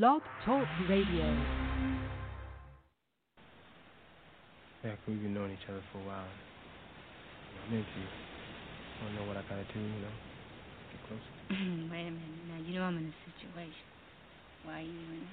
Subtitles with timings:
[0.00, 1.28] Blog Talk Radio.
[4.80, 6.32] Yeah, we've been knowing each other for a while.
[7.68, 8.08] I'm into you.
[8.08, 10.16] I don't know what I gotta do, you know.
[10.96, 11.32] Get closer.
[11.92, 12.40] Wait a minute.
[12.48, 13.84] Now, you know I'm in a situation.
[14.64, 15.28] Why are you even...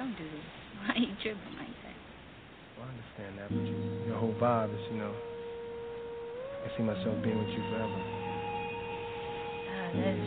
[0.00, 0.48] Don't do this.
[0.80, 1.98] Why are you tripping like that?
[2.80, 3.76] Well, I understand that, but you,
[4.08, 8.00] your whole vibe is, you know, I see myself being with you forever.
[9.68, 10.24] Uh, that's,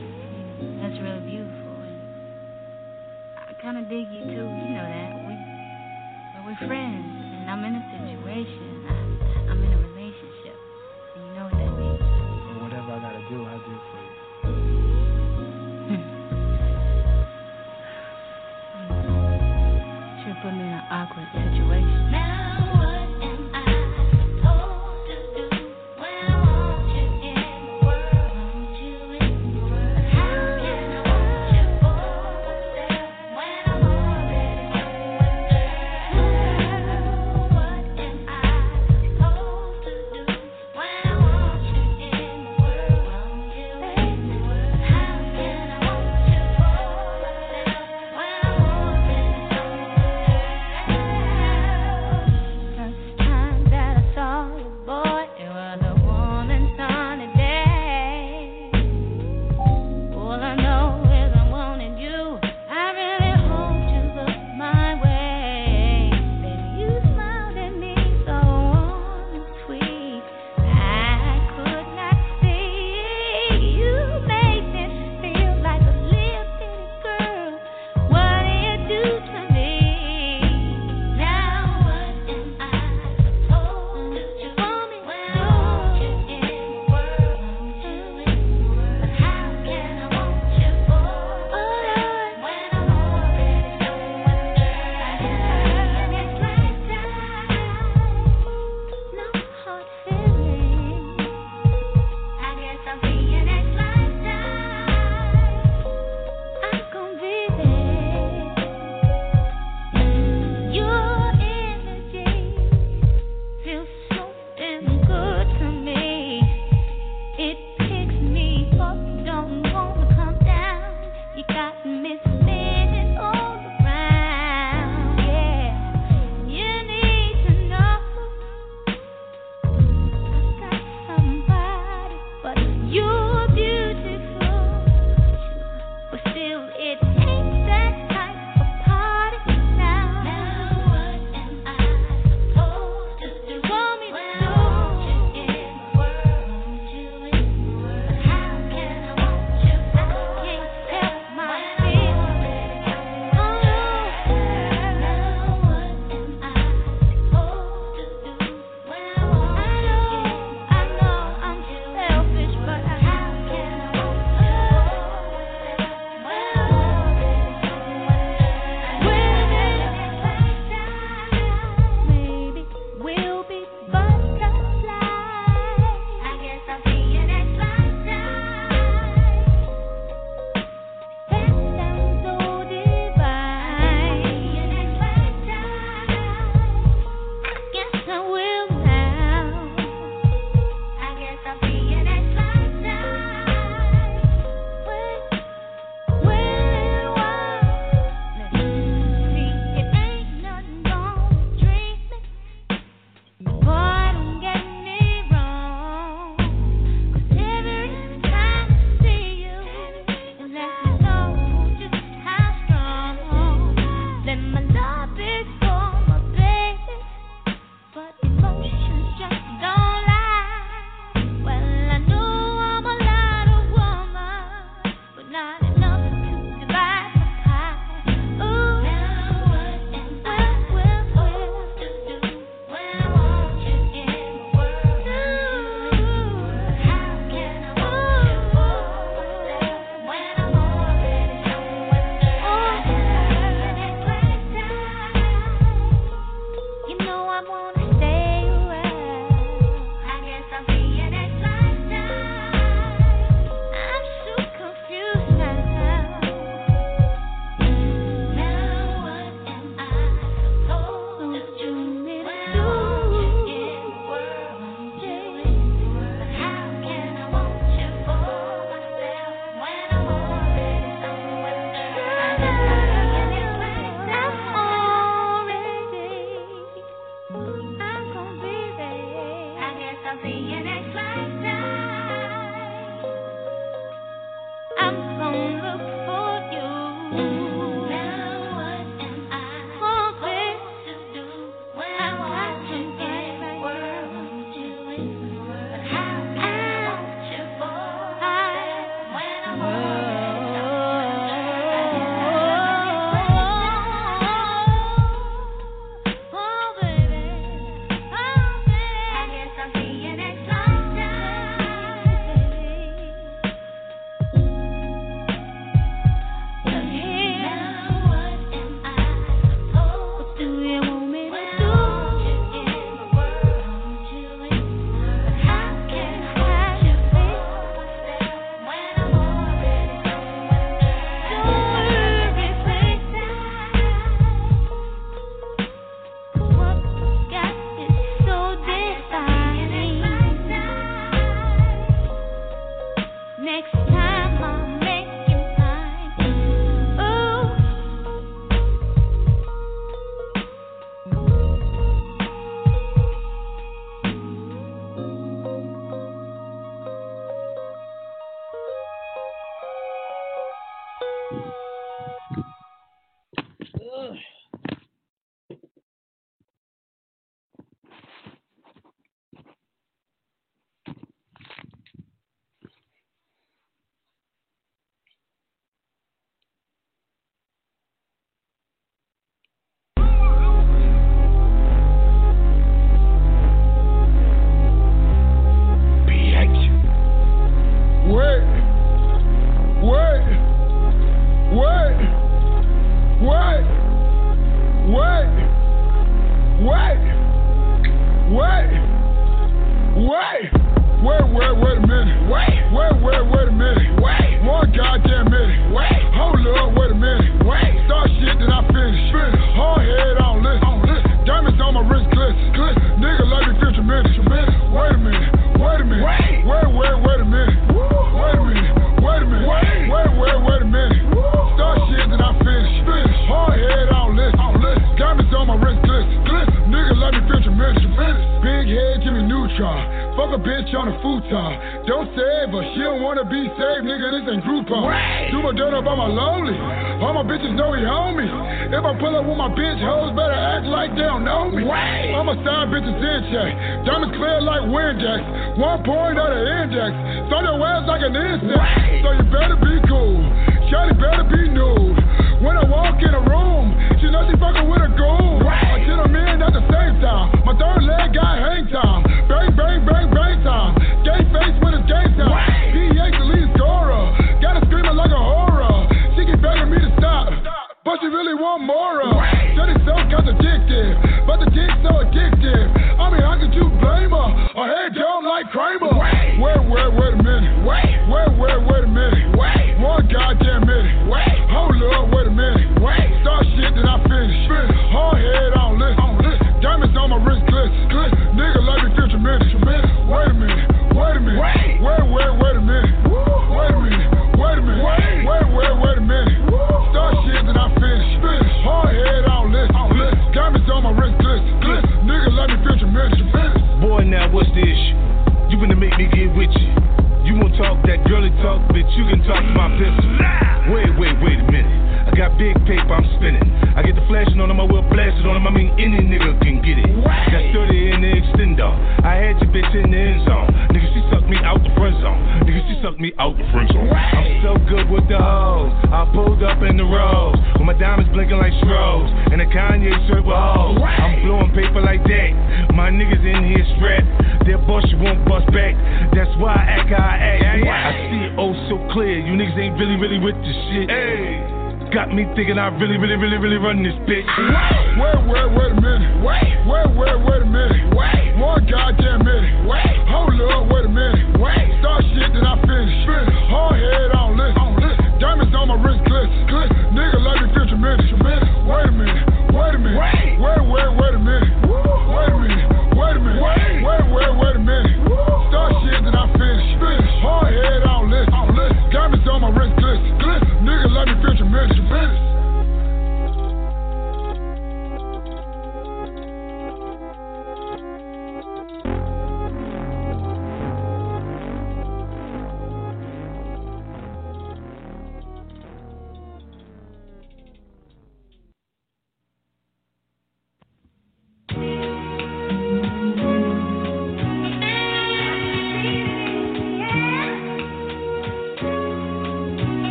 [0.77, 1.64] that's really beautiful.
[3.65, 4.45] And kind of dig you, too.
[4.45, 5.25] You know that.
[5.25, 8.85] We, well, we're friends, and I'm in a situation.
[8.85, 8.93] I,
[9.49, 10.53] I'm in a relationship.
[11.15, 11.97] And you know what that means.
[11.97, 14.13] Well, whatever I gotta do, I'll do for you.
[15.89, 16.05] Hmm.
[20.21, 22.34] Sure put me in an awkward situation.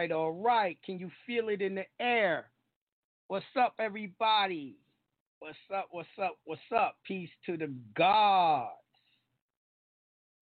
[0.00, 0.78] Right, all right.
[0.82, 2.46] Can you feel it in the air?
[3.28, 4.76] What's up, everybody?
[5.40, 6.96] What's up, what's up, what's up?
[7.04, 8.70] Peace to the gods.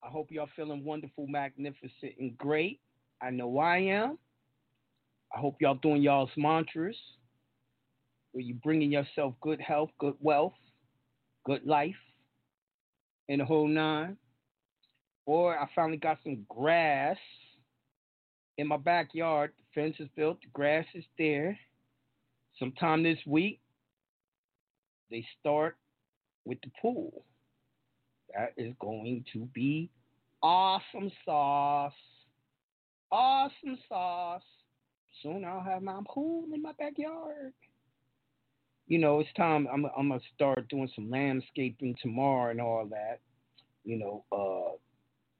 [0.05, 2.79] I hope y'all feeling wonderful, magnificent, and great.
[3.21, 4.17] I know I am.
[5.35, 6.97] I hope y'all doing y'all's mantras
[8.31, 10.55] where you bringing yourself good health, good wealth,
[11.45, 11.97] good life,
[13.29, 14.17] and the whole nine.
[15.27, 17.19] Boy, I finally got some grass
[18.59, 19.53] in my backyard.
[19.57, 21.59] The fence is built, the grass is there.
[22.59, 23.61] Sometime this week,
[25.11, 25.77] they start
[26.45, 27.25] with the pool.
[28.35, 29.89] That is going to be
[30.43, 31.93] awesome sauce.
[33.11, 34.43] Awesome sauce.
[35.23, 37.53] Soon I'll have my pool in my backyard.
[38.87, 39.69] You know, it's time.
[39.73, 43.21] I'm, I'm gonna start doing some landscaping tomorrow and all that.
[43.85, 44.77] You know, uh,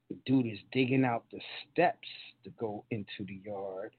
[0.09, 1.39] the dude is digging out the
[1.71, 2.07] steps
[2.43, 3.91] to go into the yard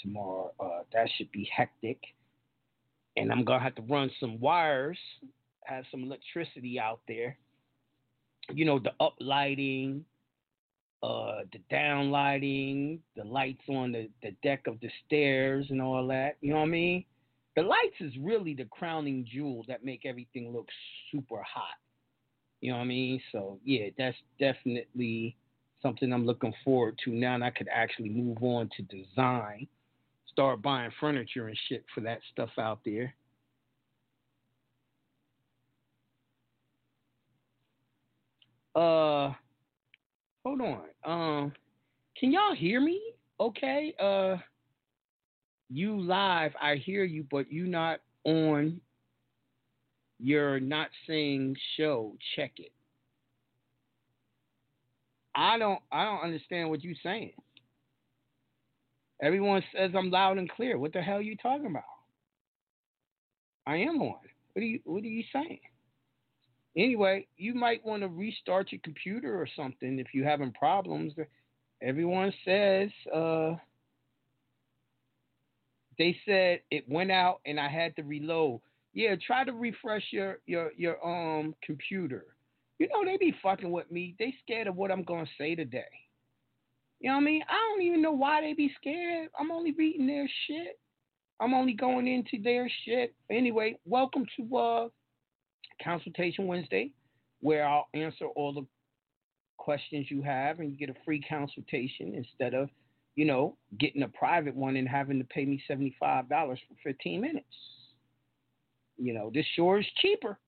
[0.00, 0.52] tomorrow.
[0.58, 1.98] Uh, that should be hectic.
[3.16, 4.98] And I'm gonna have to run some wires,
[5.64, 7.36] have some electricity out there.
[8.52, 10.04] You know, the up lighting,
[11.02, 16.06] uh, the down lighting, the lights on the, the deck of the stairs and all
[16.08, 16.36] that.
[16.40, 17.04] You know what I mean?
[17.56, 20.68] The lights is really the crowning jewel that make everything look
[21.10, 21.78] super hot.
[22.60, 23.20] You know what I mean?
[23.32, 25.36] So yeah, that's definitely
[25.82, 29.66] something I'm looking forward to now and I could actually move on to design.
[30.30, 33.14] Start buying furniture and shit for that stuff out there.
[38.74, 39.32] Uh
[40.44, 40.82] hold on.
[41.04, 41.52] Um
[42.18, 43.00] can y'all hear me?
[43.40, 43.94] Okay.
[43.98, 44.36] Uh
[45.68, 48.80] you live, I hear you, but you not on
[50.18, 52.16] your not saying show.
[52.36, 52.72] Check it.
[55.34, 57.32] I don't I don't understand what you're saying.
[59.22, 60.78] Everyone says I'm loud and clear.
[60.78, 61.82] What the hell are you talking about?
[63.66, 64.16] I am on.
[64.52, 65.60] What are you what are you saying?
[66.76, 71.12] Anyway, you might want to restart your computer or something if you're having problems.
[71.82, 73.56] Everyone says uh,
[75.98, 78.60] they said it went out and I had to reload.
[78.94, 82.26] Yeah, try to refresh your your your um computer.
[82.80, 84.16] You know, they be fucking with me.
[84.18, 85.84] They scared of what I'm to say today.
[86.98, 87.42] You know what I mean?
[87.46, 89.28] I don't even know why they be scared.
[89.38, 90.78] I'm only reading their shit.
[91.40, 93.14] I'm only going into their shit.
[93.30, 94.88] Anyway, welcome to uh
[95.84, 96.92] Consultation Wednesday,
[97.40, 98.66] where I'll answer all the
[99.58, 102.70] questions you have and you get a free consultation instead of,
[103.14, 107.46] you know, getting a private one and having to pay me $75 for 15 minutes.
[108.96, 110.38] You know, this sure is cheaper.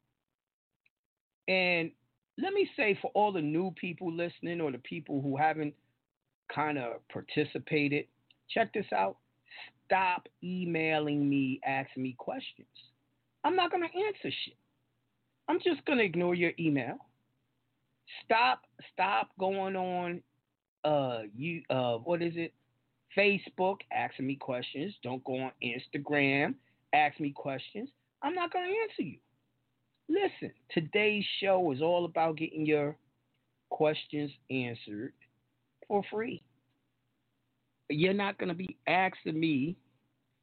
[1.48, 1.90] And
[2.38, 5.74] let me say for all the new people listening or the people who haven't
[6.52, 8.06] kind of participated,
[8.50, 9.16] check this out.
[9.86, 12.66] Stop emailing me asking me questions.
[13.44, 14.56] I'm not going to answer shit.
[15.48, 16.96] I'm just going to ignore your email.
[18.24, 20.22] Stop stop going on
[20.84, 22.52] uh you uh what is it?
[23.16, 24.94] Facebook asking me questions.
[25.02, 26.54] Don't go on Instagram
[26.92, 27.88] ask me questions.
[28.22, 29.18] I'm not going to answer you.
[30.08, 32.96] Listen, today's show is all about getting your
[33.70, 35.12] questions answered
[35.88, 36.42] for free.
[37.88, 39.76] You're not going to be asking me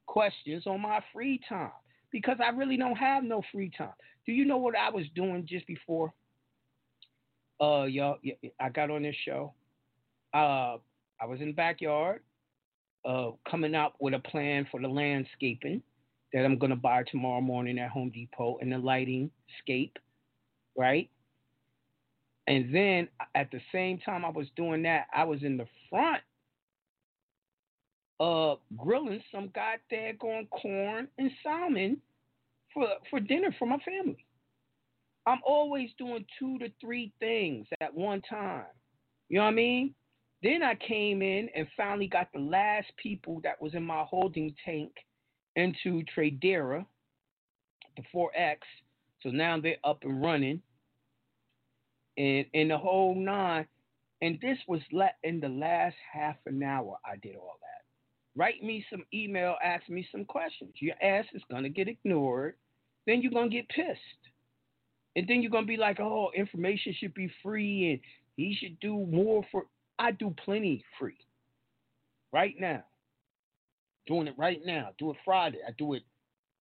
[0.05, 1.71] questions on my free time
[2.11, 3.93] because I really don't have no free time.
[4.25, 6.13] Do you know what I was doing just before?
[7.61, 8.17] Uh, y'all,
[8.59, 9.53] I got on this show.
[10.33, 10.77] Uh,
[11.21, 12.21] I was in the backyard,
[13.05, 15.81] uh, coming up with a plan for the landscaping
[16.33, 19.97] that I'm going to buy tomorrow morning at Home Depot and the lighting scape,
[20.77, 21.09] right?
[22.47, 26.21] And then at the same time I was doing that, I was in the front
[28.19, 31.95] uh grilling some goddamn corn and salmon
[32.73, 34.25] for for dinner for my family.
[35.25, 38.65] I'm always doing two to three things at one time.
[39.29, 39.95] You know what I mean?
[40.41, 44.55] Then I came in and finally got the last people that was in my holding
[44.65, 44.91] tank
[45.55, 46.85] into Tradera,
[47.97, 48.57] the 4X.
[49.21, 50.61] So now they're up and running.
[52.17, 53.67] And in the whole nine.
[54.21, 54.81] And this was
[55.23, 57.85] in the last half an hour I did all that.
[58.35, 60.73] Write me some email, ask me some questions.
[60.79, 62.55] Your ass is gonna get ignored.
[63.07, 63.99] Then you're gonna get pissed.
[65.15, 67.99] And then you're gonna be like, oh, information should be free and
[68.35, 69.65] he should do more for
[69.97, 71.17] I do plenty free.
[72.31, 72.83] Right now.
[74.09, 74.89] Doing it right now.
[74.97, 75.59] Do it Friday.
[75.65, 76.03] I do it.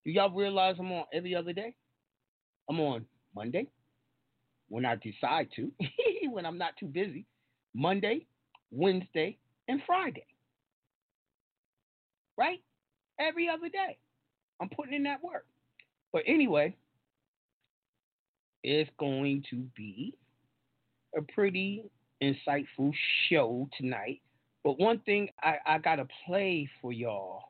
[0.04, 1.74] Do y'all realize I'm on every other day?
[2.70, 3.68] I'm on Monday
[4.68, 5.72] when I decide to,
[6.30, 7.26] when I'm not too busy.
[7.74, 8.26] Monday,
[8.70, 10.26] Wednesday, and Friday.
[12.38, 12.60] right?
[13.20, 13.98] Every other day.
[14.60, 15.46] I'm putting in that work.
[16.12, 16.76] But anyway,
[18.62, 20.14] it's going to be
[21.16, 21.84] a pretty
[22.22, 22.92] insightful
[23.28, 24.20] show tonight.
[24.68, 27.40] But one thing I, I gotta play for y'all.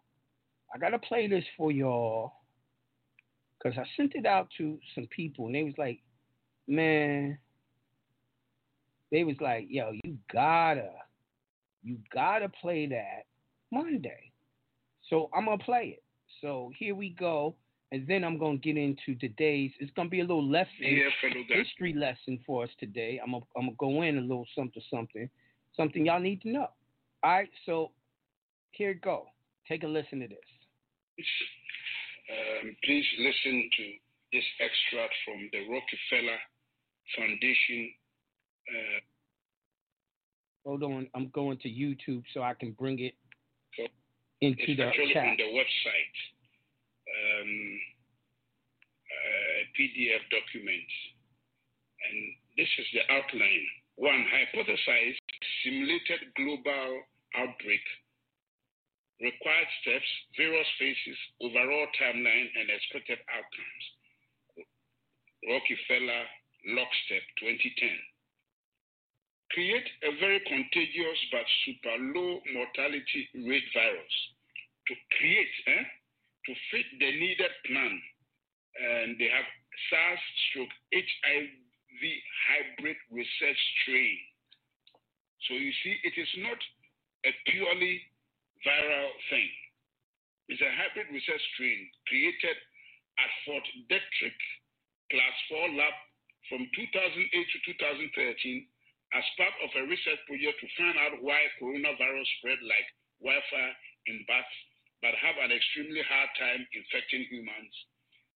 [0.73, 2.33] I gotta play this for y'all.
[3.61, 5.99] Cause I sent it out to some people and they was like,
[6.69, 7.37] man,
[9.11, 10.91] they was like, yo, you gotta,
[11.83, 13.25] you gotta play that
[13.73, 14.31] Monday.
[15.11, 16.05] So I'm gonna play it.
[16.41, 17.57] So here we go,
[17.91, 19.73] and then I'm gonna get into today's.
[19.81, 21.09] It's gonna be a little lesson, yeah,
[21.49, 23.21] history lesson for us today.
[23.21, 25.29] I'm gonna I'm gonna go in a little something something,
[25.77, 26.69] something y'all need to know.
[27.23, 27.91] All right, so
[28.71, 29.27] here it go.
[29.67, 30.39] Take a listen to this.
[32.31, 33.85] Um, please listen to
[34.33, 36.39] this extract from the Rockefeller
[37.17, 37.91] Foundation.
[38.69, 39.01] Uh,
[40.65, 43.15] Hold on, I'm going to YouTube so I can bring it
[43.77, 43.85] so
[44.43, 45.25] into it's the actually chat.
[45.27, 46.17] on the website.
[47.09, 47.81] Um,
[49.09, 50.91] uh, PDF document,
[52.05, 52.17] and
[52.59, 53.67] this is the outline.
[53.99, 55.19] One, hypothesized
[55.65, 57.03] simulated global
[57.35, 57.83] outbreak,
[59.19, 60.07] required steps,
[60.39, 63.85] various phases, overall timeline, and expected outcomes.
[65.51, 66.25] Rockefeller
[66.79, 67.91] Lockstep 2010.
[69.51, 74.17] Create a very contagious but super low mortality rate virus.
[74.87, 75.85] To create, eh,
[76.47, 77.95] to fit the needed plan.
[78.79, 79.49] And they have
[79.91, 81.68] SARS stroke HIV
[82.01, 84.19] hybrid research strain.
[85.47, 86.61] So you see, it is not
[87.27, 88.03] a purely
[88.67, 89.51] viral thing.
[90.49, 92.57] It's a hybrid research strain created
[93.19, 94.41] at Fort Detrick
[95.11, 95.97] Class 4 Lab
[96.49, 98.67] from 2008 to 2013
[99.13, 102.89] as part of a research project to find out why coronavirus spread like
[103.21, 103.75] wildfire
[104.09, 104.57] in bats
[105.01, 107.75] but have an extremely hard time infecting humans,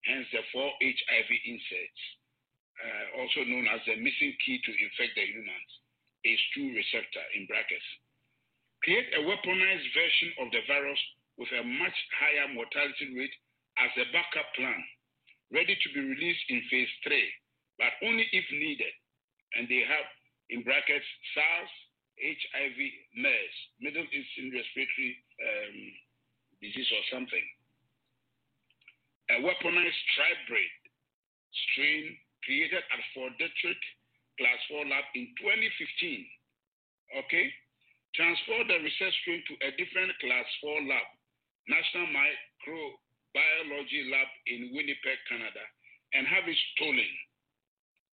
[0.06, 2.02] hence the four HIV inserts,
[2.80, 5.70] uh, also known as the missing key to infect the humans,
[6.24, 7.88] ACE2 receptor in brackets.
[8.82, 10.98] Create a weaponized version of the virus
[11.38, 13.36] with a much higher mortality rate
[13.78, 14.80] as a backup plan,
[15.54, 17.28] ready to be released in phase three,
[17.78, 18.94] but only if needed.
[19.54, 20.08] And they have,
[20.50, 21.06] in brackets,
[21.36, 21.72] SARS,
[22.20, 22.78] HIV,
[23.16, 25.76] MERS, Middle Eastern Respiratory um,
[26.60, 27.46] Disease or something.
[29.34, 30.74] A weaponized tribrid
[31.50, 33.80] strain created at Fort Detrick
[34.38, 36.26] Class 4 Lab in 2015.
[37.24, 37.46] Okay?
[38.12, 41.08] Transfer the research strain to a different Class 4 lab,
[41.64, 45.64] National Microbiology Lab in Winnipeg, Canada,
[46.12, 47.12] and have it stolen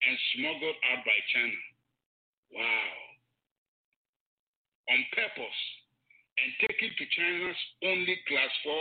[0.07, 1.61] and smuggled out by China.
[2.55, 2.95] Wow.
[4.95, 5.61] On purpose
[6.39, 8.71] and taken to China's only Class 4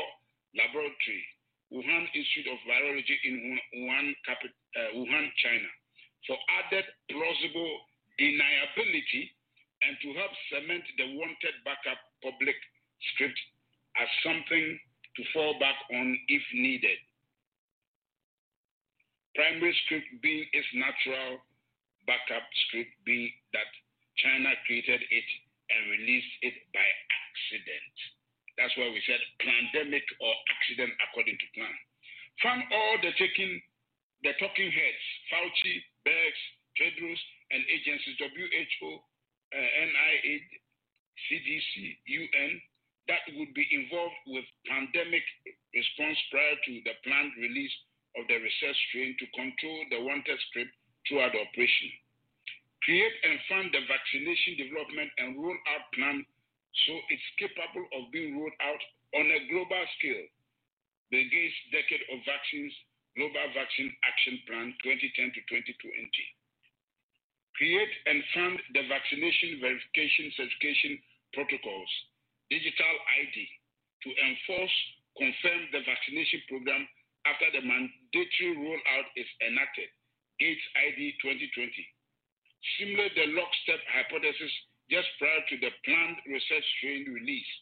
[0.55, 1.27] laboratory,
[1.73, 5.71] Wuhan Institute of Virology in Wuhan, uh, Wuhan, China,
[6.27, 7.75] for added plausible
[8.19, 9.31] deniability
[9.85, 12.57] and to help cement the wanted backup public
[13.13, 13.39] script
[14.01, 14.79] as something
[15.17, 16.99] to fall back on if needed.
[19.35, 21.39] Primary script being its natural
[22.07, 23.71] backup script being that
[24.19, 25.29] China created it
[25.71, 27.97] and released it by accident.
[28.59, 31.75] That's why we said pandemic or accident according to plan.
[32.43, 33.63] Found all the taking
[34.27, 36.35] the talking heads, Fauci, Birx,
[36.75, 37.23] Tedros,
[37.55, 40.49] and agencies, WHO, uh, NIH,
[41.31, 42.53] CDC, UN,
[43.07, 45.23] that would be involved with pandemic
[45.73, 47.73] response prior to the planned release
[48.21, 50.75] of the research strain to control the wanted script
[51.07, 51.89] throughout the operation.
[52.85, 56.27] Create and fund the vaccination development and roll out plan
[56.87, 58.83] so it's capable of being rolled out
[59.19, 60.27] on a global scale.
[61.11, 62.75] The Gates Decade of Vaccines
[63.17, 65.75] Global Vaccine Action Plan 2010 to 2020.
[67.59, 70.95] Create and fund the vaccination verification certification
[71.35, 71.91] protocols,
[72.53, 73.35] digital ID,
[74.07, 74.77] to enforce,
[75.19, 76.87] confirm the vaccination program
[77.27, 79.91] after the mandatory rollout is enacted,
[80.39, 81.75] Gates ID 2020.
[82.79, 84.55] Similar the lockstep hypothesis
[84.89, 87.53] just prior to the planned research strain release,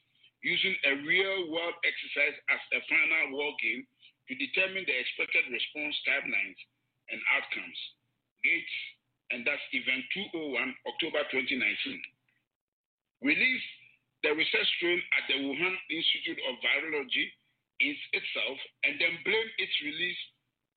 [0.42, 3.82] using a real world exercise as a final war game
[4.30, 6.60] to determine the expected response timelines
[7.10, 7.78] and outcomes.
[8.42, 8.76] Gates,
[9.34, 10.54] and that's event 201,
[10.86, 11.58] October 2019.
[13.22, 13.66] Release
[14.22, 17.26] the research strain at the Wuhan Institute of Virology
[17.78, 20.22] is itself and then blame its release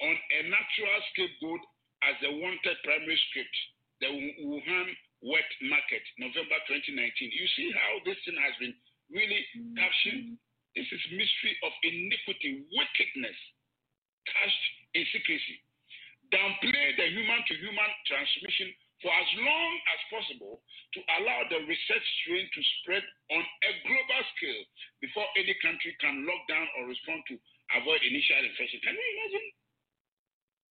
[0.02, 1.64] on a natural scapegoat
[2.06, 3.58] as the wanted primary script,
[4.02, 4.10] the
[4.44, 4.88] Wuhan
[5.22, 6.96] wet market, November 2019.
[7.32, 8.76] You see how this thing has been
[9.12, 9.76] really mm-hmm.
[9.76, 10.40] captioned?
[10.78, 13.40] This is mystery of iniquity, wickedness,
[14.30, 14.62] cast
[14.96, 15.58] in secrecy.
[16.30, 18.70] Downplay the human to human transmission
[19.02, 20.56] for as long as possible
[20.94, 23.04] to allow the research strain to spread
[23.34, 24.64] on a global scale
[25.02, 27.36] before any country can lock down or respond to
[27.80, 28.80] avoid initial infection.
[28.84, 29.48] Can you imagine?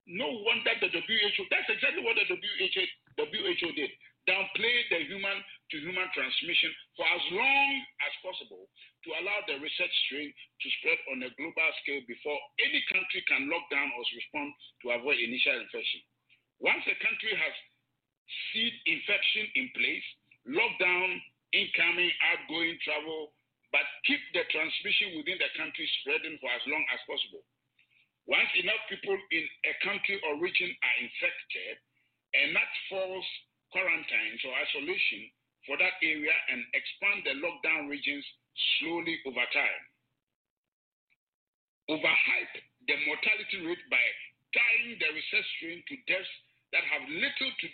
[0.09, 2.85] No wonder the WHO, that's exactly what the WHO,
[3.19, 3.93] WHO did.
[4.29, 5.41] Downplay the human
[5.73, 6.69] to human transmission
[7.01, 7.69] for as long
[8.05, 12.81] as possible to allow the research strain to spread on a global scale before any
[12.93, 14.53] country can lock down or respond
[14.85, 16.05] to avoid initial infection.
[16.61, 17.55] Once a country has
[18.53, 20.07] seed infection in place,
[20.45, 21.09] lock down
[21.57, 23.33] incoming, outgoing travel,
[23.73, 27.45] but keep the transmission within the country spreading for as long as possible.
[28.29, 31.81] Once enough people in a country or region are infected,
[32.37, 33.31] enact false
[33.73, 35.23] quarantines or isolation
[35.67, 38.25] for that area and expand the lockdown regions
[38.81, 39.83] slowly over time.
[41.93, 42.57] Overhype
[42.89, 44.05] the mortality rate by
[44.53, 46.33] tying the research strain to deaths
[46.73, 47.69] that have little to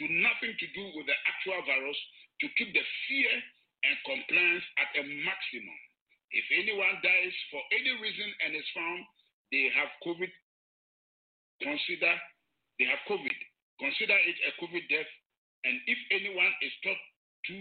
[0.00, 2.00] to nothing to do with the actual virus
[2.40, 3.32] to keep the fear
[3.84, 5.80] and compliance at a maximum.
[6.32, 9.04] If anyone dies for any reason and is found
[9.52, 10.32] they have COVID,
[11.60, 12.14] consider
[12.80, 13.36] they have COVID.
[13.78, 15.12] Consider it a COVID death.
[15.64, 17.02] And if anyone is thought
[17.50, 17.56] to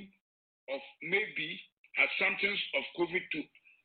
[0.69, 1.49] of maybe
[1.97, 3.39] has symptoms of COVID to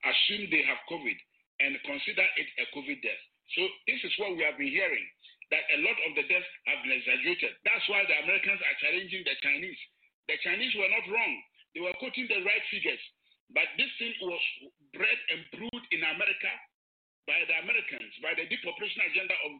[0.07, 1.19] assume they have COVID
[1.61, 3.23] and consider it a COVID death.
[3.57, 5.07] So this is what we have been hearing
[5.51, 7.55] that a lot of the deaths have been exaggerated.
[7.63, 9.79] That's why the Americans are challenging the Chinese.
[10.27, 11.35] The Chinese were not wrong.
[11.75, 12.99] They were quoting the right figures.
[13.55, 14.43] But this thing was
[14.91, 16.53] bred and brewed in America
[17.31, 19.53] by the Americans, by the depopulation agenda of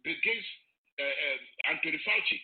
[0.00, 0.50] Bill Gates,
[0.96, 1.38] uh, uh,
[1.76, 2.38] Anthony Fauci,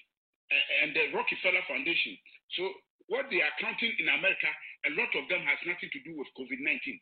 [0.83, 2.19] and the Rockefeller Foundation.
[2.59, 2.63] So
[3.07, 4.51] what they are counting in America,
[4.87, 6.99] a lot of them has nothing to do with COVID-19.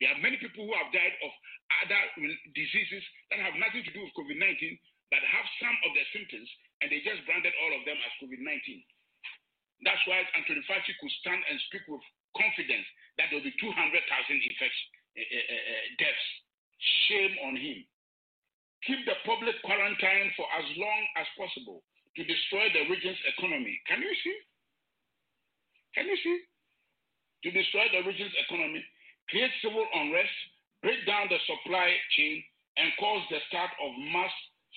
[0.00, 1.32] There are many people who have died of
[1.82, 2.00] other
[2.52, 4.76] diseases that have nothing to do with COVID 19,
[5.08, 6.48] but have some of the symptoms,
[6.84, 8.84] and they just branded all of them as COVID 19.
[9.88, 12.04] That's why Anthony Fauci could stand and speak with
[12.36, 12.84] confidence
[13.16, 16.26] that there will be 200,000 infection, uh, uh, uh, deaths.
[17.08, 17.80] Shame on him.
[18.84, 21.80] Keep the public quarantine for as long as possible
[22.16, 23.76] to destroy the region's economy.
[23.86, 24.36] Can you see?
[25.94, 26.38] Can you see?
[27.44, 28.82] To destroy the region's economy
[29.28, 30.36] create civil unrest,
[30.82, 32.42] break down the supply chain,
[32.78, 34.30] and cause the start of mass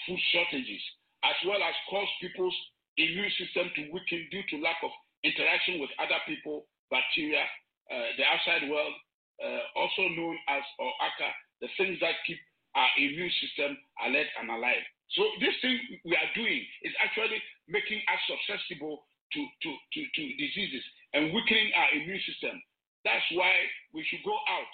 [0.06, 0.82] food shortages,
[1.24, 2.56] as well as cause people's
[2.98, 4.92] immune system to weaken due to lack of
[5.24, 7.44] interaction with other people, bacteria,
[7.92, 8.96] uh, the outside world,
[9.44, 11.30] uh, also known as or ACA,
[11.62, 12.40] the things that keep
[12.76, 14.86] our immune system alert and alive.
[15.18, 19.02] So this thing we are doing is actually making us susceptible
[19.34, 22.62] to, to, to, to diseases and weakening our immune system.
[23.06, 23.54] That's why
[23.94, 24.74] we should go out.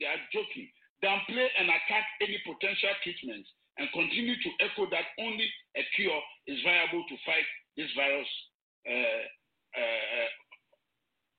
[0.00, 0.66] They are joking.
[1.02, 3.46] Downplay and attack any potential treatments
[3.78, 5.46] and continue to echo that only
[5.76, 7.46] a cure is viable to fight
[7.76, 8.30] this virus,
[8.86, 9.24] uh,
[9.74, 10.28] uh,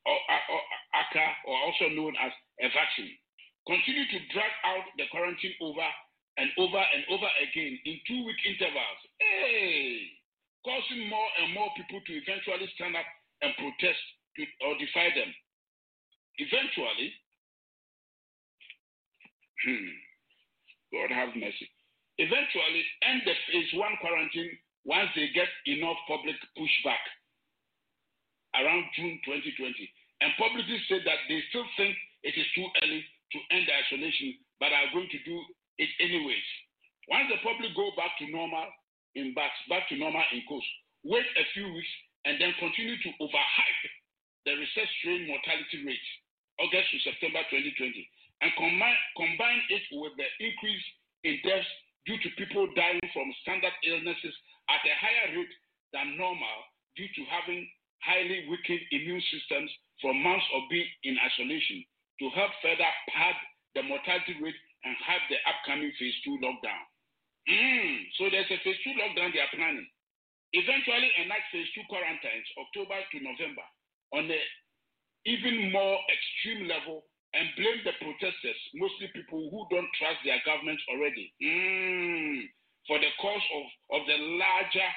[0.05, 0.61] or, or,
[0.93, 3.15] ACA, or also known as a vaccine.
[3.65, 5.89] Continue to drag out the quarantine over
[6.37, 9.01] and over and over again in two week intervals.
[9.17, 10.05] Hey!
[10.61, 13.05] Causing more and more people to eventually stand up
[13.41, 14.01] and protest
[14.37, 15.31] to, or defy them.
[16.37, 17.09] Eventually,
[19.65, 19.93] hmm,
[20.93, 21.69] God have mercy.
[22.21, 24.53] Eventually, end the phase one quarantine
[24.85, 27.01] once they get enough public pushback
[28.61, 29.73] around June 2020.
[30.21, 34.37] And publicly say that they still think it is too early to end the isolation,
[34.59, 35.37] but are going to do
[35.77, 36.49] it anyways.
[37.09, 38.65] Once the public go back to normal
[39.15, 40.67] in back, back to normal in coast,
[41.03, 41.93] wait a few weeks
[42.25, 43.85] and then continue to overhype
[44.45, 46.07] the research strain mortality rate
[46.61, 47.91] August to September 2020,
[48.41, 50.85] and combine, combine it with the increase
[51.27, 51.67] in deaths
[52.07, 54.35] due to people dying from standard illnesses
[54.71, 55.55] at a higher rate
[55.91, 56.57] than normal
[56.95, 57.67] due to having
[57.99, 59.67] highly weakened immune systems
[59.99, 61.83] from months of being in isolation
[62.19, 63.35] to help further pad
[63.75, 66.83] the mortality rate and have the upcoming phase two lockdown.
[67.49, 69.87] Mm, so there's a phase two lockdown they are planning.
[70.53, 73.65] Eventually enact phase two quarantines October to November
[74.15, 74.45] on an
[75.25, 77.03] even more extreme level
[77.35, 82.47] and blame the protesters, mostly people who don't trust their government already, mm,
[82.87, 83.65] for the cause of,
[83.99, 84.89] of the larger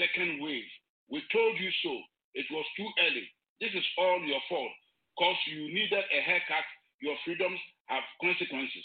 [0.00, 0.70] second wave.
[1.12, 1.92] We told you so.
[2.32, 3.28] It was too early.
[3.60, 4.72] This is all your fault.
[5.22, 6.66] Because you needed a haircut,
[6.98, 8.82] your freedoms have consequences.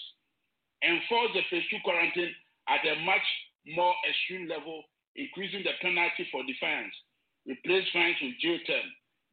[0.86, 2.30] Enforce the phase two quarantine
[2.70, 3.26] at a much
[3.74, 4.86] more extreme level,
[5.18, 6.94] increasing the penalty for defiance.
[7.50, 8.86] Replace fines with jail term.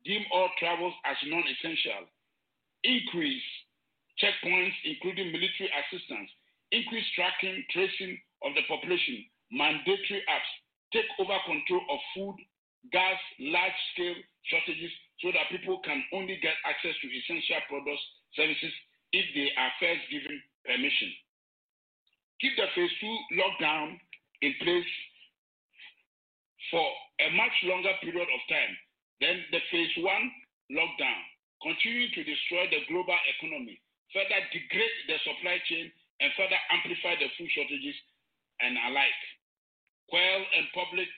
[0.09, 2.09] Deem all travels as non essential,
[2.89, 3.45] increase
[4.17, 6.33] checkpoints, including military assistance,
[6.73, 8.17] Increase tracking, tracing
[8.49, 10.53] of the population, mandatory apps,
[10.97, 12.37] take over control of food,
[12.97, 14.17] gas, large scale
[14.49, 14.91] shortages
[15.23, 18.03] so that people can only get access to essential products,
[18.35, 18.75] services
[19.15, 21.11] if they are first given permission.
[22.43, 23.95] Keep the phase two lockdown
[24.43, 24.91] in place
[26.71, 26.87] for
[27.23, 28.75] a much longer period of time
[29.23, 30.27] than the phase one
[30.75, 31.23] lockdown,
[31.63, 33.79] continuing to destroy the global economy,
[34.11, 37.97] further degrade the supply chain, and further amplify the food shortages
[38.61, 39.23] and alike.
[40.11, 41.09] Quell and public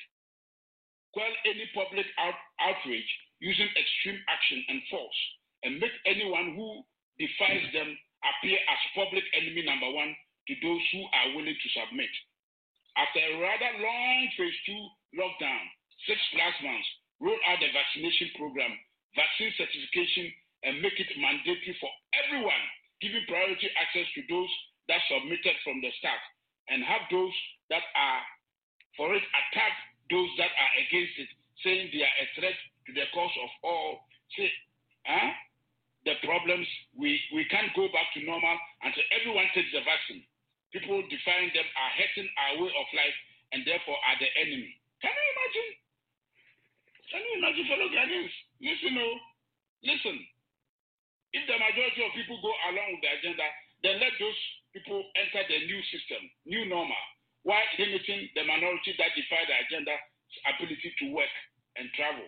[1.12, 5.20] quell any public out, outrage using extreme action and force,
[5.62, 6.82] and make anyone who
[7.20, 7.90] defies them
[8.24, 10.12] appear as public enemy number one
[10.48, 12.12] to those who are willing to submit.
[12.96, 14.82] After a rather long phase two
[15.20, 15.64] lockdown,
[16.08, 16.88] six plus months,
[17.20, 18.72] roll out the vaccination program,
[19.12, 20.32] vaccine certification,
[20.64, 21.92] and make it mandatory for
[22.24, 22.64] everyone,
[23.04, 24.52] giving priority access to those
[24.88, 26.20] that submitted from the start,
[26.72, 27.34] and have those
[27.68, 28.22] that are
[28.96, 29.74] for it attack
[30.10, 31.30] those that are against it,
[31.64, 34.06] saying they are a threat to the cause of all.
[34.36, 34.50] Say,
[35.06, 35.30] huh?
[36.06, 40.22] the problems, we, we can't go back to normal until everyone takes the vaccine.
[40.70, 43.18] People defying them are hurting our way of life
[43.50, 44.70] and therefore are the enemy.
[45.02, 45.70] Can you imagine?
[47.10, 48.34] Can you imagine, fellow Ghanaians?
[48.62, 49.18] Listen, oh,
[49.82, 50.16] listen.
[51.34, 53.46] If the majority of people go along with the agenda,
[53.82, 54.40] then let those
[54.70, 57.02] people enter the new system, new normal,
[57.46, 60.02] while limiting the minority that defy the agenda's
[60.50, 61.30] ability to work
[61.78, 62.26] and travel.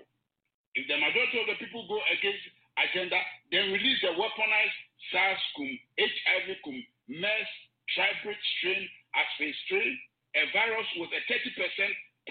[0.79, 2.47] If the majority of the people go against
[2.79, 3.19] agenda,
[3.51, 4.79] then release the weaponized
[5.11, 6.79] SARS-CoV, HIV-CoV,
[7.11, 7.51] MERS,
[7.99, 8.87] tribrid strain
[9.19, 9.95] as a strain,
[10.39, 11.51] a virus with a 30%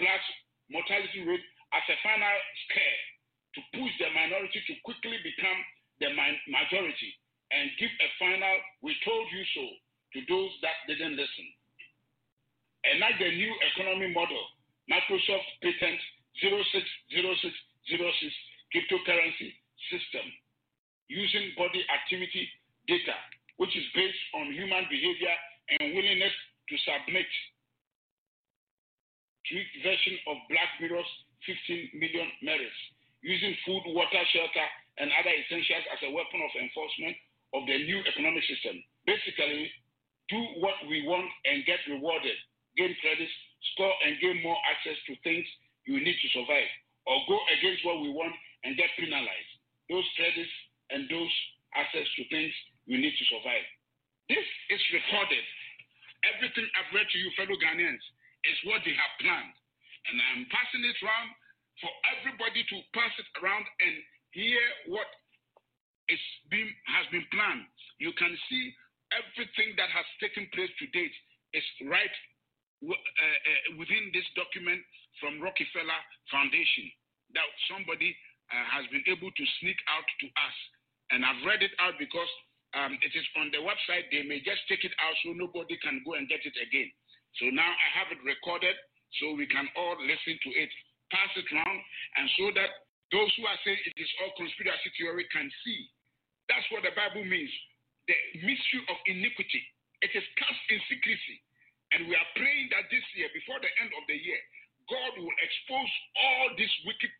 [0.00, 0.24] plus
[0.72, 1.44] mortality rate
[1.76, 3.00] as a final scare
[3.52, 5.60] to push the minority to quickly become
[6.00, 6.08] the
[6.48, 7.12] majority
[7.52, 9.64] and give a final we told you so
[10.16, 11.57] to those that didn't listen.
[12.88, 14.40] And like the new economy model,
[14.88, 16.00] Microsoft patent
[16.40, 18.34] 060606
[18.72, 19.52] cryptocurrency
[19.92, 20.24] system
[21.08, 22.48] using body activity
[22.86, 23.16] data,
[23.56, 25.34] which is based on human behavior
[25.76, 26.32] and willingness
[26.68, 27.28] to submit.
[29.48, 31.08] Tweaked version of Black Mirror's
[31.44, 32.80] 15 million merits,
[33.24, 34.66] using food, water, shelter,
[35.00, 37.16] and other essentials as a weapon of enforcement
[37.56, 38.76] of the new economic system.
[39.08, 39.72] Basically,
[40.28, 42.36] do what we want and get rewarded,
[42.78, 43.34] gain credits,
[43.74, 45.44] score and gain more access to things
[45.84, 46.70] you need to survive,
[47.10, 49.52] or go against what we want and get penalized.
[49.90, 50.54] Those credits
[50.94, 51.32] and those
[51.74, 52.52] access to things
[52.86, 53.66] you need to survive.
[54.30, 55.44] This is recorded.
[56.36, 58.04] Everything I've read to you, fellow Ghanaians,
[58.46, 59.54] is what they have planned.
[60.08, 61.30] And I'm passing it around
[61.80, 63.94] for everybody to pass it around and
[64.34, 64.60] hear
[64.92, 65.08] what
[66.08, 67.64] is being, has been planned.
[68.00, 68.64] You can see
[69.14, 71.16] everything that has taken place to date
[71.56, 72.16] is right
[72.78, 74.78] uh, uh, within this document
[75.18, 76.86] from Rockefeller Foundation
[77.34, 78.14] that somebody
[78.48, 80.56] uh, has been able to sneak out to us.
[81.10, 82.30] And I've read it out because
[82.76, 84.06] um, it is on the website.
[84.12, 86.88] They may just take it out so nobody can go and get it again.
[87.40, 88.76] So now I have it recorded
[89.20, 90.70] so we can all listen to it,
[91.10, 91.80] pass it around,
[92.20, 92.70] and so that
[93.08, 95.80] those who are saying it is all conspiracy theory can see.
[96.52, 97.52] That's what the Bible means.
[98.04, 99.64] The mystery of iniquity.
[100.04, 101.40] It is cast in secrecy.
[101.92, 104.40] And we are praying that this year, before the end of the year,
[104.92, 107.12] God will expose all these wicked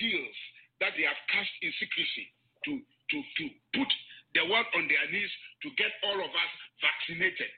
[0.00, 0.38] deals
[0.80, 2.26] that they have cast in secrecy
[2.64, 3.44] to, to, to
[3.76, 3.90] put
[4.34, 5.32] the world on their knees
[5.62, 7.52] to get all of us vaccinated.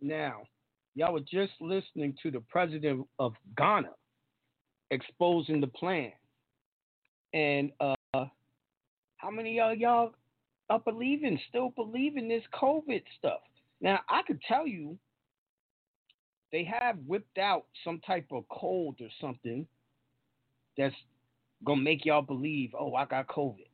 [0.00, 0.42] Now,
[0.94, 3.90] y'all were just listening to the president of Ghana
[4.90, 6.12] exposing the plan.
[7.32, 7.94] And uh,
[9.16, 10.14] how many of y'all
[10.70, 13.40] are believing, still believing this COVID stuff?
[13.80, 14.96] Now, I could tell you
[16.54, 19.66] they have whipped out some type of cold or something
[20.78, 20.94] that's
[21.64, 23.66] gonna make y'all believe, oh, I got COVID.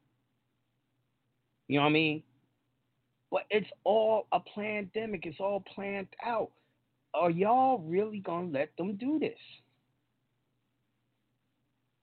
[1.69, 2.23] You know what I mean?
[3.31, 5.27] But it's all a pandemic.
[5.27, 6.53] It's all planned out.
[7.13, 9.39] Are y'all really gonna let them do this?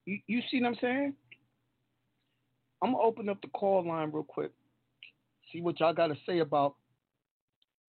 [0.06, 1.14] You, you see what I'm saying?
[2.84, 4.52] I'm gonna open up the call line real quick.
[5.52, 6.76] See what y'all got to say about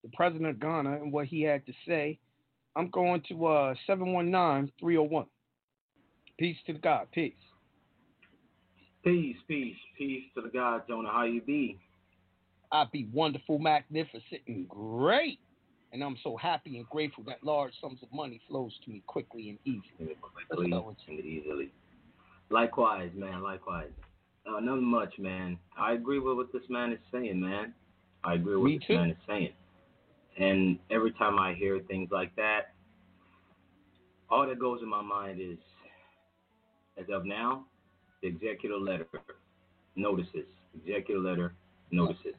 [0.02, 2.18] the president of Ghana and what he had to say.
[2.76, 5.26] I'm going to uh 719-301.
[6.38, 7.08] Peace to the God.
[7.12, 7.34] Peace.
[9.04, 11.10] Peace, peace, peace to the God, Jonah.
[11.12, 11.80] How you be?
[12.72, 15.40] I be wonderful, magnificent, and great.
[15.92, 19.50] And I'm so happy and grateful that large sums of money flows to me quickly
[19.50, 20.16] and easily.
[20.48, 21.72] Quickly and easily.
[22.52, 23.42] Likewise, man.
[23.42, 23.90] Likewise.
[24.46, 25.58] Uh, nothing much, man.
[25.78, 27.74] I agree with what this man is saying, man.
[28.24, 28.96] I agree with Me what this too.
[28.96, 29.54] man is saying.
[30.40, 32.74] And every time I hear things like that,
[34.30, 35.58] all that goes in my mind is,
[36.98, 37.66] as of now,
[38.22, 39.08] the executive letter
[39.96, 40.46] notices.
[40.76, 41.56] Executive letter
[41.92, 42.36] notices.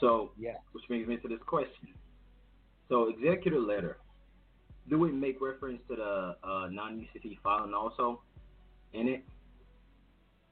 [0.00, 0.56] So, Yeah.
[0.72, 1.94] which brings me to this question.
[2.88, 3.98] So, executive letter,
[4.88, 8.22] do we make reference to the uh, non-UCC filing also
[8.92, 9.24] in it?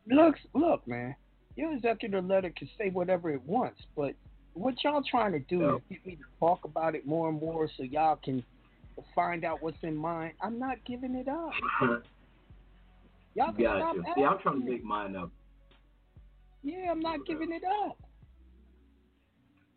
[0.06, 1.14] Looks, look, man.
[1.56, 4.14] Your executive letter can say whatever it wants, but
[4.54, 7.68] what y'all trying to do is get me to talk about it more and more
[7.76, 8.44] so y'all can
[9.14, 10.32] find out what's in mine.
[10.40, 11.52] I'm not giving it up.
[13.34, 14.14] Y'all can Got stop.
[14.14, 15.30] See, I'm trying to make mine up.
[16.62, 17.96] Yeah, I'm not giving it up.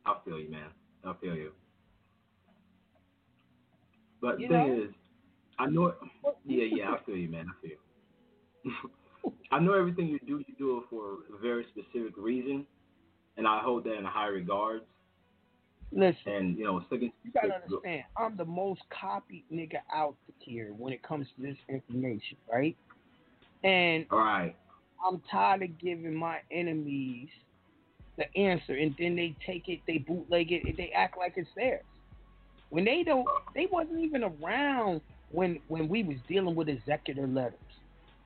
[0.05, 0.67] I feel you, man.
[1.05, 1.51] I feel you.
[4.21, 4.84] But You the thing know?
[4.84, 4.89] is,
[5.57, 5.86] I know.
[5.86, 5.95] It,
[6.45, 7.45] yeah, yeah, I feel you, man.
[7.49, 7.78] I feel
[8.65, 9.32] you.
[9.51, 12.65] I know everything you do, you do it for a very specific reason,
[13.38, 14.83] and I hold that in high regards.
[15.91, 17.11] Listen, And you know, second.
[17.23, 21.57] you gotta understand, I'm the most copied nigga out here when it comes to this
[21.69, 22.75] information, right?
[23.63, 24.55] And All right.
[25.05, 27.29] I'm tired of giving my enemies
[28.17, 31.49] the answer, and then they take it, they bootleg it, and they act like it's
[31.55, 31.83] theirs.
[32.69, 37.59] When they don't, they wasn't even around when when we was dealing with executor letters.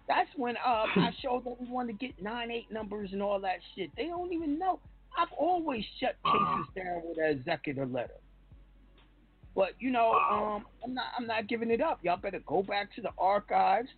[0.08, 3.40] That's when uh, I showed them we everyone to get nine eight numbers and all
[3.42, 3.92] that shit.
[3.96, 4.80] They don't even know.
[5.20, 8.14] I've always shut cases down with an executive letter.
[9.56, 12.00] But you know, um, I'm not I'm not giving it up.
[12.02, 13.90] Y'all better go back to the archives.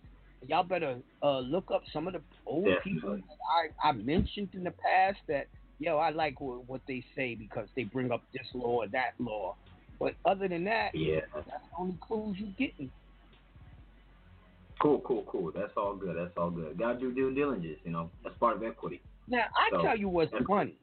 [0.48, 4.64] Y'all better uh, look up some of the old people that I, I mentioned in
[4.64, 5.46] the past that
[5.78, 9.12] yo I like what, what they say because they bring up this law or that
[9.20, 9.54] law.
[10.00, 11.20] But other than that, Yeah.
[11.32, 12.90] that's the only clues you're getting.
[14.80, 15.52] Cool, cool, cool.
[15.54, 16.16] That's all good.
[16.16, 16.76] That's all good.
[16.76, 17.78] Gotta do due diligence.
[17.84, 19.00] You know, that's part of equity.
[19.28, 20.74] Now I So, tell you what's funny,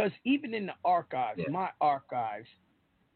[0.00, 1.50] because even in the archives, Yeah.
[1.50, 2.48] my archives,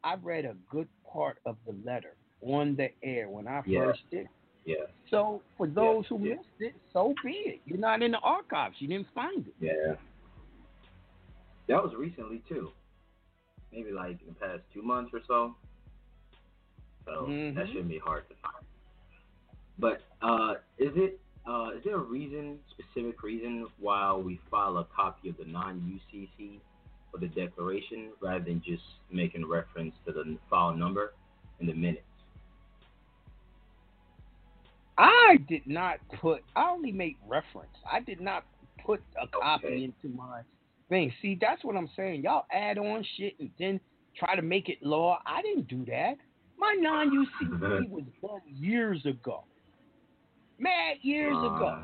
[0.02, 3.86] I read a good part of the letter on the air when I Yeah.
[3.86, 4.28] first did.
[4.66, 4.86] Yeah.
[5.08, 6.34] So for those who yeah.
[6.34, 7.62] missed it, so be it.
[7.64, 8.80] You're not in the archives.
[8.82, 9.54] You didn't find it.
[9.58, 9.96] Yeah.
[11.68, 12.70] That was recently too.
[13.72, 15.56] Maybe like in the past two months or so.
[17.06, 17.66] So that Mhm.
[17.68, 18.66] shouldn't be hard to find.
[19.78, 24.84] But uh, is it uh, is there a reason, specific reason, why we file a
[24.84, 26.58] copy of the non-UCC
[27.14, 31.14] for the declaration rather than just making reference to the file number
[31.60, 32.02] in the minutes?
[34.98, 36.42] I did not put.
[36.56, 37.72] I only made reference.
[37.90, 38.44] I did not
[38.84, 39.84] put a copy Okay.
[39.84, 40.42] into my
[40.88, 41.12] thing.
[41.22, 42.22] See, that's what I'm saying.
[42.22, 43.80] Y'all add on shit and then
[44.16, 45.18] try to make it law.
[45.26, 46.14] I didn't do that.
[46.58, 49.44] My non-UCC was done years ago.
[50.58, 51.82] Mad years ago.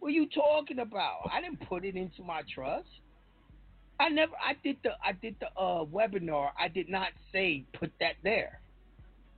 [0.00, 1.30] What are you talking about?
[1.32, 2.88] I didn't put it into my trust.
[3.98, 4.32] I never.
[4.34, 4.90] I did the.
[5.04, 6.50] I did the uh, webinar.
[6.58, 8.60] I did not say put that there.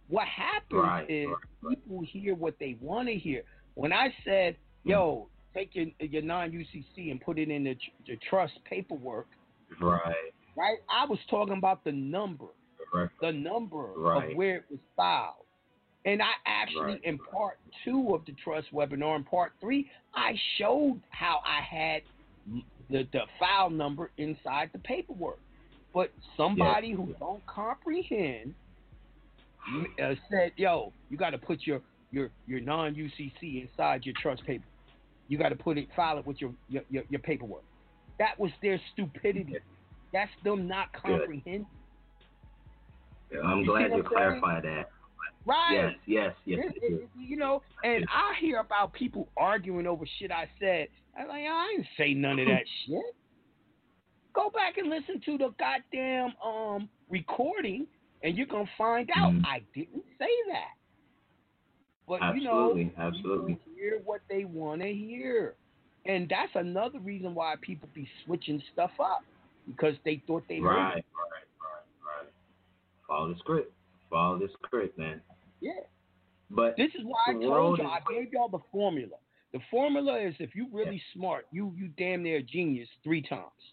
[0.08, 1.76] What happens Right, is right, right.
[1.76, 3.42] people hear what they want to hear.
[3.74, 4.90] When I said, Hmm.
[4.90, 9.26] "Yo, take your your non UCC and put it in the, the trust paperwork,"
[9.80, 10.32] Right.
[10.56, 10.78] right?
[10.90, 12.46] I was talking about the number,
[13.20, 15.44] the number of where it was filed.
[16.04, 21.00] And I actually, in part two of the trust webinar, in part three, I showed
[21.10, 22.02] how I had
[22.90, 25.38] the, the file number inside the paperwork.
[25.94, 28.54] But somebody who don't comprehend
[30.02, 31.80] uh, said, "Yo, you got to put your
[32.10, 34.64] your your non UCC inside your trust paper.
[35.28, 37.64] You got to put it, file it with your your, your your paperwork."
[38.18, 39.56] That was their stupidity.
[40.12, 41.66] That's them not comprehending.
[43.32, 44.90] Yeah, I'm You glad you clarified that.
[45.44, 45.72] Right.
[45.72, 46.64] Yes, yes, yes.
[46.76, 50.88] It- it- you know, and I hear about people arguing over shit I said.
[51.18, 53.16] I'm like, I didn't say none of that shit.
[54.34, 57.86] Go back and listen to the goddamn um recording,
[58.22, 59.46] and you're gonna find out Mhm.
[59.46, 60.74] I didn't say that.
[62.06, 63.58] But Absolutely, you know, absolutely.
[63.74, 65.56] hear what they want to hear,
[66.06, 69.24] and that's another reason why people be switching stuff up
[69.66, 71.04] because they thought they Right, right, right,
[72.22, 72.32] right.
[73.06, 73.72] Follow the script.
[74.10, 75.20] Follow the script, man.
[75.60, 75.72] Yeah.
[76.50, 79.16] But This is why I told you is- I gave y'all the formula.
[79.52, 83.72] The formula is if you really smart, you you damn near a genius three times.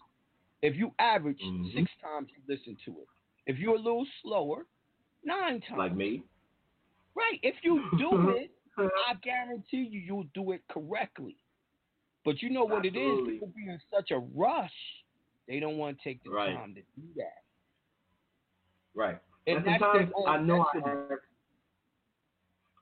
[0.62, 1.72] If you average Mhm.
[1.74, 3.08] six times, you listen to it.
[3.46, 4.66] If you're a little slower,
[5.22, 5.78] nine times.
[5.78, 6.22] like me,
[7.14, 7.40] Right.
[7.42, 11.36] If you do it, I guarantee you you'll do it correctly.
[12.24, 13.34] But you know what it Absolutely.
[13.36, 13.40] is?
[13.40, 15.04] People be in such a rush,
[15.46, 16.54] they don't want to take the Right.
[16.54, 17.42] time to do that.
[18.94, 19.18] right?
[19.46, 20.96] And, And sometimes I know I destiny.
[21.10, 21.22] ask,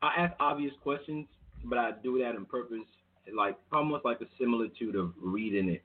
[0.03, 1.27] I ask obvious questions,
[1.65, 2.87] but I do that on purpose,
[3.35, 5.83] like almost like a similitude of reading it.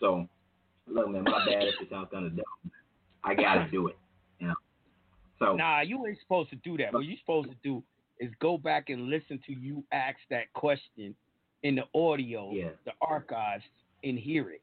[0.00, 0.28] So
[0.86, 2.44] look, man, my bad if it sounds kind of dumb.
[3.22, 3.96] I gotta do it.
[4.40, 4.54] You know.
[5.38, 6.92] So Nah, you ain't supposed to do that.
[6.92, 7.82] What you supposed to do
[8.20, 11.14] is go back and listen to you ask that question
[11.62, 12.70] in the audio, Yeah.
[12.84, 13.64] the archives,
[14.04, 14.62] and hear it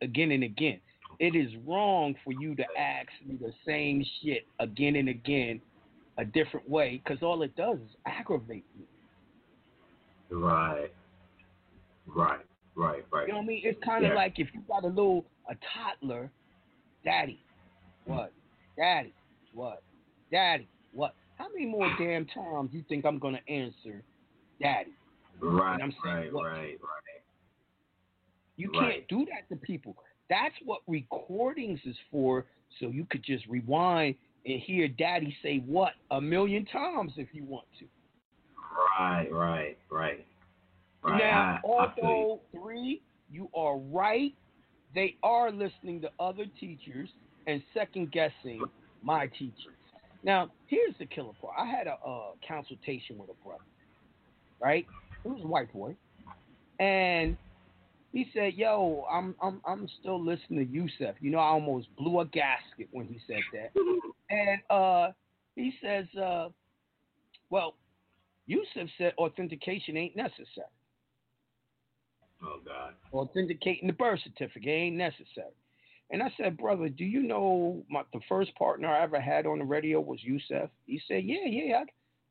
[0.00, 0.80] again and again.
[1.20, 5.60] It is wrong for you to ask me the same shit again and again,
[6.16, 8.86] a different way, because all it does is aggravate me.
[10.30, 10.88] right,
[12.06, 12.40] right,
[12.74, 13.26] right, right.
[13.26, 13.60] You know what I mean?
[13.64, 14.16] It's kind of Yeah.
[14.16, 16.30] like if you got a little a toddler,
[17.04, 17.44] daddy,
[18.06, 18.32] what?
[18.78, 19.12] Daddy,
[19.52, 19.82] what?
[20.30, 21.14] Daddy, what?
[21.36, 24.02] How many more damn times you think I'm gonna answer,
[24.58, 24.92] daddy?
[25.38, 26.44] Right, And I'm saying right, what?
[26.46, 27.22] right, right.
[28.56, 28.94] You Right.
[28.94, 29.96] can't do that to people.
[30.30, 32.46] That's what recordings is for,
[32.78, 34.14] so you could just rewind
[34.46, 37.84] and hear daddy say what a million times if you want to.
[38.98, 40.24] Right, right, right.
[41.02, 41.18] Right.
[41.18, 44.32] Now, I, I although three, you are right.
[44.94, 47.08] They are listening to other teachers
[47.46, 48.62] and second guessing
[49.02, 49.74] my teachers.
[50.22, 51.54] Now, here's the killer part.
[51.58, 53.64] I had a uh, consultation with a brother,
[54.62, 54.86] right?
[55.24, 55.96] It was a white boy,
[56.78, 57.36] and
[58.12, 61.16] he said, "Yo, I'm I'm I'm still listening to Yusef.
[61.20, 63.72] You know, I almost blew a gasket when he said that."
[64.30, 65.12] And uh,
[65.56, 66.48] he says, uh,
[67.50, 67.74] "Well,
[68.46, 70.66] Yusef said authentication ain't necessary."
[72.42, 72.94] Oh God.
[73.12, 75.52] authenticating the birth certificate ain't necessary.
[76.10, 79.58] And I said, brother, do you know my, the first partner I ever had on
[79.58, 80.70] the radio was Yusef?
[80.86, 81.82] He said, yeah, yeah,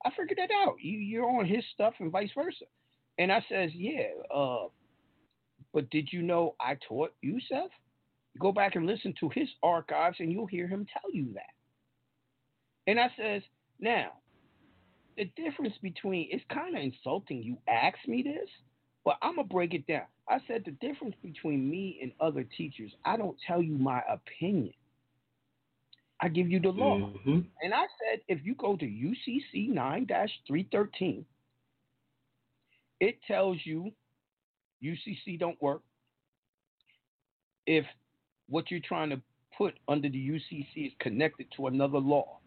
[0.03, 0.75] I, I figured that out.
[0.81, 2.65] You, you're on his stuff and vice versa.
[3.19, 4.65] And I says, yeah, uh,
[5.73, 7.69] but did you know I taught Yusef?
[8.39, 11.53] Go back and listen to his archives and you'll hear him tell you that.
[12.87, 13.41] And I says,
[13.79, 14.13] now,
[15.17, 18.49] the difference between, it's kind of insulting you ask me this,
[19.03, 20.05] but I'm going to break it down.
[20.29, 24.73] I said the difference between me and other teachers, I don't tell you my opinion.
[26.21, 26.97] I give you the law.
[26.97, 27.45] Mhm.
[27.61, 30.05] And I said, if you go to UCC 9
[30.47, 31.25] 313,
[32.99, 33.91] it tells you
[34.83, 35.81] UCC don't work.
[37.65, 37.85] If
[38.47, 39.21] what you're trying to
[39.57, 42.39] put under the UCC is connected to another law.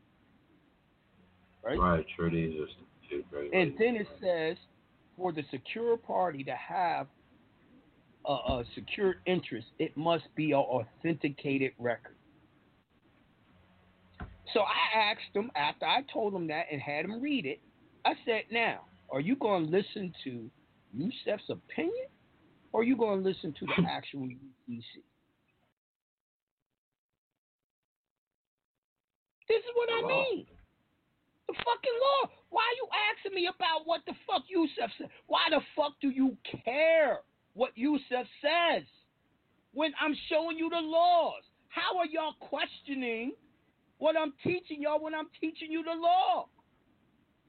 [1.62, 1.78] Right?
[1.78, 2.07] Right.
[2.16, 2.66] Sure, these are
[3.09, 4.57] shit, And then it says
[5.16, 7.07] for the secure party to have
[8.26, 12.16] a, a secured interest, it must be an authenticated record.
[14.53, 17.61] So I asked him after I told him that and had him read it.
[18.05, 18.80] I said, "Now,
[19.11, 20.51] are you going to listen to
[20.95, 22.07] Yusef's opinion,
[22.73, 25.03] or are you going to listen to the actual UCC?"
[29.49, 30.09] This is what I Law.
[30.09, 30.47] mean.
[31.49, 32.31] The fucking law.
[32.51, 35.09] Why are you asking me about what the fuck Yusef said?
[35.27, 37.18] Why the fuck do you care
[37.55, 38.85] what Yusef says
[39.75, 41.43] when I'm showing you the laws?
[41.68, 43.33] How are y'all questioning
[43.99, 46.49] what I'm teaching y'all when I'm teaching you the law?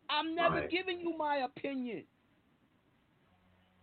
[0.09, 0.69] I'm never Right.
[0.69, 2.03] giving you my opinion.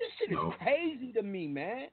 [0.01, 1.89] This shit is crazy to me, man.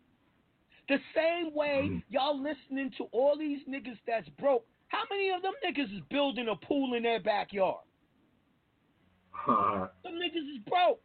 [0.87, 2.03] The same way Mhm.
[2.09, 4.65] y'all listening to all these niggas that's broke.
[4.87, 7.83] How many of them niggas is building a pool in their backyard?
[9.45, 11.01] Some niggas is broke.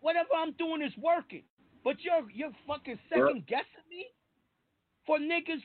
[0.00, 1.44] Whatever I'm doing is working.
[1.84, 4.06] But you're you're fucking second guessing me
[5.06, 5.62] for niggas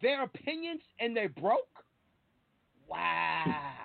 [0.00, 1.84] their opinions and they broke?
[2.88, 3.44] Wow.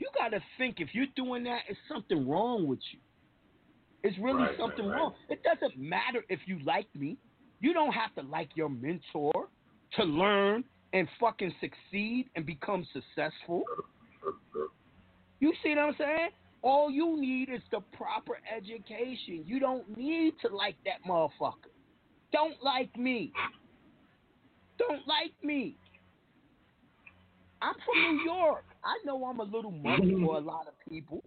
[0.00, 3.00] You gotta think if you're doing that, it's something wrong with you.
[4.02, 5.00] It's really Right, something right, right.
[5.00, 5.14] wrong.
[5.28, 7.16] It doesn't matter if you like me.
[7.60, 9.48] You don't have to like your mentor
[9.96, 13.64] to learn and fucking succeed and become successful.
[15.40, 16.28] You see what I'm saying?
[16.62, 19.44] All you need is the proper education.
[19.46, 21.70] You don't need to like that motherfucker.
[22.32, 23.32] Don't like me.
[24.78, 25.76] Don't like me.
[27.60, 28.64] I'm from New York.
[28.84, 31.24] I know I'm a little much for a lot of people.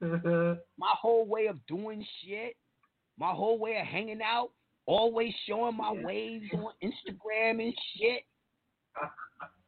[0.78, 2.56] My whole way of doing shit,
[3.18, 4.50] my whole way of hanging out,
[4.84, 6.02] always showing my Yeah.
[6.04, 8.24] waves on Instagram and shit.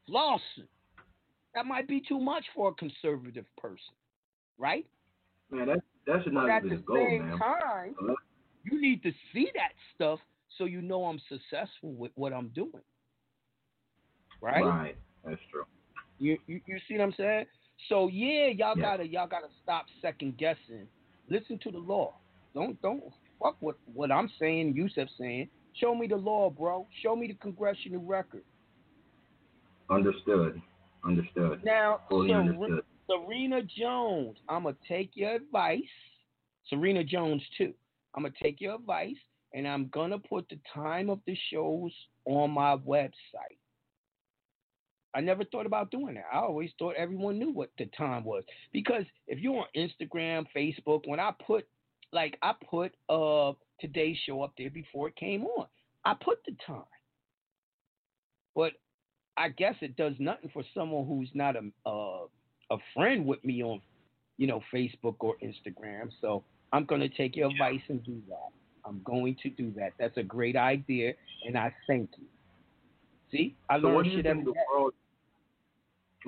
[0.06, 0.68] Lawson.
[1.54, 3.94] That might be too much for a conservative person,
[4.58, 4.86] right?
[5.50, 7.38] man, that that should But not at be the goal, same man.
[7.38, 7.96] time,
[8.64, 10.20] you need to see that stuff
[10.58, 12.82] so you know I'm successful with what I'm doing.
[14.42, 14.64] Right?
[14.64, 14.96] Right.
[15.24, 15.64] That's true.
[16.18, 17.46] You, you you see what I'm saying?
[17.88, 18.82] So yeah, y'all Yeah.
[18.82, 20.88] gotta y'all gotta stop second guessing.
[21.28, 22.14] Listen to the law.
[22.54, 23.02] Don't don't
[23.40, 25.48] fuck what what I'm saying, Yusuf saying.
[25.74, 26.86] Show me the law, bro.
[27.02, 28.42] Show me the congressional record.
[29.90, 30.60] Understood.
[31.04, 31.64] Understood.
[31.64, 32.84] Now, Fully Ser- understood.
[33.06, 35.80] Serena Jones, I'm gonna take your advice.
[36.68, 37.72] Serena Jones too.
[38.14, 39.16] I'm gonna take your advice,
[39.54, 41.92] and I'm gonna put the time of the shows
[42.26, 43.58] on my website.
[45.18, 46.26] I never thought about doing that.
[46.32, 48.44] I always thought everyone knew what the time was.
[48.72, 51.66] Because if you're on Instagram, Facebook, when I put
[52.12, 55.66] like I put uh today's show up there before it came on.
[56.04, 56.84] I put the time.
[58.54, 58.74] But
[59.36, 62.26] I guess it does nothing for someone who's not a uh,
[62.70, 63.80] a friend with me on,
[64.36, 66.10] you know, Facebook or Instagram.
[66.20, 68.50] So I'm going to take your advice and do that.
[68.84, 69.94] I'm going to do that.
[69.98, 71.14] That's a great idea,
[71.44, 72.26] and I thank you.
[73.32, 74.52] See, I so learned what do you shit day.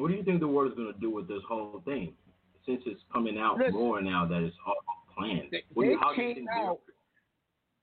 [0.00, 2.14] What do you think the world is going to do with this whole thing?
[2.64, 3.74] Since it's coming out Listen.
[3.74, 4.74] more now that it's all
[5.14, 5.48] planned.
[5.50, 6.78] They, you- they how do you came out.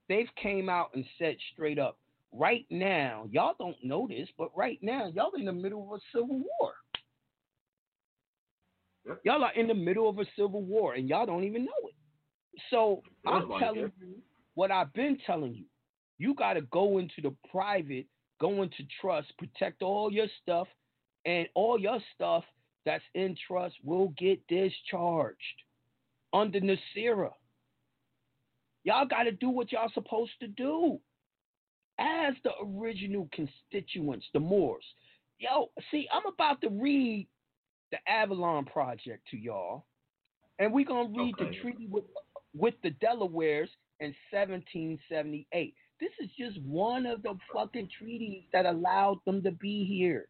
[0.10, 1.98] They've came out and said straight up,
[2.32, 6.02] right now, y'all don't know this, but right now, y'all in the middle of a
[6.12, 6.74] civil war.
[9.06, 9.20] Yep.
[9.24, 11.96] Y'all are in the middle of a civil war, and y'all don't even know it.
[12.70, 14.16] So I'm telling you
[14.56, 15.66] what I've been telling you.
[16.18, 18.08] You got to go into the private,
[18.40, 20.68] go into trust, protect all your stuff,
[21.28, 22.46] and all your stuff
[22.86, 25.38] that's in trust will get discharged
[26.34, 27.32] under Nasira.
[28.86, 30.98] Y'all got to do what y'all supposed to do
[32.00, 34.86] as the original constituents, the Moors.
[35.40, 37.28] Yo, see, I'm about to read
[37.92, 39.86] the Avalon Project to y'all,
[40.60, 42.06] and we're gonna read the treaty with
[42.56, 43.70] with the Delawares
[44.00, 45.74] in 1778.
[46.00, 50.28] This is just one of the fucking treaties that allowed them to be here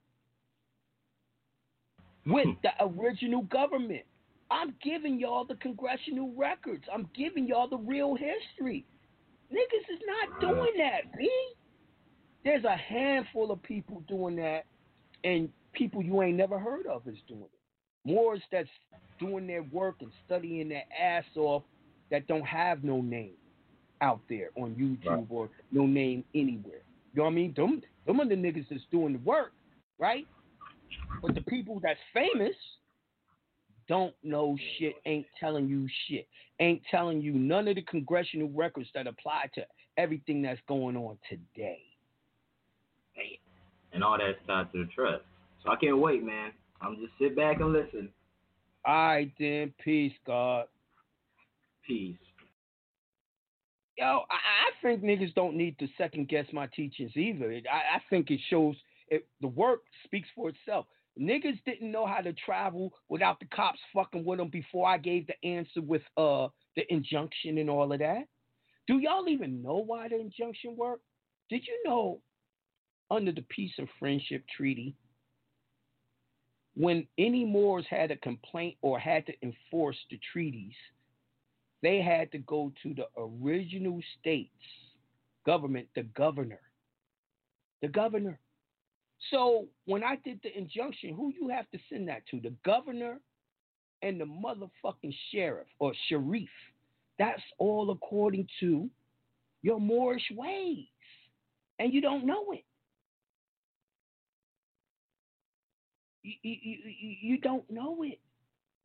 [2.28, 2.52] with hmm.
[2.64, 4.04] the original government.
[4.50, 6.84] I'm giving y'all the congressional records.
[6.94, 8.86] I'm giving y'all the real history.
[9.52, 11.30] Niggas is not doing that, B.
[12.44, 14.66] There's a handful of people doing that,
[15.24, 18.10] and people you ain't never heard of is doing it.
[18.10, 18.70] Moors that's
[19.20, 21.64] doing their work and studying their ass off
[22.10, 23.34] that don't have no name
[24.02, 25.26] out there on YouTube Right.
[25.30, 26.84] or no name anywhere.
[27.14, 27.54] You know what I mean?
[27.54, 29.54] Them, them are the niggas that's doing the work,
[29.98, 30.28] right?
[31.22, 32.56] But the people that's famous
[33.88, 36.28] don't know shit, ain't telling you shit,
[36.60, 39.66] ain't telling you none of the congressional records that apply to
[39.98, 41.82] everything that's going on today.
[43.94, 45.24] and all that's tied to the trust.
[45.64, 46.52] So I can't wait, man.
[46.82, 48.10] I'm just sit back and listen.
[48.86, 49.74] All right, then.
[49.84, 50.66] Peace, God.
[51.86, 52.18] Peace.
[53.98, 57.52] Yo, I, I think niggas don't need to second guess my teachings either.
[57.72, 58.76] I, I think it shows
[59.10, 60.86] it, the work speaks for itself.
[61.20, 65.26] Niggas didn't know how to travel without the cops fucking with them before I gave
[65.28, 68.26] the answer with uh the injunction and all of that.
[68.88, 71.04] Do y'all even know why the injunction worked?
[71.50, 72.22] Did you know
[73.10, 74.96] under the Peace and Friendship Treaty,
[76.76, 80.76] when any Moors had a complaint or had to enforce the treaties,
[81.82, 84.52] they had to go to the original state's
[85.46, 86.60] government, the governor.
[87.82, 88.40] The governor.
[89.32, 92.40] So when I did the injunction, who you have to send that to?
[92.40, 93.20] The governor
[94.02, 96.50] and the motherfucking sheriff or sheriff.
[97.20, 98.90] That's all according to
[99.64, 100.86] your Moorish ways.
[101.80, 102.64] And you don't know it.
[106.24, 108.20] You, you, you, you- you don't know it.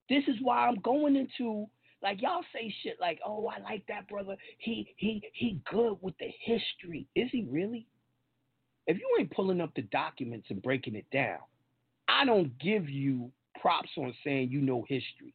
[0.08, 1.66] This is why I'm going into
[2.02, 4.36] like y'all say shit like, "Oh, I like that brother.
[4.58, 7.86] He he he good with the history." Is he really?
[8.86, 11.38] If you ain't pulling up the documents and breaking it down,
[12.08, 13.30] I don't give you
[13.60, 15.34] props on saying you know history.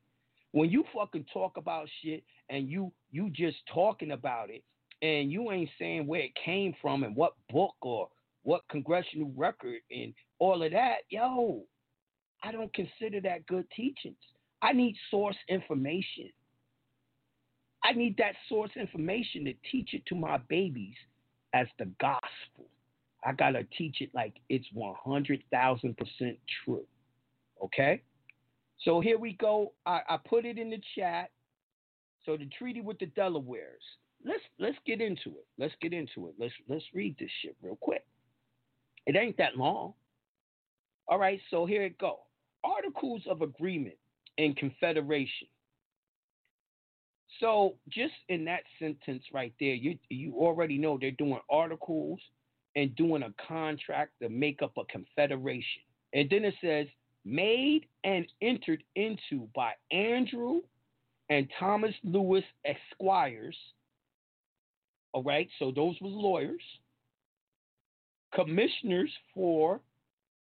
[0.52, 4.64] When you fucking talk about shit and you you just talking about it
[5.02, 8.10] and you ain't saying where it came from and what book or
[8.44, 11.64] what congressional record and all of that, yo,
[12.44, 14.16] I don't consider that good teachings.
[14.62, 16.30] I need source information.
[17.84, 20.96] I need that source information to teach it to my babies
[21.54, 22.27] as the gospel.
[23.28, 26.86] I got to teach it like it's 100,000% true.
[27.62, 28.02] Okay?
[28.84, 29.74] So here we go.
[29.86, 31.32] I, I put it in the chat.
[32.26, 33.84] So the treaty with the Delawares.
[34.26, 35.46] Let's let's get into it.
[35.58, 36.36] Let's get into it.
[36.40, 38.06] Let's let's read this shit real quick.
[39.06, 39.94] It ain't that long.
[41.08, 42.20] All right, so here it go.
[42.64, 43.96] Articles of Agreement
[44.38, 45.48] and Confederation.
[47.40, 52.20] So just in that sentence right there, you you already know they're doing articles
[52.78, 55.82] and doing a contract to make up a confederation.
[56.14, 56.88] And then it says
[57.26, 60.62] made and entered into by Andrew
[61.30, 63.58] and Thomas Lewis Esquires.
[65.12, 66.62] All right, so those was lawyers,
[68.34, 69.82] commissioners for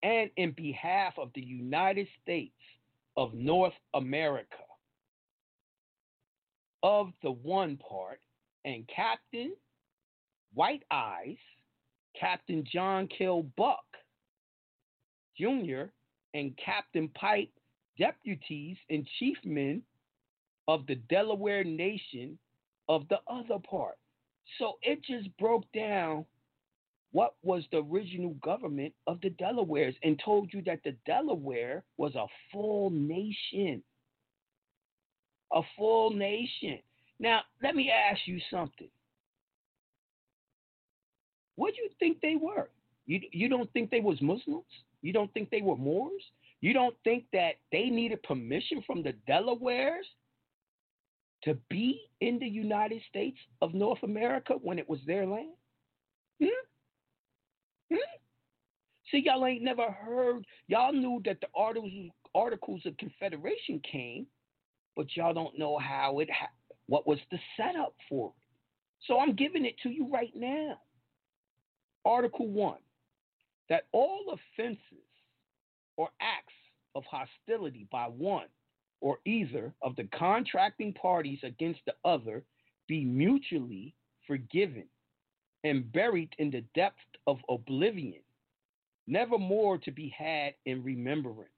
[0.02, 2.52] and in behalf of the United States
[3.16, 4.56] of North America
[6.82, 8.20] of the one part,
[8.66, 9.54] and Captain
[10.52, 11.36] White Eyes
[12.18, 13.84] Captain John Kill Buck
[15.36, 15.84] Jr.
[16.34, 17.50] and Captain Pipe,
[17.98, 19.82] deputies and chief men
[20.68, 22.38] of the Delaware Nation
[22.88, 23.98] of the other part.
[24.58, 26.24] So it just broke down
[27.12, 32.14] what was the original government of the Delawares and told you that the Delaware was
[32.14, 33.82] a full nation.
[35.52, 36.80] A full nation.
[37.20, 38.88] Now, let me ask you something.
[41.56, 42.68] What do you think they were?
[43.06, 44.64] You, you don't think they was Muslims?
[45.02, 46.22] You don't think they were Moors?
[46.60, 50.06] You don't think that they needed permission from the Delawares
[51.44, 55.52] to be in the United States of North America when it was their land?
[56.42, 56.48] Hmm?
[57.92, 57.98] Hmm?
[59.10, 60.46] See, y'all ain't never heard.
[60.68, 61.92] Y'all knew that the articles
[62.34, 64.26] articles of Confederation came,
[64.96, 66.50] but y'all don't know how it ha-
[66.86, 68.42] what was the setup for it.
[69.06, 70.78] So I'm giving it to you right now.
[72.04, 72.76] Article 1
[73.68, 74.78] that all offenses
[75.96, 76.52] or acts
[76.94, 78.46] of hostility by one
[79.00, 82.42] or either of the contracting parties against the other
[82.86, 83.94] be mutually
[84.26, 84.84] forgiven
[85.64, 88.20] and buried in the depth of oblivion,
[89.06, 91.48] never more to be had in remembrance.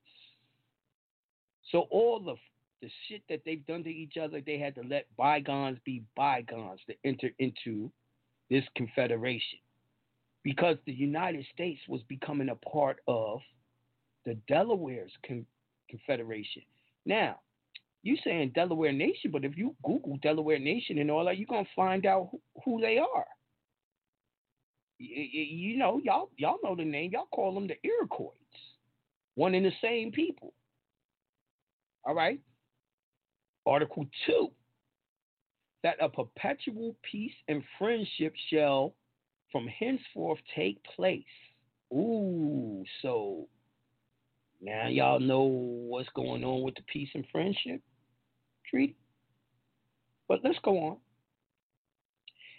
[1.72, 2.36] So all the
[2.82, 6.80] the shit that they've done to each other, they had to let bygones be bygones
[6.86, 7.90] to enter into
[8.50, 9.58] this confederation
[10.46, 13.40] because the United States was becoming a part of
[14.24, 15.44] the Delaware's con-
[15.90, 16.62] confederation.
[17.04, 17.40] Now,
[18.04, 21.66] you saying Delaware Nation, but if you Google Delaware Nation and all that, you're gonna
[21.74, 23.26] find out who, who they are.
[25.00, 27.10] You, you know, y'all y'all know the name.
[27.12, 28.30] Y'all call them the Iroquois,
[29.34, 30.54] one and the same people.
[32.04, 32.38] All right.
[33.66, 34.52] Article two.
[35.82, 38.94] That a perpetual peace and friendship shall
[39.56, 41.22] from henceforth take place.
[41.90, 43.48] Ooh, so
[44.60, 47.80] now y'all know what's going on with the peace and friendship
[48.68, 48.96] treaty.
[50.28, 50.96] But let's go on.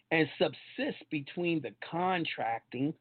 [0.09, 2.95] And subsist between the contracting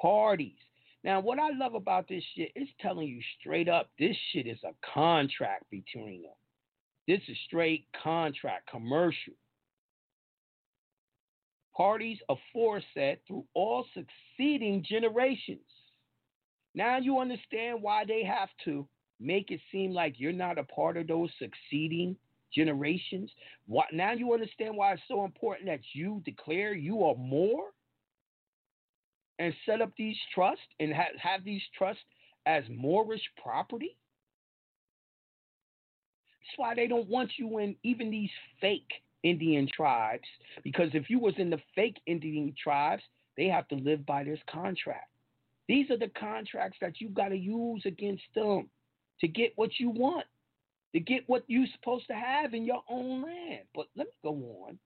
[0.00, 0.56] parties.
[1.04, 4.60] Now, what I love about this shit is telling you straight up this shit is
[4.64, 6.32] a contract between them.
[7.06, 9.34] This is straight contract, commercial
[11.76, 15.60] parties aforesaid through all succeeding generations.
[16.74, 18.86] Now you understand why they have to
[19.20, 22.16] make it seem like you're not a part of those succeeding
[22.54, 23.30] generations.
[23.66, 27.70] What, now you understand why it's so important that you declare you are more
[29.38, 32.02] and set up these trusts and ha- have these trusts
[32.46, 33.96] as Moorish property.
[36.40, 40.26] That's why they don't want you in even these fake Indian tribes
[40.64, 43.02] because if you was in the fake Indian tribes,
[43.36, 45.08] they have to live by this contract.
[45.68, 48.68] These are the contracts that you got to use against them
[49.20, 50.26] to get what you want,
[50.92, 53.62] to get what you're supposed to have in your own land.
[53.74, 54.78] But let me go on.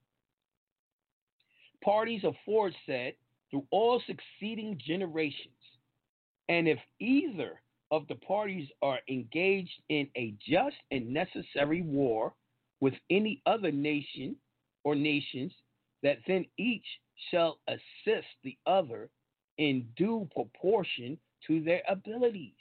[1.83, 3.15] Parties aforesaid
[3.51, 5.55] through all succeeding generations,
[6.49, 7.61] and if either
[7.91, 12.33] of the parties are engaged in a just and necessary war
[12.81, 14.37] with any other nation
[14.85, 15.53] or nations,
[16.03, 16.87] that then each
[17.31, 19.09] shall assist the other
[19.59, 22.53] in due proportion to their abilities,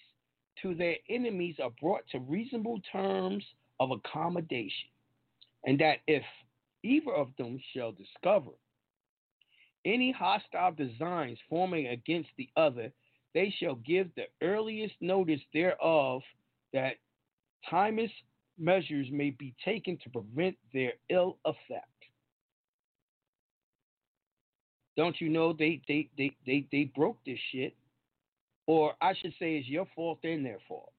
[0.62, 3.44] to their enemies are brought to reasonable terms
[3.80, 4.90] of accommodation,
[5.66, 6.24] and that if
[6.84, 8.52] either of them shall discover
[9.86, 12.92] any hostile designs forming against the other,
[13.34, 16.22] they shall give the earliest notice thereof,
[16.74, 16.96] that
[17.72, 18.14] timest
[18.58, 21.86] measures may be taken to prevent their ill effect.
[24.98, 27.76] Don't you know they they they they, they broke this shit?
[28.68, 30.92] Or I should say it's your fault and their fault.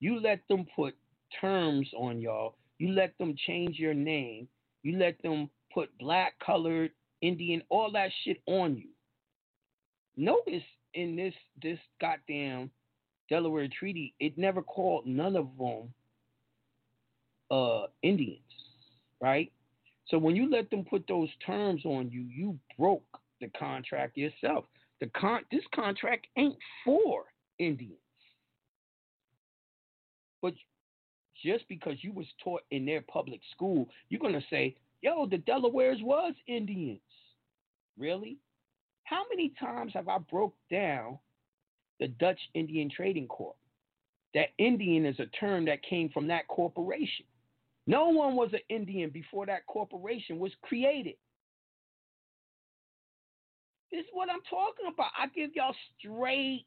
[0.00, 0.94] You let them put
[1.40, 2.56] terms on y'all.
[2.78, 4.48] You let them change your name.
[4.82, 8.88] You let them put black, colored, Indian, all that shit on you.
[10.16, 10.64] Notice
[10.94, 12.70] in this this goddamn
[13.28, 15.92] Delaware Treaty, it never called none of them
[17.50, 18.40] uh, Indians,
[19.20, 19.50] right?
[20.08, 23.04] So when you let them put those terms on you, you broke
[23.40, 24.64] the contract yourself.
[25.00, 27.24] The con this contract ain't for
[27.58, 27.98] Indians.
[30.42, 30.54] But
[31.44, 36.02] just because you was taught in their public school, you're gonna say, yo, the Delawares
[36.02, 37.00] was Indians.
[37.98, 38.38] Really?
[39.04, 41.18] How many times have I broke down
[42.00, 43.56] the Dutch Indian Trading Corp?
[44.34, 47.24] That Indian is a term that came from that corporation.
[47.88, 51.14] No one was an Indian before that corporation was created.
[53.90, 55.10] This is what I'm talking about.
[55.18, 56.66] I give y'all straight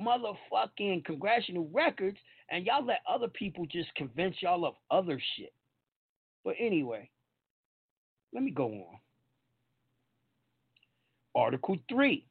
[0.00, 2.18] motherfucking congressional records,
[2.52, 5.52] and y'all let other people just convince y'all of other shit.
[6.44, 7.10] But anyway,
[8.32, 8.98] let me go on.
[11.34, 12.24] Article 3.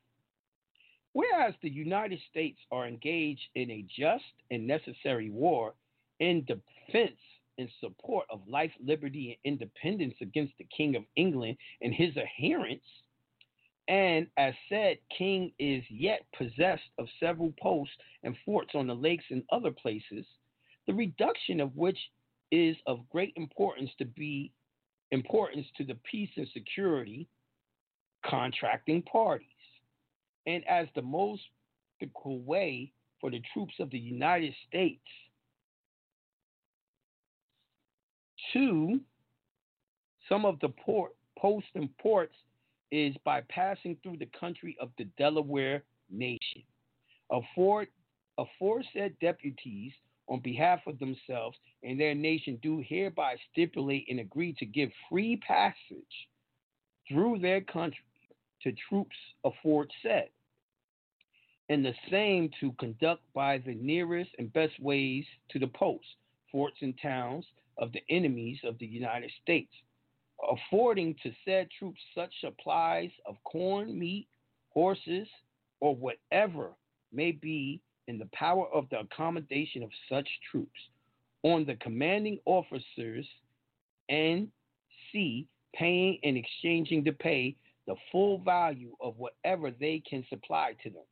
[1.12, 5.74] Whereas the United States are engaged in a just and necessary war
[6.22, 7.20] in defense
[7.62, 12.86] and support of life, liberty, and independence against the King of England and his adherents,
[13.88, 19.26] and as said, King is yet possessed of several posts and forts on the lakes
[19.30, 20.26] and other places,
[20.88, 21.98] the reduction of which
[22.52, 24.52] is of great importance to be
[25.12, 27.28] importance to the peace and security
[28.26, 29.48] contracting parties.
[30.48, 31.42] And as the most
[32.00, 35.02] practical way for the troops of the United States
[38.54, 39.00] to
[40.30, 42.36] some of the port posts and ports
[42.92, 46.64] is by passing through the country of the Delaware nation.
[47.32, 47.88] Afford,
[48.38, 49.94] aforesaid deputies
[50.28, 55.38] on behalf of themselves and their nation do hereby stipulate and agree to give free
[55.38, 56.28] passage
[57.08, 58.04] through their country
[58.64, 60.30] to troops aforesaid,
[61.70, 66.06] and the same to conduct by the nearest and best ways to the posts,
[66.52, 67.46] forts, and towns
[67.78, 69.72] of the enemies of the United States,
[70.52, 74.28] affording to said troops such supplies of corn, meat,
[74.70, 75.28] horses,
[75.80, 76.72] or whatever
[77.12, 80.80] may be in the power of the accommodation of such troops
[81.44, 83.26] on the commanding officers
[84.10, 84.48] and
[85.12, 87.56] C paying and exchanging to pay
[87.88, 91.04] the full value of whatever they can supply to them.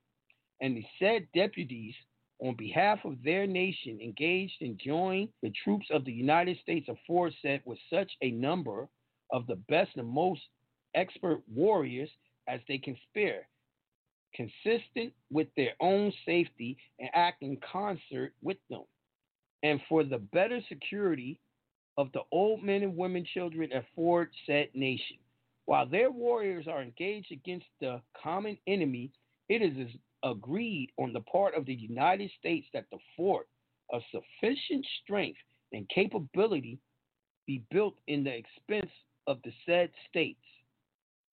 [0.62, 1.96] And the said deputies
[2.40, 7.62] on behalf of their nation engaged and joined the troops of the United States aforesaid
[7.66, 8.88] with such a number
[9.32, 10.42] of the best and most
[10.96, 12.10] expert warriors
[12.48, 13.48] as they can spare,
[14.34, 18.84] consistent with their own safety and act in concert with them,
[19.64, 21.40] and for the better security
[21.98, 25.18] of the old men and women, children, and said nation.
[25.66, 29.12] While their warriors are engaged against the common enemy,
[29.50, 29.90] it is
[30.24, 33.48] agreed on the part of the United States that the fort
[33.92, 35.40] of sufficient strength
[35.72, 36.80] and capability
[37.48, 38.92] be built in the expense
[39.28, 40.40] of the said states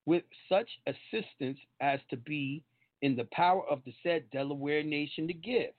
[0.07, 2.63] with such assistance as to be
[3.03, 5.73] in the power of the said Delaware nation to give,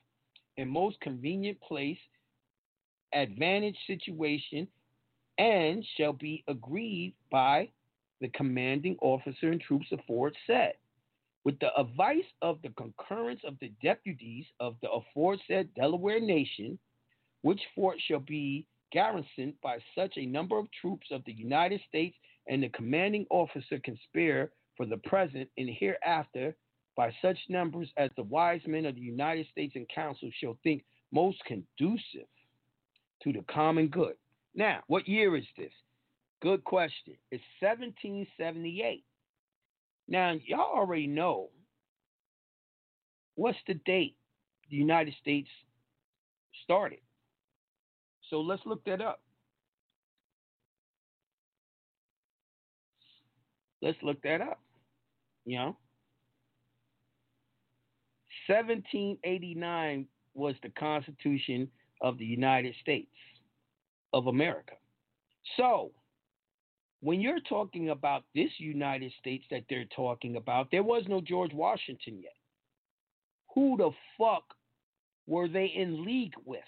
[0.57, 1.97] in most convenient place,
[3.13, 4.67] advantage situation,
[5.37, 7.69] and shall be agreed by
[8.21, 10.73] the commanding officer and troops of Fort aforesaid,
[11.47, 16.77] with the advice of the concurrence of the deputies of the aforesaid Delaware nation,
[17.41, 22.17] which fort shall be garrisoned by such a number of troops of the United States,
[22.49, 26.53] and the commanding officer can spare for the present and hereafter
[26.97, 30.83] by such numbers as the wise men of the United States and Council shall think
[31.13, 32.27] most conducive
[33.23, 34.15] to the common good.
[34.53, 35.71] Now, what year is this?
[36.41, 37.13] Good question.
[37.31, 39.05] It's 1778.
[40.07, 41.49] Now, y'all already know
[43.35, 44.15] what's the date
[44.69, 45.49] the United States
[46.63, 46.99] started.
[48.29, 49.21] So let's look that up.
[53.81, 54.59] Let's look that up.
[55.45, 55.77] You know,
[58.47, 61.69] 1789 was the Constitution
[62.01, 63.11] of the United States
[64.13, 64.73] of America.
[65.55, 65.91] So,
[67.01, 71.53] when you're talking about this United States that they're talking about, there was no George
[71.53, 72.33] Washington yet.
[73.53, 74.43] Who the fuck
[75.27, 76.59] were they in league with?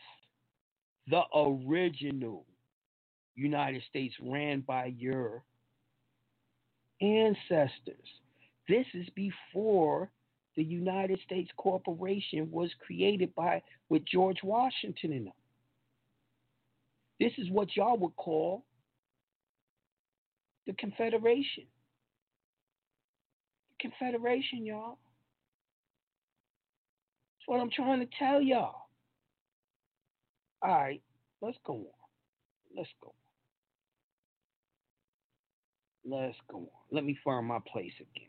[1.07, 2.45] The original
[3.35, 5.43] United States ran by your
[7.01, 8.07] ancestors.
[8.67, 10.11] This is before
[10.55, 15.33] the United States Corporation was created by with George Washington in them.
[17.19, 18.63] This is what y'all would call
[20.69, 21.63] the Confederation.
[23.71, 24.99] The Confederation, y'all.
[27.33, 28.75] That's what I'm trying to tell y'all.
[30.61, 31.01] All right,
[31.41, 31.85] let's go on.
[32.77, 33.15] Let's go
[36.05, 36.21] on.
[36.27, 36.67] Let's go on.
[36.91, 38.27] Let me find my place again.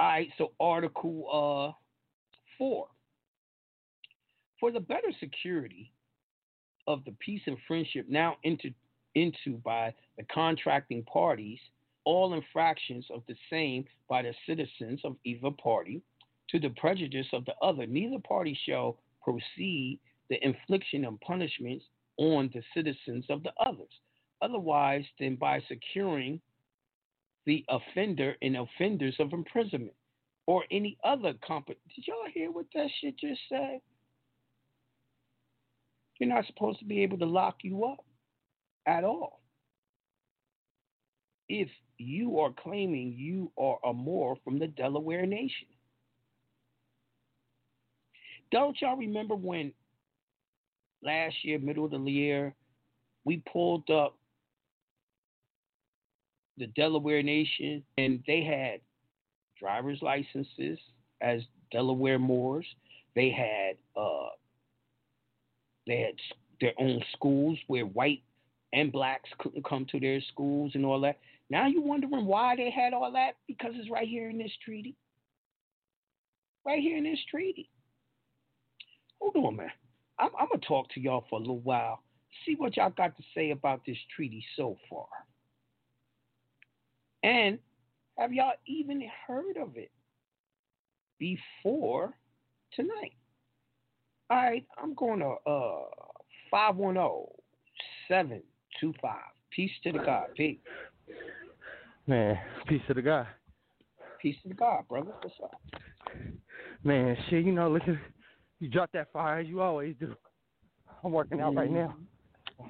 [0.00, 1.78] All right, so Article uh,
[2.58, 2.88] 4.
[4.58, 5.92] For the better security
[6.88, 8.74] of the peace and friendship now entered
[9.14, 11.60] into by the contracting parties,
[12.04, 16.00] all infractions of the same by the citizens of either party,
[16.48, 21.84] to the prejudice of the other, neither party shall proceed the infliction of punishments
[22.16, 23.92] on the citizens of the others,
[24.40, 26.40] otherwise than by securing
[27.44, 29.92] the offender and offenders of imprisonment
[30.46, 31.66] or any other comp.
[31.66, 33.80] Did y'all hear what that shit just said?
[36.18, 38.04] You're not supposed to be able to lock you up
[38.86, 39.40] at all.
[41.48, 45.68] If you are claiming you are a Moor from the Delaware Nation.
[48.50, 49.72] Don't y'all remember when
[51.02, 52.54] last year, middle of the year,
[53.24, 54.16] we pulled up
[56.56, 58.80] the Delaware Nation and they had
[59.58, 60.78] driver's licenses
[61.20, 62.66] as Delaware Moors.
[63.14, 64.28] They had uh,
[65.88, 66.14] they had
[66.60, 68.22] their own schools where white
[68.72, 71.18] and blacks couldn't come to their schools and all that.
[71.50, 73.32] Now you're wondering why they had all that?
[73.46, 74.94] Because it's right here in this treaty.
[76.66, 77.70] Right here in this treaty.
[79.20, 79.70] Hold on, man.
[80.18, 82.02] I'm, I'm gonna talk to y'all for a little while.
[82.44, 85.06] See what y'all got to say about this treaty so far.
[87.22, 87.58] And
[88.18, 89.90] have y'all even heard of it
[91.18, 92.14] before
[92.74, 93.14] tonight?
[94.30, 95.84] All right, I'm going to uh
[96.50, 98.42] 510
[99.50, 100.26] Peace to the God.
[100.36, 100.58] Peace.
[102.06, 103.26] Man, peace to the God.
[104.20, 105.12] Peace to the God, brother.
[105.22, 105.60] What's up?
[106.84, 107.98] Man, shit, you know, listen,
[108.60, 110.14] you drop that fire as you always do.
[111.02, 111.96] I'm working out right now.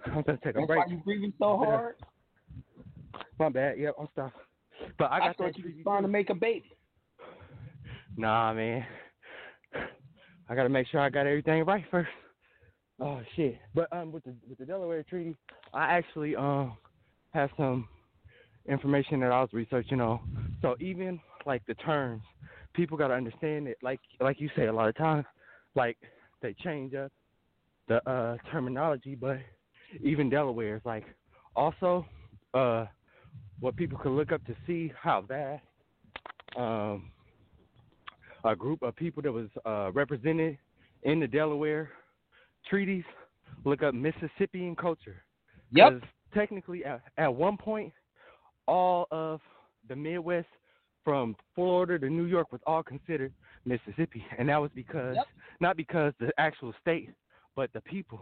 [0.07, 0.79] I'm gonna take a That's break.
[0.79, 1.97] why you breathing so hard?
[3.39, 3.79] My bad.
[3.79, 4.37] Yep, I'm stopped.
[4.99, 6.73] But I I, got thought that you was trying to make a baby.
[8.17, 8.85] Nah, man.
[10.49, 12.09] I gotta make sure I got everything right first.
[13.01, 13.59] Oh shit!
[13.75, 15.37] But um, with the with the Delaware Treaty,
[15.73, 16.77] I actually um
[17.31, 17.89] have some
[18.69, 20.21] information that I was researching on.
[20.63, 22.23] So even like the terms,
[22.75, 23.79] people gotta understand it.
[23.83, 25.27] Like like you say, a lot of times,
[25.75, 25.97] like
[26.43, 27.13] they change up
[27.89, 29.39] the uh terminology, but
[30.03, 31.05] even Delaware is like
[31.55, 32.07] also
[32.55, 32.87] uh
[33.61, 35.61] what people can look up to see how that
[36.57, 37.11] um
[38.45, 40.59] a group of people that was uh, represented
[41.03, 41.91] in the Delaware
[42.69, 43.05] treaties.
[43.65, 45.23] Look up Mississippian culture.
[45.73, 46.01] Yep.
[46.35, 47.93] Technically, at, at one point,
[48.67, 49.41] all of
[49.89, 50.47] the Midwest,
[51.05, 53.33] from Florida to New York, was all considered
[53.65, 55.27] Mississippi, and that was because Yep.
[55.61, 57.11] not because the actual state,
[57.57, 58.21] but the people.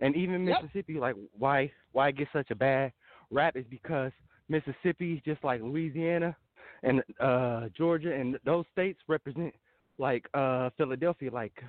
[0.00, 0.62] And even Yep.
[0.62, 2.92] Mississippi, like why why it gets such a bad
[3.30, 4.12] rap is because
[4.48, 6.36] Mississippi, just like Louisiana,
[6.82, 9.54] and uh Georgia and those states represent
[9.98, 11.62] like uh Philadelphia like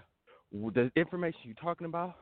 [0.52, 2.16] the information you're talking about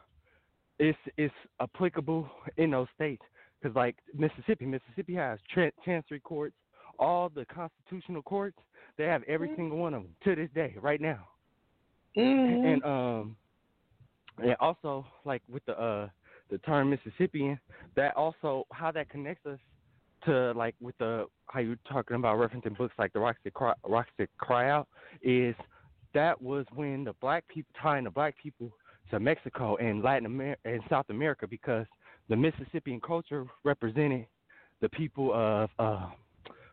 [0.80, 3.24] is is applicable in those states.
[3.62, 6.56] Cuz like Mississippi Mississippi has tra- chancery courts
[6.98, 8.58] all the constitutional courts
[8.98, 11.28] they have every single one of them to this day right now.
[12.18, 12.66] Mhm.
[12.66, 13.36] and um
[14.42, 16.10] and also like with the uh
[16.50, 17.60] the term Mississippian,
[17.96, 19.60] that also how that connects us
[20.26, 23.74] to like with the how you're talking about referencing books like the Roxy Cry,
[24.18, 24.88] That Cry Out
[25.22, 25.56] is
[26.14, 28.72] that was when the black people tying the black people
[29.12, 31.86] to Mexico and Latin America and South America because
[32.30, 34.26] the Mississippian culture represented
[34.82, 36.08] the people of uh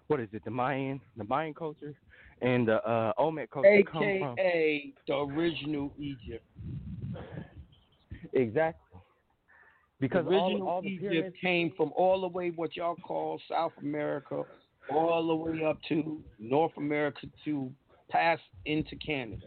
[0.09, 1.95] what is it the Mayan the Mayan culture
[2.43, 6.45] and the uh Olmec culture AKA the original Egypt.
[8.33, 8.86] exactly
[10.01, 13.41] because original all, all the Egypt pyramids came from all the way what y'all call
[13.51, 14.43] South America,
[14.91, 17.71] all the way up to North America to
[18.11, 19.47] pass into Canada.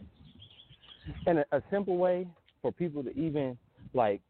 [1.26, 2.26] and a, a simple way
[2.62, 3.56] for people to even
[3.94, 4.20] like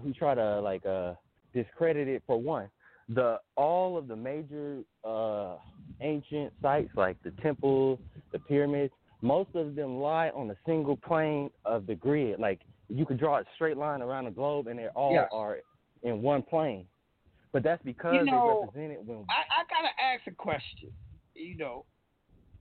[0.00, 1.14] who try to like uh
[1.52, 2.68] discredit it for one
[3.08, 5.56] the all of the major uh
[6.00, 7.98] ancient sites like the temples
[8.32, 13.04] the pyramids most of them lie on a single plane of the grid like you
[13.04, 15.28] could draw a straight line around the globe and they all Yes.
[15.32, 15.58] are
[16.02, 16.86] in one plane
[17.52, 20.90] but that's because You know, they represented when I, I gotta ask a question.
[21.34, 21.84] You know,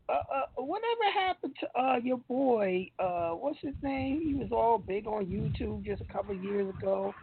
[0.07, 2.89] uh, uh, whatever happened to uh your boy?
[2.97, 4.21] Uh, what's his name?
[4.21, 7.13] He was all big on YouTube just a couple of years ago.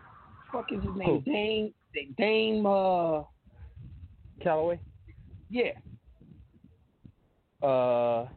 [0.53, 1.09] Fuck is his name?
[1.09, 1.21] Who?
[1.23, 1.73] Dame.
[2.17, 2.67] Dame.
[2.67, 3.23] Uh,
[4.43, 4.79] Calloway
[5.49, 5.71] yeah.
[7.63, 8.29] Uh,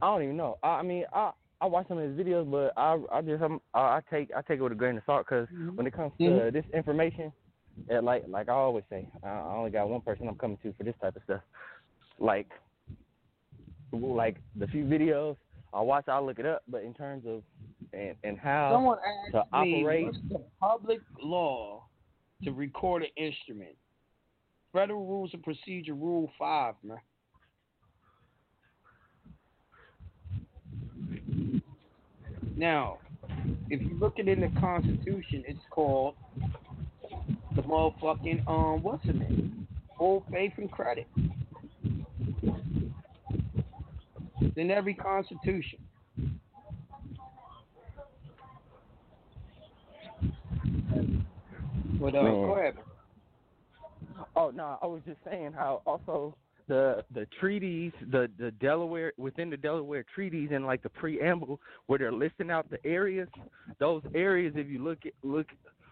[0.00, 0.58] I don't even know.
[0.62, 1.30] I, I mean, I
[1.60, 4.60] I watch some of his videos, but I I just um, I, take I take
[4.60, 6.52] it with a grain of salt because when it comes to Mhm.
[6.52, 7.32] this information,
[7.90, 10.84] yeah, like like I always say, I, only got one person I'm coming to for
[10.84, 11.42] this type of stuff.
[12.18, 12.48] Like
[13.92, 15.36] like the few videos
[15.72, 17.42] I watch, I look it up, but in terms of
[17.92, 18.98] and and how Someone
[19.32, 21.84] to asked me, operate- what's the public law
[22.44, 23.76] to record an instrument?
[24.72, 26.98] Federal Rules of Procedure, Rule 5, man.
[32.58, 32.98] Now,
[33.70, 36.16] if you look at it in the Constitution, it's called
[37.54, 39.68] the motherfucking um what's the name?
[39.96, 41.06] Full faith and credit.
[44.40, 45.78] It's in every constitution.
[52.00, 52.42] But uh, Man.
[52.42, 52.74] go ahead.
[54.34, 56.34] Oh no, I was just saying how also
[56.68, 61.98] the the treaties, the the Delaware within the Delaware treaties and like the preamble where
[61.98, 63.28] they're listing out the areas.
[63.80, 65.46] Those areas, if you look at look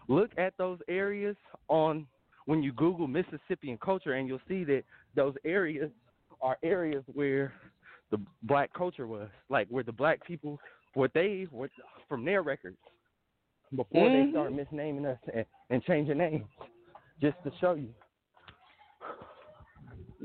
[0.07, 1.35] look at those areas
[1.67, 2.07] on
[2.45, 4.83] when you Google Mississippian culture, and you'll see that
[5.15, 5.91] those areas
[6.41, 7.53] are areas where
[8.11, 10.59] the black culture was, like where the black people,
[10.93, 11.69] what they what
[12.07, 12.77] from their records
[13.75, 14.25] before Mhm.
[14.25, 16.47] they start misnaming us and, and changing names,
[17.19, 17.93] just to show you.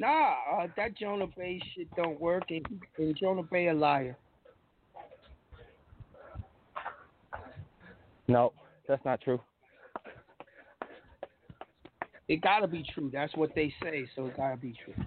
[0.02, 2.66] Nah, uh, that Jonah Bey shit don't work, and,
[2.98, 4.16] and Jonah Bey a liar.
[8.26, 8.52] No,
[8.88, 9.40] that's not true.
[12.26, 13.10] It gotta be true.
[13.12, 15.04] That's what they say, so it gotta be true.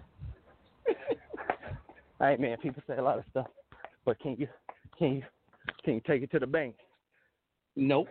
[2.22, 3.48] Hey man, people say a lot of stuff,
[4.06, 4.48] but can you
[4.98, 5.24] can you
[5.84, 6.76] can you take it to the bank?
[7.76, 8.08] Nope.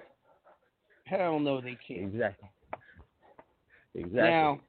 [1.05, 2.13] Hell no, they can't.
[2.13, 2.49] Exactly.
[3.95, 4.21] Exactly.
[4.21, 4.61] Now,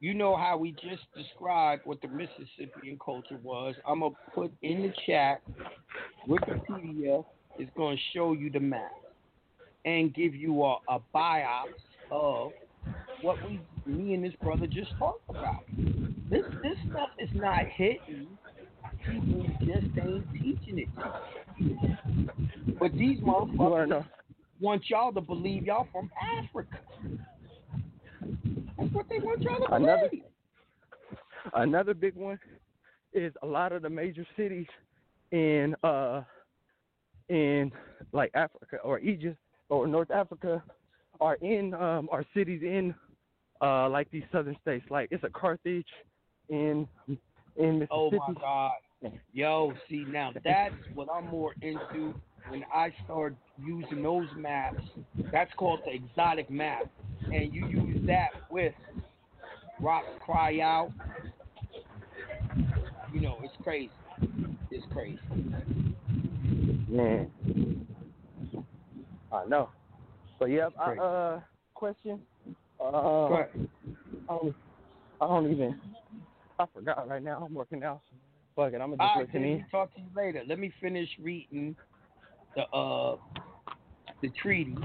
[0.00, 3.74] you know how we just described what the Mississippian culture was.
[3.86, 5.42] I'm gonna put in the chat.
[6.28, 7.24] Wikipedia
[7.58, 8.92] is gonna show you the map
[9.84, 11.64] and give you a, a biopsy
[12.10, 12.52] of
[13.22, 15.64] what we, me and this brother just talked about.
[16.30, 18.28] This this stuff is not hidden.
[19.04, 20.88] People just ain't teaching it.
[22.78, 24.04] But these motherfuckers
[24.60, 26.78] want y'all to believe y'all from Africa.
[28.78, 30.24] That's what they want y'all to Another- believe.
[31.54, 32.38] Another big one
[33.12, 34.66] is a lot of the major cities
[35.32, 36.22] in uh
[37.28, 37.70] in
[38.12, 39.36] like Africa or Egypt
[39.68, 40.62] or North Africa
[41.20, 42.94] are in um are cities in
[43.62, 44.84] uh like these southern states.
[44.90, 45.86] Like it's a Carthage
[46.48, 46.86] in
[47.56, 47.88] in Mississippi.
[47.90, 48.72] Oh my God.
[49.32, 52.14] Yo, see now that's what I'm more into
[52.48, 54.82] when I start using those maps.
[55.32, 56.88] That's called the exotic map.
[57.32, 58.72] And you use that with
[59.80, 60.92] Rocks Cry Out.
[63.12, 63.90] You know, it's crazy.
[64.70, 65.18] It's crazy.
[66.88, 67.30] Man.
[69.32, 69.68] I know.
[70.38, 71.40] But yeah, I, uh
[71.74, 72.20] question.
[72.80, 73.26] Uh.
[73.34, 73.46] I
[74.28, 74.54] don't,
[75.20, 75.80] I don't even
[76.58, 77.44] I forgot right now.
[77.46, 78.00] I'm working out.
[78.56, 79.66] Fuck it, I'm gonna just All right, listen Jamie, in.
[79.70, 80.42] talk to you later.
[80.46, 81.76] Let me finish reading
[82.56, 83.16] the uh
[84.22, 84.76] the treaty,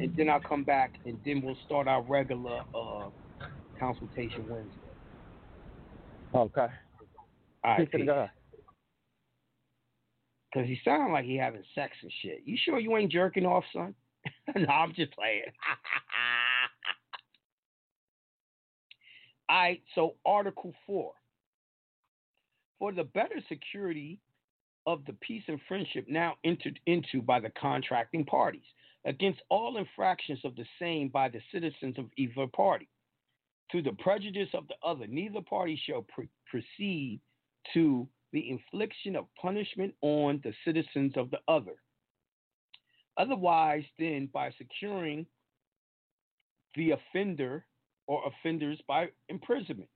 [0.00, 3.08] and then I'll come back, and then we'll start our regular uh
[3.78, 4.78] consultation Wednesday.
[6.34, 6.66] Okay.
[7.64, 8.08] All right, Peace peace.
[10.54, 12.42] Cause he sound like he having sex and shit.
[12.44, 13.94] You sure you ain't jerking off, son?
[14.56, 15.44] no, I'm just playing.
[19.48, 21.12] All right, so Article Four.
[22.78, 24.18] For the better security
[24.86, 28.64] of the peace and friendship now entered into by the contracting parties,
[29.04, 32.88] against all infractions of the same by the citizens of either party,
[33.70, 37.20] to the prejudice of the other, neither party shall pr- proceed
[37.72, 41.74] to the infliction of punishment on the citizens of the other.
[43.16, 45.26] Otherwise, then, by securing
[46.74, 47.64] the offender
[48.06, 49.88] or offenders by imprisonment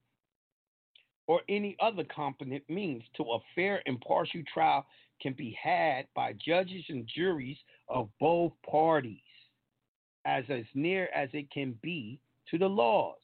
[1.27, 4.87] or any other competent means to a fair impartial trial
[5.21, 7.57] can be had by judges and juries
[7.89, 9.19] of both parties
[10.25, 12.21] as as near as it can be
[12.51, 13.19] to the laws,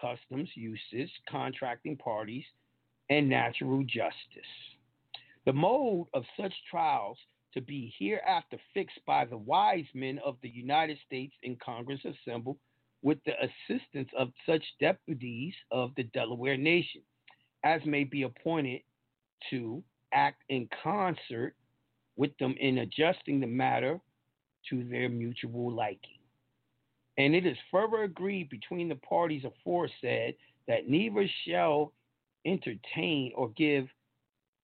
[0.00, 2.44] customs, uses, contracting parties,
[3.10, 4.52] and natural justice.
[5.44, 7.18] The mode of such trials
[7.54, 12.56] to be hereafter fixed by the wise men of the United States in Congress assembled
[13.02, 17.02] with the assistance of such deputies of the Delaware nation
[17.66, 18.80] as may be appointed
[19.50, 19.82] to
[20.12, 21.54] act in concert
[22.16, 23.98] with them in adjusting the matter
[24.70, 26.20] to their mutual liking.
[27.18, 30.36] And it is further agreed between the parties aforesaid
[30.68, 31.92] that neither shall
[32.44, 33.88] entertain or give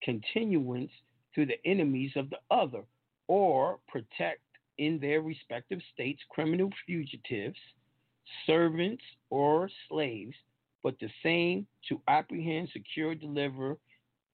[0.02, 0.92] continuance
[1.34, 2.82] to the enemies of the other,
[3.26, 4.42] or protect
[4.78, 7.58] in their respective states criminal fugitives,
[8.46, 10.36] servants, or slaves,
[10.82, 13.78] but the same to apprehend, secure, deliver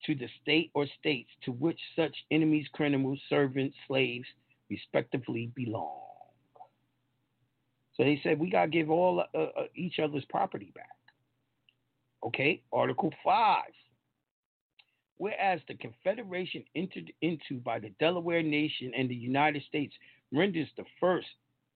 [0.06, 4.26] to the state or states to which such enemies, criminals, servants, slaves,
[4.70, 6.02] respectively belong.
[7.96, 10.86] So they said we gotta give all uh, uh, each other's property back.
[12.24, 13.72] Okay, Article Five.
[15.16, 19.92] Whereas the Confederation entered into by the Delaware Nation and the United States
[20.32, 21.26] renders the first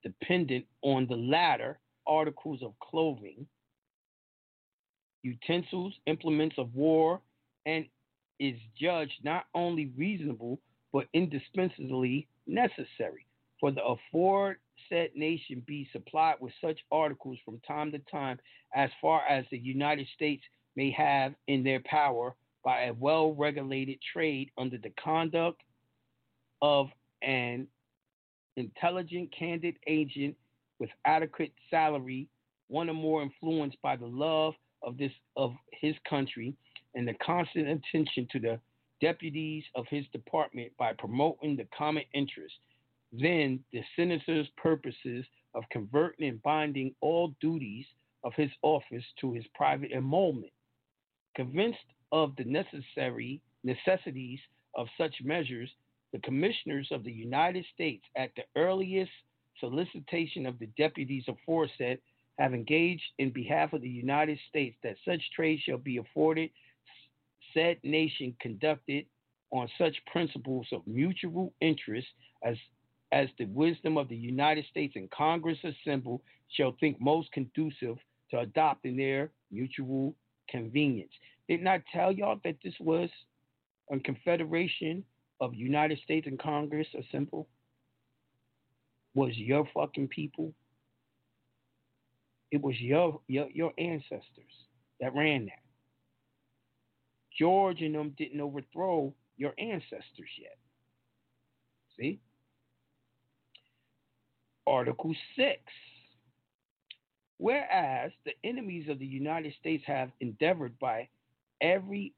[0.05, 3.47] dependent on the latter articles of clothing,
[5.23, 7.20] utensils, implements of war,
[7.66, 7.86] and
[8.39, 10.59] is judged not only reasonable
[10.93, 13.27] but indispensably necessary.
[13.61, 18.39] For the aforesaid nation be supplied with such articles from time to time
[18.74, 20.43] as far as the United States
[20.74, 22.35] may have in their power
[22.65, 25.62] by a well regulated trade under the conduct
[26.61, 26.89] of
[27.23, 27.66] an
[28.57, 30.36] intelligent, candid agent
[30.78, 32.28] with adequate salary,
[32.69, 36.55] one or more influenced by the love of this of his country
[36.95, 38.61] and the constant attention to the
[39.01, 42.55] deputies of his department by promoting the common interest.
[43.13, 47.85] Then the senator's purposes of converting and binding all duties
[48.25, 50.53] of his office to his private emolument.
[51.35, 51.79] Convinced
[52.13, 54.39] of the necessary necessities
[54.75, 55.71] of such measures,
[56.13, 59.11] the commissioners of the United States, at the earliest
[59.59, 61.99] solicitation of the deputies aforesaid,
[62.43, 66.51] have engaged in behalf of the United States that such trade shall be afforded
[67.55, 69.06] said nation conducted
[69.52, 72.09] on such principles of mutual interest
[72.44, 72.56] as
[73.12, 76.20] as the wisdom of the United States and Congress assembled
[76.56, 77.97] shall think most conducive
[78.31, 80.14] to adopting their mutual
[80.48, 81.12] convenience.
[81.48, 83.10] Didn't I tell y'all that this was
[83.93, 85.05] a confederation
[85.40, 87.47] of United States and Congress assembled?
[89.14, 90.55] Was your fucking people?
[92.53, 94.53] It was your your, your ancestors
[95.01, 95.62] that ran that.
[97.37, 100.59] George and them didn't overthrow your ancestors yet.
[101.99, 102.20] See?
[104.66, 105.59] Article 6.
[107.39, 111.09] Whereas the enemies of the United States have endeavored by
[111.61, 112.12] every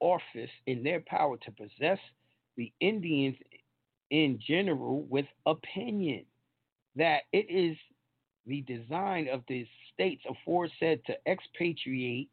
[0.00, 1.98] office in their power to possess
[2.56, 3.36] the Indians
[4.10, 6.24] in general with opinion
[6.96, 7.76] that it is
[8.48, 12.30] the design of the states aforesaid to expatriate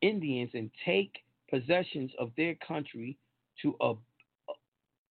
[0.00, 1.18] Indians and take
[1.50, 3.18] possessions of their country
[3.60, 4.00] to ob-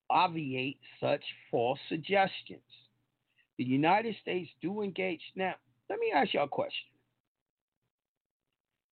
[0.10, 2.62] obviate such false suggestions.
[3.58, 5.22] The United States do engage.
[5.36, 5.54] Now,
[5.90, 6.88] let me ask y'all a question.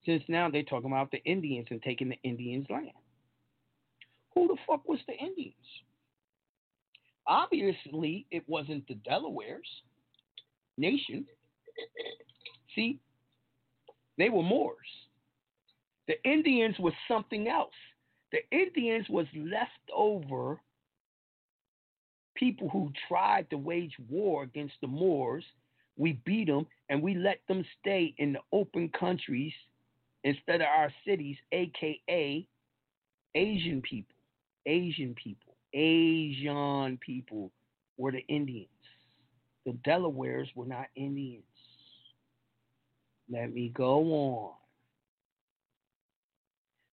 [0.06, 2.92] Since now they're talking about the Indians and taking the Indians' land.
[4.36, 5.56] Who the fuck was the Indians?
[7.28, 9.68] Obviously, it wasn't the Delawares
[10.80, 11.26] nation.
[12.76, 13.00] See,
[14.18, 14.78] they were Moors.
[16.08, 17.74] The Indians was something else.
[18.32, 20.60] The Indians was leftover
[22.36, 25.44] people who tried to wage war against the Moors.
[25.98, 29.54] We beat them and we let them stay in the open countries
[30.24, 32.48] instead of our cities, aka
[33.36, 34.16] Asian people.
[34.66, 35.56] Asian people.
[35.74, 37.52] Asian people
[37.98, 38.68] were the Indians.
[39.66, 41.44] The Delawares were not Indians.
[43.32, 44.54] Let me go on.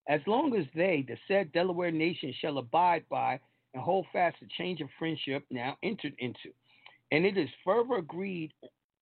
[0.08, 3.40] As long as they, the said Delaware nation, shall abide by
[3.74, 6.50] and hold fast the change of friendship now entered into,
[7.10, 8.52] and it is further agreed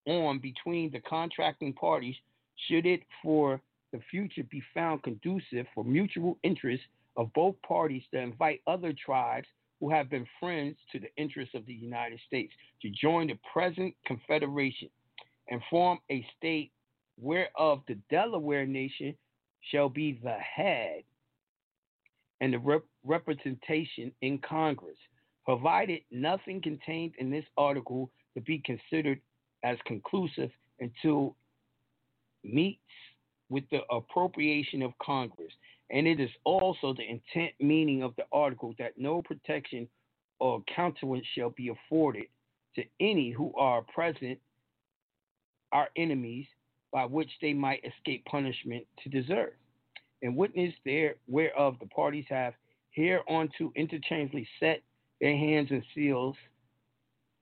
[0.07, 2.17] on between the contracting parties,
[2.69, 3.61] should it for
[3.93, 6.83] the future be found conducive for mutual interest
[7.17, 9.47] of both parties to invite other tribes
[9.81, 12.53] who have been friends to the interests of the United States
[12.83, 14.89] to join the present confederation
[15.49, 16.73] and form a state
[17.21, 19.15] whereof the Delaware nation
[19.71, 21.03] shall be the head
[22.41, 24.97] and the rep- representation in Congress,
[25.45, 29.21] provided nothing contained in this article to be considered
[29.63, 31.37] as conclusive until
[32.43, 32.81] meets
[33.49, 35.53] with the appropriation of Congress.
[35.91, 39.89] And it is also the intent meaning of the article that no protection
[40.41, 42.27] or countenance shall be afforded
[42.77, 44.39] to any who are present
[45.73, 46.47] our enemies
[46.93, 49.53] by which they might escape punishment to deserve.
[50.23, 52.55] And witness there whereof the parties have
[52.91, 54.83] hereunto interchangeably set
[55.21, 56.37] their hands and seals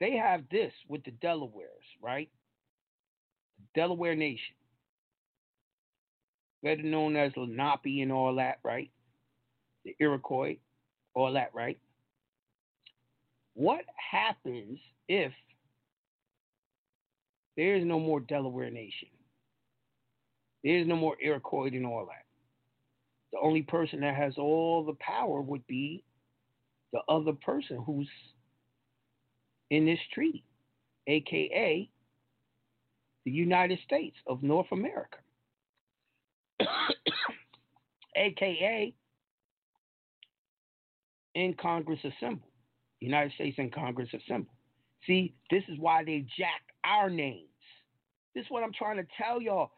[0.00, 2.30] they have this with the Delawares, right?
[3.74, 4.54] Delaware Nation,
[6.62, 8.90] better known as Lenape and all that, right?
[9.84, 10.56] The Iroquois,
[11.14, 11.78] all that, right?
[13.54, 14.78] What happens
[15.08, 15.32] if
[17.56, 19.08] there is no more Delaware Nation?
[20.64, 22.24] There is no more Iroquois and all that.
[23.32, 26.02] The only person that has all the power would be
[26.92, 28.08] the other person who's
[29.70, 30.44] in this treaty.
[31.06, 31.90] aka
[33.24, 35.16] the United States of North America,
[38.16, 38.94] aka
[41.34, 42.50] in Congress assembled.
[43.00, 44.54] United States in Congress assembled.
[45.06, 47.48] See, this is why they jacked our names.
[48.34, 49.70] This is what I'm trying to tell y'all.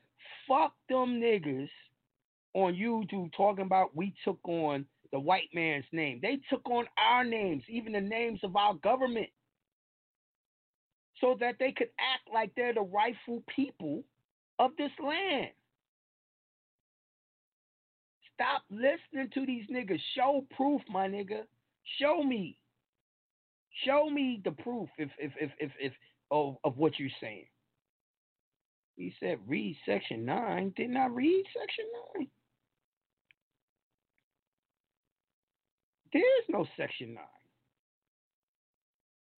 [0.48, 1.68] Fuck them niggas
[2.55, 6.20] on YouTube talking about we took on the white man's name.
[6.23, 9.28] They took on our names, even the names of our government,
[11.20, 14.05] so that they could act like they're the rightful people
[14.59, 15.48] of this land.
[18.35, 20.01] Stop listening to these niggas.
[20.14, 21.43] Show proof, my nigga.
[22.01, 22.59] Show me.
[23.85, 25.93] Show me the proof if if if if, if
[26.31, 27.47] of, of what you're saying.
[28.97, 30.73] He said read section nine.
[30.77, 31.85] Didn't I read section
[32.16, 32.28] nine?
[36.12, 37.24] There is no section nine.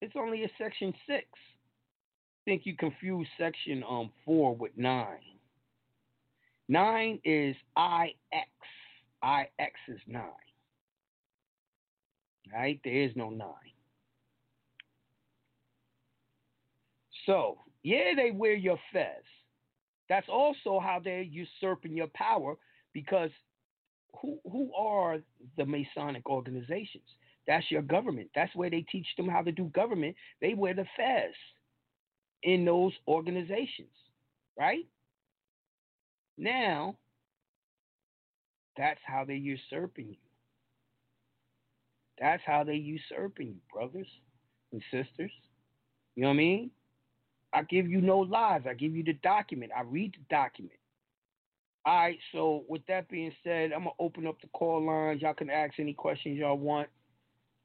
[0.01, 1.27] It's only a section six.
[1.35, 5.19] I think you confuse section um four with nine.
[6.69, 8.15] Nine is IX.
[9.25, 10.23] IX is nine.
[12.53, 12.81] Right?
[12.85, 13.51] There is no nine.
[17.27, 19.05] So, yeah, they wear your fez.
[20.09, 22.57] That's also how they're usurping your power
[22.93, 23.31] because
[24.21, 25.19] who who are
[25.57, 27.05] the Masonic organizations?
[27.47, 28.31] That's your government.
[28.35, 30.17] That's where they teach them how to do government.
[30.41, 31.33] They wear the fez
[32.43, 33.89] in those organizations,
[34.59, 34.87] right?
[36.37, 36.97] Now,
[38.77, 40.17] that's how they're usurping you.
[42.21, 44.09] That's how they usurping you, brothers
[44.73, 45.33] and sisters.
[46.15, 46.71] You know what I mean?
[47.53, 48.63] I give you no lies.
[48.69, 49.73] I give you the document.
[49.77, 50.79] I read the document.
[51.87, 55.23] All right, so with that being said, I'm gonna open up the call lines.
[55.23, 56.89] Y'all can ask any questions y'all want.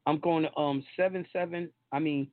[0.06, 1.68] I'm going to um seven seven.
[1.92, 2.28] I mean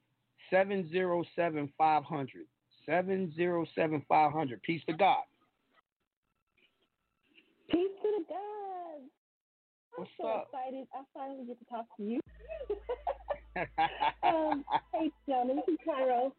[0.49, 2.45] seven zero seven five hundred.
[2.85, 4.61] Seven zero seven five hundred.
[4.63, 5.23] Peace to God.
[7.69, 9.09] Peace to the gods.
[9.97, 10.49] I'm What's so up?
[10.53, 10.87] excited.
[10.93, 12.19] I finally get to talk to you.
[14.23, 14.63] um,
[14.93, 16.33] hey, gentlemen, this is Cairo.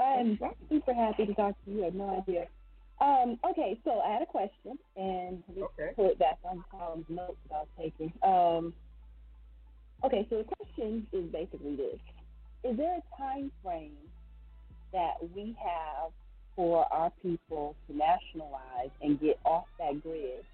[0.00, 0.38] I'm
[0.68, 1.82] super happy to talk to you.
[1.82, 2.46] I have no idea.
[3.00, 5.92] Um, okay, so I had a question, and let me Okay.
[5.96, 8.12] pull it back on Tom's notes that I was taking.
[8.22, 8.74] Um,
[10.04, 11.98] okay, so the question is basically this:
[12.64, 13.96] Is there a time frame
[14.92, 16.12] that we have
[16.54, 20.44] for our people to nationalize and get off that grid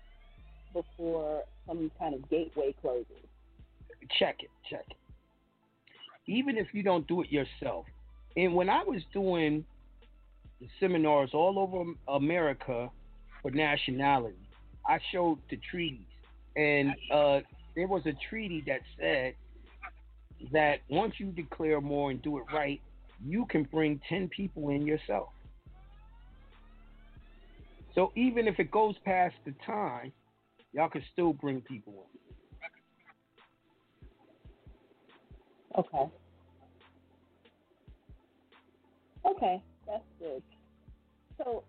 [0.72, 3.06] before some kind of gateway closes?
[4.18, 4.96] check it, check it.
[6.26, 7.86] Even if you don't do it yourself.
[8.36, 9.64] And when I was doing
[10.60, 12.90] the seminars all over America
[13.42, 14.48] for nationality,
[14.86, 16.06] I showed the treaties.
[16.56, 17.40] And uh,
[17.74, 19.34] there was a treaty that said
[20.52, 22.80] that once you declare more and do it right,
[23.24, 25.28] you can bring 10 people in yourself.
[27.94, 30.12] So even if it goes past the time,
[30.72, 32.18] y'all can still bring people in.
[35.78, 36.12] Okay.
[39.30, 40.42] Okay, that's good.
[41.36, 41.62] So,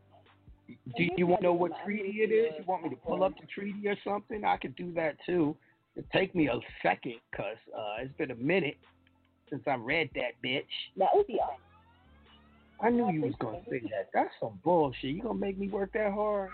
[0.67, 2.53] Do you want to know what treaty it is?
[2.57, 4.43] You want me to pull up the treaty or something?
[4.43, 5.55] I could do that too.
[5.95, 8.77] It take me a second, cause uh, it's been a minute
[9.49, 10.63] since I read that bitch.
[10.97, 11.57] that would be awesome.
[12.81, 14.09] I knew you was gonna say that.
[14.13, 15.11] That's some bullshit.
[15.11, 16.51] You gonna make me work that hard?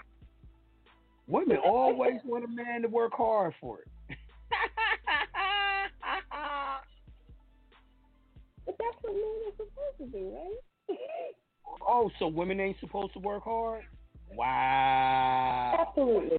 [1.27, 3.87] Women always want a man to work hard for it.
[8.65, 10.74] But that's what men are supposed to do, right?
[11.87, 13.83] Oh, so women ain't supposed to work hard?
[14.33, 15.85] Wow.
[15.87, 16.37] Absolutely.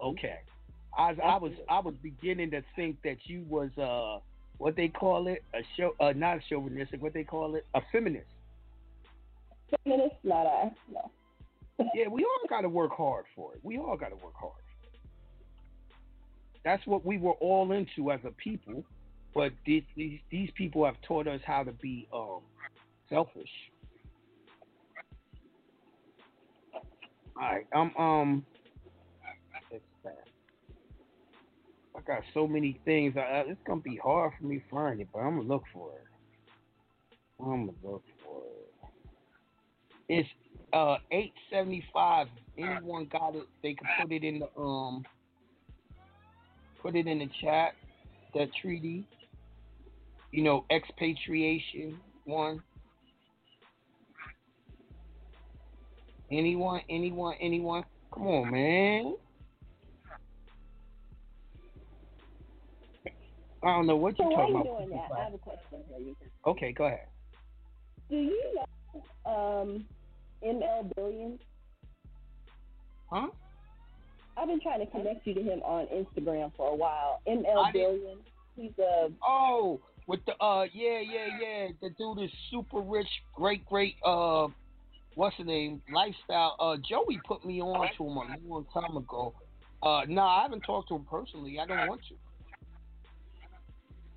[0.00, 0.38] Okay.
[0.96, 4.20] I was, I was I was beginning to think that you was uh
[4.58, 7.80] what they call it a show uh not a chauvinistic what they call it a
[7.90, 8.26] feminist.
[9.84, 10.70] Feminist, not I.
[10.92, 11.10] No.
[11.94, 13.60] Yeah, we all got to work hard for it.
[13.62, 14.52] We all got to work hard.
[16.64, 18.84] That's what we were all into as a people,
[19.34, 22.40] but these these, these people have taught us how to be um
[23.08, 23.48] selfish.
[27.36, 28.46] All right, I'm um.
[31.94, 33.16] I got so many things.
[33.16, 35.90] I, it's gonna be hard for me to find it, but I'm gonna look for
[35.92, 36.06] it.
[37.40, 38.74] I'm gonna look for it.
[40.08, 40.28] It's
[40.72, 42.28] uh eight seventy five.
[42.58, 43.44] Anyone got it?
[43.62, 45.04] They can put it in the um.
[46.80, 47.74] Put it in the chat.
[48.34, 49.04] That treaty.
[50.32, 52.62] You know, expatriation one.
[56.32, 56.80] Anyone?
[56.88, 57.34] Anyone?
[57.40, 57.84] Anyone?
[58.12, 59.14] Come on, man.
[63.62, 64.78] I don't know what So you're talking you're about.
[64.78, 66.16] doing that, I have a question for you.
[66.46, 67.06] Okay, go ahead.
[68.10, 69.84] Do you know um,
[70.44, 71.40] ML Billions?
[73.10, 73.28] Huh?
[74.36, 77.20] I've been trying to connect you to him on Instagram for a while.
[77.28, 78.18] ML I didn't-
[78.54, 81.68] He's a Oh, with the uh, yeah, yeah, yeah.
[81.80, 83.94] The dude is super rich, great, great.
[84.04, 84.48] Uh,
[85.14, 85.82] what's the name?
[85.92, 86.56] Lifestyle.
[86.58, 89.34] Uh, Joey put me on to him a long time ago.
[89.82, 91.58] Uh, no, I haven't talked to him personally.
[91.58, 92.14] I don't want to.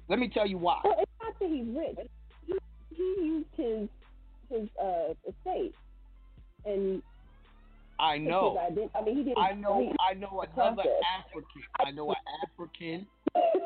[0.07, 0.79] Let me tell you why.
[0.83, 0.95] well.
[0.99, 2.07] It's not that he's rich.
[2.45, 2.57] He,
[2.95, 3.89] he used his
[4.49, 5.73] his uh, estate
[6.65, 7.01] and
[7.99, 8.57] I know.
[8.93, 9.37] I mean, he did.
[9.37, 9.79] I know.
[9.79, 10.91] he- I know another process.
[11.19, 11.61] African.
[11.79, 13.07] I know an African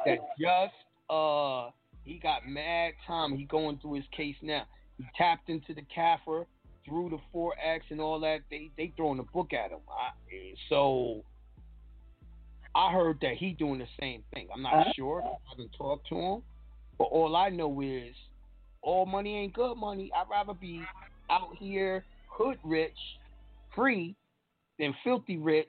[0.05, 0.73] that just
[1.09, 1.71] uh
[2.05, 3.35] he got mad time.
[3.35, 4.63] He going through his case now.
[4.97, 6.45] He tapped into the CAFR
[6.89, 8.39] through the four X and all that.
[8.51, 9.79] They they throwing a book at him.
[9.89, 10.09] I,
[10.67, 11.23] so
[12.75, 14.47] I heard that he doing the same thing.
[14.53, 14.91] I'm not Uh-huh.
[14.95, 15.23] sure.
[15.23, 16.43] I haven't talked to him,
[16.97, 18.15] but all I know is
[18.81, 20.11] all money ain't good money.
[20.15, 20.89] I'd rather be
[21.29, 22.97] out here hood rich,
[23.75, 24.15] free,
[24.77, 25.67] than filthy rich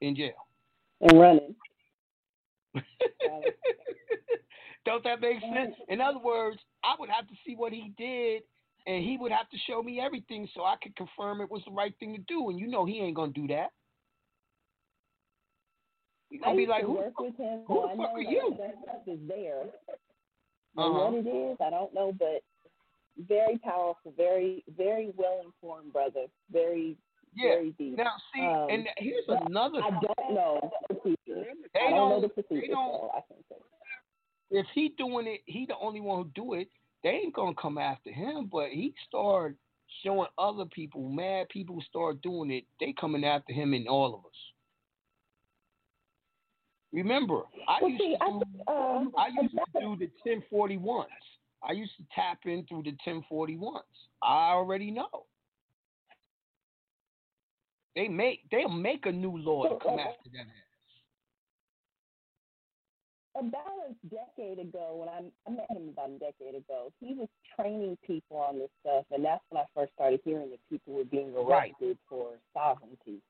[0.00, 0.34] in jail.
[1.00, 1.54] and running.
[4.84, 5.74] Don't that make sense?
[5.88, 8.42] In other words, I would have to see what he did,
[8.86, 11.72] and he would have to show me everything so I could confirm it was the
[11.72, 12.50] right thing to do.
[12.50, 13.68] And you know he ain't gonna do that.
[16.30, 18.56] He's gonna be like, who, work with him, who the fuck know are you?
[18.58, 19.62] that stuff is there.
[20.78, 21.10] Uh-huh.
[21.10, 22.42] What it is, I don't know, but
[23.28, 26.96] very powerful, very very well informed brother, very
[27.34, 27.50] yeah.
[27.50, 27.98] very deep.
[27.98, 29.82] Now see, Um, and here's another.
[29.82, 31.44] I don't know the procedure.
[31.74, 33.56] They I don't know don't- the procedure, they don't- so I can't say.
[34.50, 36.68] if he doing it, he the only one who do it.
[37.02, 39.56] They ain't gonna come after him, but he started
[40.02, 42.64] showing other people, mad people start doing it.
[42.80, 44.32] They coming after him and all of us.
[46.92, 51.06] Remember, I Well, used see, to do, think, um, I used to do the 1041s.
[51.66, 53.80] I used to tap in through the 1041s.
[54.22, 55.26] I already know.
[57.94, 60.71] They make they'll make a new law to come after that ass.
[63.36, 67.28] About a decade ago, when I, I met him about a decade ago, he was
[67.56, 71.04] training people on this stuff, and that's when I first started hearing that people were
[71.04, 71.72] being Right.
[71.80, 73.20] arrested for sovereignty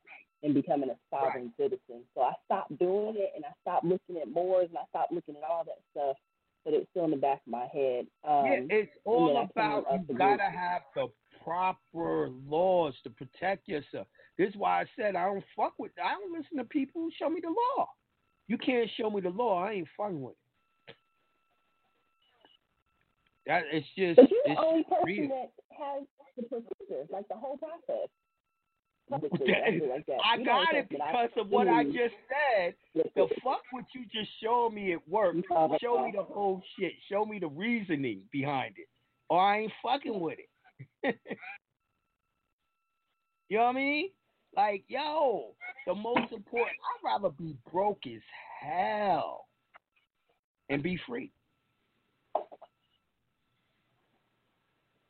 [0.42, 2.02] and becoming a sovereign citizen.
[2.14, 5.36] So I stopped doing it, and I stopped looking at Moors, and I stopped looking
[5.36, 6.16] at all that stuff,
[6.64, 8.06] but it's still in the back of my head.
[8.24, 11.06] Um, yeah, it's all then I came about you gotta have the
[11.44, 14.06] proper laws to protect yourself.
[14.38, 17.10] This is why I said I don't fuck with I don't listen to people who
[17.18, 17.88] show me the law.
[18.48, 20.34] You can't show me the law, I ain't fucking with
[20.88, 20.94] it.
[23.46, 25.28] That it's just But you're it's the only person real.
[25.28, 26.02] that has
[26.36, 28.08] the procedures, like the whole process.
[29.10, 30.18] Publicly, That- I like that.
[30.24, 32.74] I You're got it because of what I just said.
[32.94, 35.34] The fuck what you just showed me at work.
[35.34, 35.80] You saw that.
[35.80, 36.92] Show me the whole shit.
[37.10, 38.86] Show me the reasoning behind it.
[39.28, 40.48] Or I ain't fucking with it.
[43.48, 44.10] you know what I mean?
[44.56, 45.54] Like, yo,
[45.86, 48.20] the most important I'd rather be broke as
[48.60, 49.46] hell
[50.68, 51.30] and be free.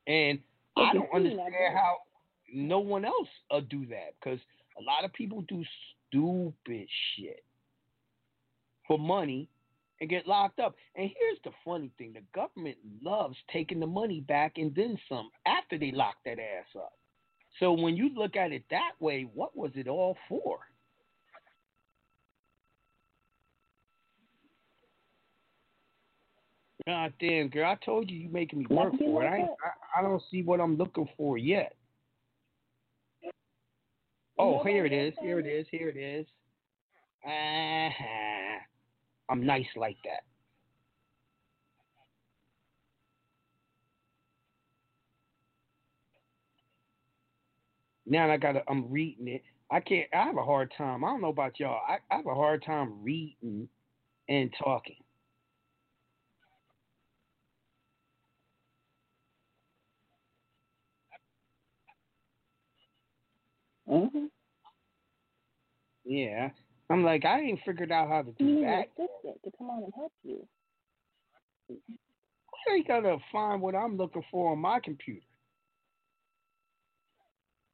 [0.06, 0.38] And
[0.76, 1.98] I don't understand how
[2.52, 4.38] no one else uh, do that because
[4.78, 5.64] a lot of people do
[6.08, 7.44] stupid shit
[8.86, 9.48] for money
[10.00, 10.74] and get locked up.
[10.96, 15.30] And here's the funny thing: the government loves taking the money back and then some
[15.46, 16.92] after they lock that ass up.
[17.60, 20.58] So when you look at it that way, what was it all for?
[26.86, 27.70] God damn, girl!
[27.70, 29.28] I told you you making me work for it.
[29.28, 31.76] I, I I don't see what I'm looking for yet.
[34.38, 35.14] Oh, here it is.
[35.20, 35.66] Here it is.
[35.70, 36.26] Here it is.
[37.24, 38.58] Uh-huh.
[39.28, 40.24] I'm nice like that.
[48.06, 48.62] Now I gotta.
[48.68, 49.42] I'm reading it.
[49.70, 50.08] I can't.
[50.12, 51.04] I have a hard time.
[51.04, 51.80] I don't know about y'all.
[51.88, 53.68] I, I have a hard time reading
[54.28, 54.96] and talking.
[63.88, 64.26] Mm-hmm.
[66.04, 66.50] Yeah.
[66.90, 68.86] I'm like, I ain't figured out how to You do need that.
[68.98, 70.46] assistant to come on and help you.
[71.70, 75.22] I ain't gotta find what I'm looking for on my computer.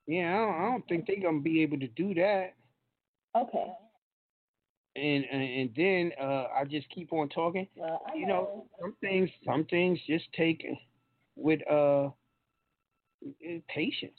[0.08, 2.54] Yeah, I don't, I don't think they're gonna be able to do that.
[3.36, 3.66] Okay.
[4.96, 7.68] And and, and then uh, I just keep on talking.
[7.76, 10.66] Well, I You know, some things, some things just take
[11.36, 12.08] with uh
[13.68, 14.18] patience.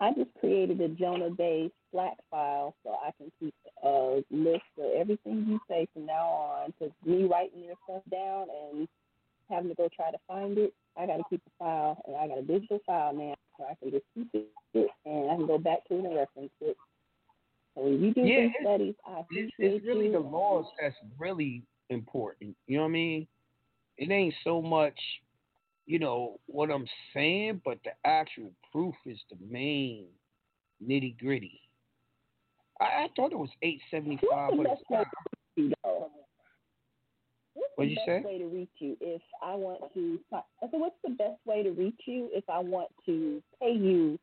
[0.00, 4.92] I just created a Jonah Bey Slack file so I can keep a list of
[4.96, 6.72] everything you say from now on.
[6.78, 8.88] Because me writing your stuff down and
[9.52, 12.26] having to go try to find it, I got to keep a file, and I
[12.28, 15.58] got a digital file now, so I can just keep it, and I can go
[15.58, 16.76] back to it and reference it.
[17.74, 20.12] So when you do Yeah, these it's- studies, I It's, appreciate it's really you.
[20.12, 22.56] the laws that's really important.
[22.66, 23.26] You know what I mean?
[23.98, 24.98] It ain't so much,
[25.86, 30.06] you know, what I'm saying, but the actual proof is the main
[30.86, 31.60] nitty gritty.
[32.80, 35.74] I, I thought it was eight seventy five, but it's best way to reach you,
[35.84, 36.10] though?
[37.54, 38.26] What's What'd the you best say?
[38.26, 40.18] way to reach you if I want to?
[40.32, 44.18] I said, what's the best way to reach you if I want to pay you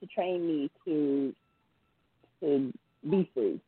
[0.00, 1.34] to train me to
[2.40, 2.72] to
[3.08, 3.60] be free?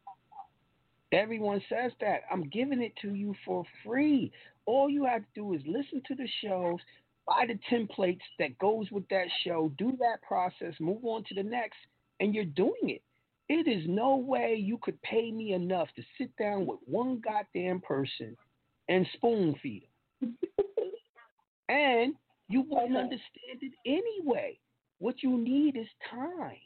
[1.13, 2.23] Everyone says that.
[2.31, 4.31] I'm giving it to you for free.
[4.67, 6.79] All you have to do is listen to the shows,
[7.27, 11.43] buy the templates that goes with that show, do that process, move on to the
[11.43, 11.79] next,
[12.21, 13.03] and you're doing it.
[13.49, 17.81] It is no way you could pay me enough to sit down with one goddamn
[17.81, 18.37] person
[18.91, 19.85] and spoon feed
[20.21, 20.37] them.
[21.71, 22.15] and
[22.49, 23.01] you won't Okay.
[23.01, 24.59] understand it anyway.
[24.99, 26.59] What you need is time.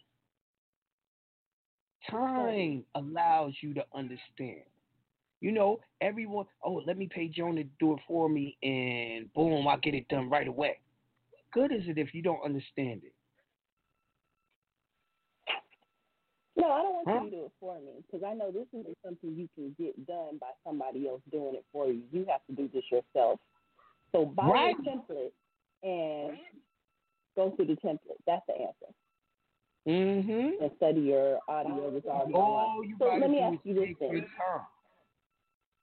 [2.10, 4.64] Time allows you to understand.
[5.40, 9.68] You know, everyone, oh, let me pay Joan to do it for me, and boom,
[9.68, 10.78] I'll get it done right away.
[11.30, 13.13] What good is it if you don't understand it?
[16.64, 17.20] No, I don't want Huh?
[17.24, 20.06] you to do it for me because I know this isn't something you can get
[20.06, 22.02] done by somebody else doing it for you.
[22.10, 23.38] You have to do this yourself.
[24.12, 24.76] So buy Right.
[24.78, 25.32] the template
[25.82, 26.38] and
[27.36, 28.16] go through the template.
[28.26, 28.94] That's the answer.
[29.86, 30.62] Mm-hmm.
[30.64, 32.88] And study your audio already All online.
[32.88, 34.24] you So let me ask you this thing.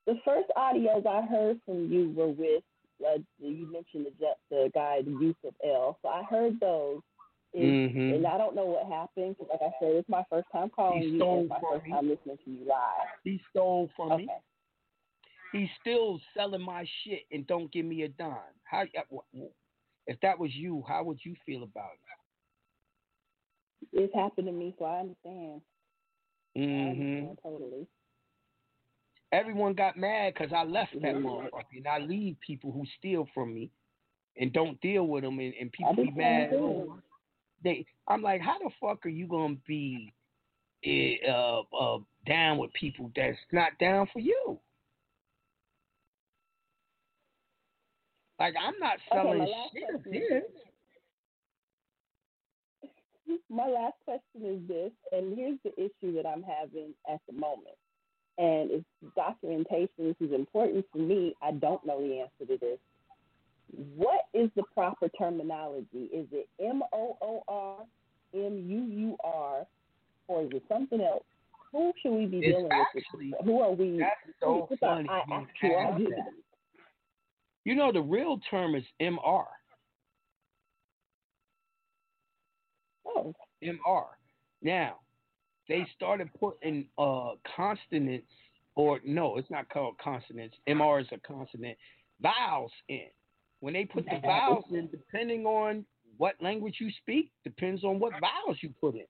[0.06, 2.64] The first audios I heard from you were with
[3.06, 5.98] uh, you mentioned the the guy, the Yusuf L.
[6.02, 7.02] So I heard those.
[7.54, 8.14] Is, Mhm.
[8.16, 11.02] And I don't know what happened 'cause like I said, it's my first time calling
[11.02, 11.22] He you.
[11.40, 11.90] It's my first me.
[11.90, 13.08] time listening to you live.
[13.24, 14.24] He stole from me.
[14.24, 14.38] Okay.
[15.52, 18.54] He's still selling my shit and don't give me a dime.
[18.64, 18.86] How?
[20.06, 21.98] If that was you, how would you feel about it?
[23.92, 25.62] It's happened to me, so I understand.
[26.56, 26.78] Mm-hmm.
[27.00, 27.86] understand totally.
[29.30, 31.22] Everyone got mad because I left that Mhm.
[31.22, 33.70] motherfucker, and I leave people who steal from me
[34.36, 36.50] and don't deal with them, and, and people be mad.
[37.62, 40.12] They, I'm like, how the fuck are you gonna be
[40.84, 44.58] eh, uh, uh, down with people that's not down for you?
[48.38, 50.22] Like I'm not selling last shit of question.
[50.30, 50.42] his.
[53.48, 57.76] My last question is this, and here's the issue that I'm having at the moment.
[58.38, 59.88] And it's documentation.
[59.98, 61.34] This is important for me.
[61.40, 62.78] I don't know the answer to this.
[63.74, 66.08] What is the proper terminology?
[66.12, 67.76] Is it M O O R,
[68.34, 69.66] M U U R,
[70.28, 71.24] or is it something else?
[71.72, 73.46] Who should we be It's dealing actually- with?
[73.46, 73.98] Who are we?
[73.98, 75.08] That's so who- funny.
[75.08, 75.22] I,
[75.98, 76.14] you.
[77.64, 79.44] You know, the real term is MR.
[83.06, 84.04] Oh, MR.
[84.62, 84.96] Now,
[85.68, 88.30] they started putting uh consonants,
[88.74, 90.56] or no, it's not called consonants.
[90.68, 91.78] MR is a consonant.
[92.20, 93.06] Vowels in.
[93.62, 95.86] When they put the vowels in, depending on
[96.18, 99.06] what language you speak, depends on what vowels you put in.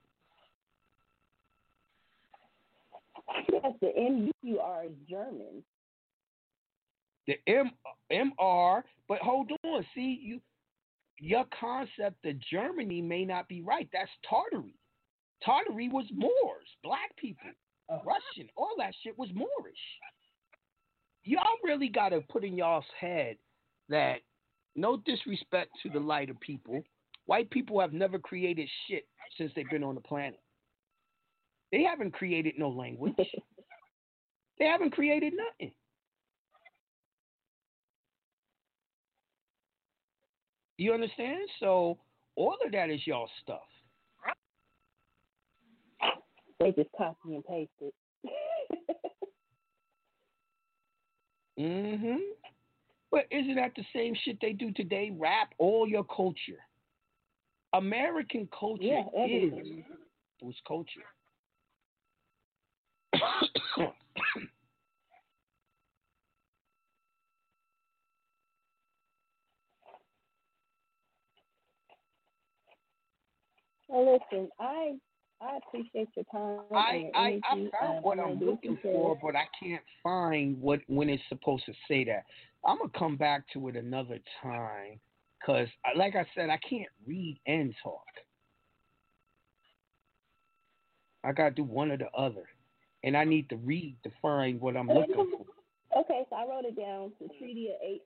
[3.51, 5.63] yes, the M U U R is German.
[7.25, 7.71] The M
[8.11, 10.39] MR, but hold on, see you
[11.19, 13.89] your concept of Germany may not be right.
[13.91, 14.75] That's Tartary.
[15.43, 17.49] Tartary was Moors, black people,
[17.89, 18.01] oh.
[18.05, 19.75] Russian, all that shit was Moorish.
[21.23, 23.37] Y'all really got to put in y'all's head
[23.89, 24.19] that
[24.75, 26.81] no disrespect to the lighter people,
[27.25, 30.39] white people have never created shit since they've been on the planet.
[31.71, 33.13] They haven't created no language.
[34.59, 35.73] they haven't created nothing.
[40.77, 41.47] You understand?
[41.59, 41.97] So
[42.35, 43.61] all of that is y'all stuff.
[46.59, 47.93] They just copy and paste it.
[51.59, 52.17] Mhm.
[53.13, 55.11] But isn't that the same shit they do today?
[55.15, 56.57] Rap all your culture.
[57.73, 59.53] American culture Yeah, is
[60.41, 61.05] was culture.
[73.89, 74.93] Well, listen, I
[75.39, 76.61] I appreciate your time.
[76.73, 80.79] I, I, I found um, and what I'm looking for, but I can't find what
[80.87, 82.23] when it's supposed to say that.
[82.65, 84.99] I'm gonna come back to it another time,
[85.45, 88.05] cause like I said, I can't read and talk.
[91.23, 92.43] I gotta do one or the other,
[93.03, 95.45] and I need to read to find what I'm looking for.
[95.95, 97.11] Okay, so I wrote it down.
[97.21, 98.01] The treaty of eight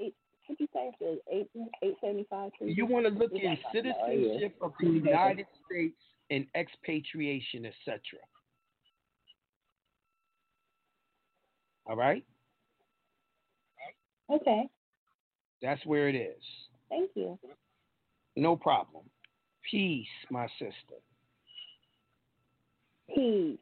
[0.00, 0.14] eight.
[0.46, 0.90] What you say?
[1.00, 1.48] The eight
[1.82, 2.74] eight seventy five treaty.
[2.74, 3.52] You want to look Yeah.
[3.52, 5.96] in citizenship of the United States
[6.28, 8.00] and expatriation, etc.
[11.86, 12.22] All right,
[14.32, 14.68] Okay,
[15.60, 16.42] that's where it is.
[16.88, 17.38] thank you.
[18.36, 19.04] No problem.
[19.70, 21.00] Peace, my sister.
[23.14, 23.58] Peace.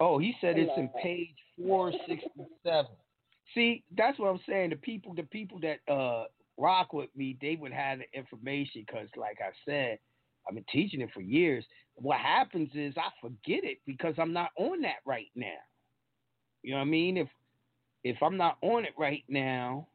[0.00, 2.92] Oh, he said it's in page four sixty seven.
[3.54, 4.70] See, that's what I'm saying.
[4.70, 6.24] The people, the people that uh
[6.58, 9.98] rock with me, they would have the information because, like I said,
[10.46, 11.64] I've been teaching it for years.
[11.94, 15.46] What happens is I forget it because I'm not on that right now.
[16.62, 17.16] You know what I mean?
[17.16, 17.28] If
[18.04, 19.86] if I'm not on it right now,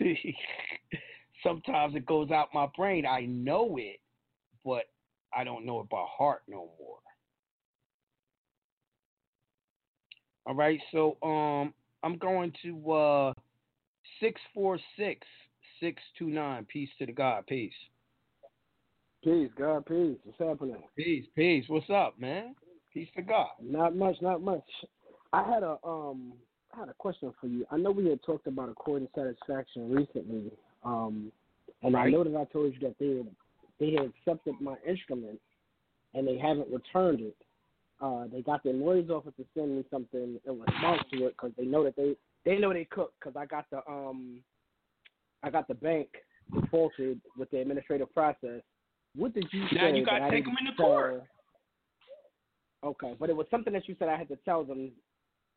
[1.42, 3.06] sometimes it goes out my brain.
[3.06, 4.00] I know it,
[4.64, 4.84] but
[5.36, 6.98] I don't know it by heart no more.
[10.46, 13.32] All right, so um, I'm going to uh,
[14.20, 15.26] six four six
[15.80, 16.66] six two nine.
[16.72, 17.46] Peace to the God.
[17.46, 17.72] Peace.
[19.22, 20.16] Peace, God, peace.
[20.24, 20.82] What's happening?
[20.96, 21.26] Peace.
[21.34, 21.64] Peace.
[21.68, 22.54] What's up, man?
[22.94, 23.48] Peace to God.
[23.60, 24.62] Not much, not much.
[25.32, 26.32] I had a um,
[26.78, 27.66] I had a question for you.
[27.72, 30.52] I know we had talked about accord and satisfaction recently,
[30.84, 31.32] um,
[31.82, 33.26] and I know that I told you that they had,
[33.80, 35.40] they had accepted my instrument,
[36.14, 37.36] and they haven't returned it.
[38.00, 41.50] Uh, they got their lawyers office to send me something in response to it because
[41.58, 42.14] they know that they
[42.44, 44.38] they know they cook because I got the um,
[45.42, 46.06] I got the bank
[46.54, 48.62] defaulted with the administrative process.
[49.16, 49.76] What did you Now say?
[49.76, 51.24] Now you gotta take didn't 'em into court.
[52.84, 54.92] Okay, but it was something that you said I had to tell them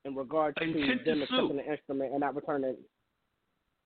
[0.05, 1.53] in regard to Intent to them accepting sue.
[1.55, 2.75] the instrument and not returning.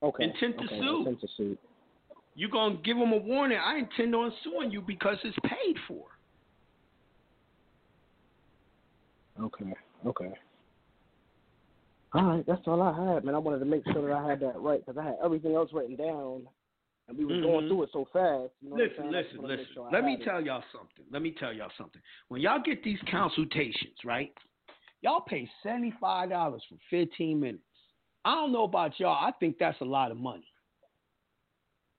[0.04, 0.24] Okay.
[0.26, 1.00] Intent to okay, sue.
[1.00, 1.58] Intent to sue.
[2.36, 3.58] You gonna give them a warning?
[3.58, 6.04] I intend on suing you because it's paid for.
[9.42, 9.74] Okay.
[10.06, 10.32] Okay.
[12.14, 13.36] All right, that's all I had, man.
[13.36, 15.70] I wanted to make sure that I had that right because I had everything else
[15.74, 16.48] written down,
[17.10, 17.68] and we were going Mhm.
[17.68, 18.54] through it so fast.
[18.62, 19.16] You know Listen, saying?
[19.16, 19.74] I just listen, to listen.
[19.74, 20.24] sure Let me it.
[20.24, 21.06] tell y'all something.
[21.12, 22.02] Let me tell y'all something.
[22.30, 24.34] When y'all get these consultations, right?
[25.06, 27.61] Y'all pay seventy five dollars for fifteen minutes.
[28.26, 29.23] I don't know about y'all.
[29.23, 30.48] I think that's a lot of money,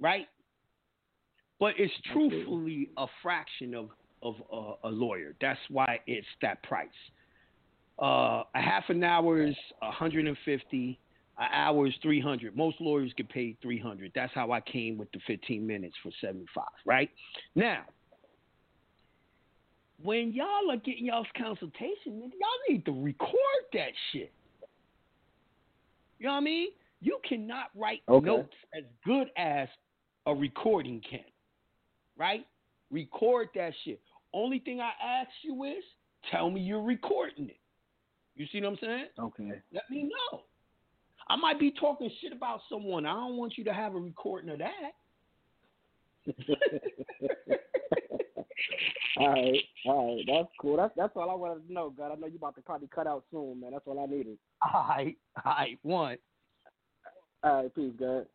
[0.01, 0.27] right?
[1.61, 3.91] But it's truthfully a fraction of
[4.25, 5.37] of uh, a lawyer.
[5.41, 6.89] That's why it's that price.
[8.03, 10.99] Uh, a half an hour is one hundred and fifty.
[11.39, 12.57] An hour is three hundred.
[12.57, 14.11] Most lawyers get paid three hundred.
[14.17, 16.65] That's how I came with the fifteen minutes for seventy five.
[16.85, 17.11] Right
[17.55, 17.85] now,
[20.03, 23.31] when y'all are getting y'all's consultation, y'all need to record
[23.73, 24.33] that shit.
[26.19, 26.69] You know what I mean?
[27.01, 28.27] You cannot write Okay.
[28.27, 29.69] notes as good as
[30.27, 31.25] a recording can.
[32.17, 32.47] Right?
[32.91, 34.01] Record that shit.
[34.33, 35.85] Only thing I ask you is
[36.31, 37.59] tell me you're recording it.
[38.35, 39.07] You see what I'm saying?
[39.19, 39.63] Okay.
[39.73, 40.43] Let me know.
[41.29, 43.07] I might be talking shit about someone.
[43.07, 44.95] I don't want you to have a recording of that.
[49.19, 50.77] all right, all right, that's cool.
[50.77, 52.13] That's that's all I wanted to know, God.
[52.13, 53.73] I know you about to probably cut out soon, man.
[53.73, 54.39] That's all I needed.
[54.63, 56.19] All right, all right, one.
[57.43, 58.27] All right, peace, God.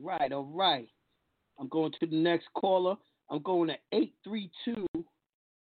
[0.00, 0.88] Right, all right.
[1.58, 2.96] I'm going to the next caller.
[3.30, 4.86] I'm going to 832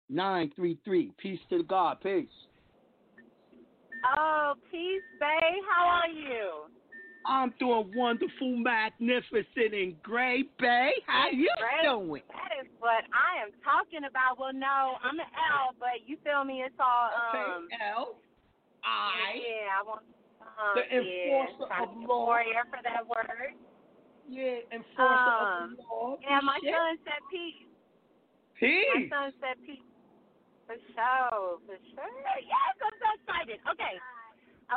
[0.10, 1.12] 933.
[1.18, 1.98] Peace to the God.
[2.02, 2.28] Peace.
[4.18, 5.56] Oh, peace, Bey.
[5.70, 6.77] How are you?
[7.28, 10.94] I'm doing wonderful, magnificent, and great, Bey.
[11.06, 11.84] How you Great.
[11.84, 12.24] doing?
[12.32, 14.40] That is what I am talking about.
[14.40, 16.64] Well, no, I'm an L, but you feel me?
[16.64, 17.68] It's all um.
[17.68, 18.16] Okay, L.
[18.84, 19.44] I.
[19.44, 20.04] Yeah, I want.
[20.40, 22.26] Um, The enforcer yeah, of to be a law.
[22.32, 23.60] Warrior for that word.
[24.30, 26.18] Yeah, enforcer Um, of law.
[26.24, 26.72] Yeah, my Shit.
[26.72, 27.68] son said peace.
[28.56, 28.88] Peace.
[28.96, 29.84] My son said peace.
[30.64, 32.12] For sure, for sure.
[32.40, 33.60] Yes, I'm so excited.
[33.72, 33.96] Okay,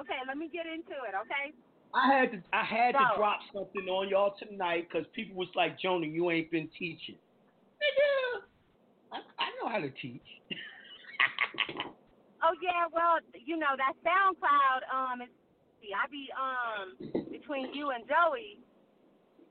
[0.02, 0.20] okay.
[0.26, 1.14] Let me get into it.
[1.26, 1.54] Okay.
[1.94, 5.78] I had to I had to drop something on y'all tonight because people was like,
[5.80, 7.16] Jonah, you ain't been teaching.
[7.80, 8.42] Nigga,
[9.12, 10.22] I, I know how to teach.
[12.42, 15.28] Oh yeah, well, you know that SoundCloud um is
[15.94, 18.58] I be um between you and Joey.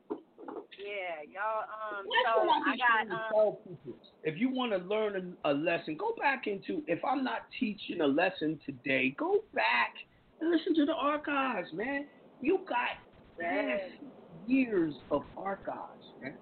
[0.10, 3.58] Yeah, y'all um so I I got um.
[4.24, 6.84] If you want to learn a, a lesson, go back into.
[6.88, 9.94] If I'm not teaching a lesson today, go back
[10.42, 12.06] and listen to the archives, man.
[12.42, 12.90] You got
[13.40, 13.80] Yes.
[14.46, 16.38] years of archives, man.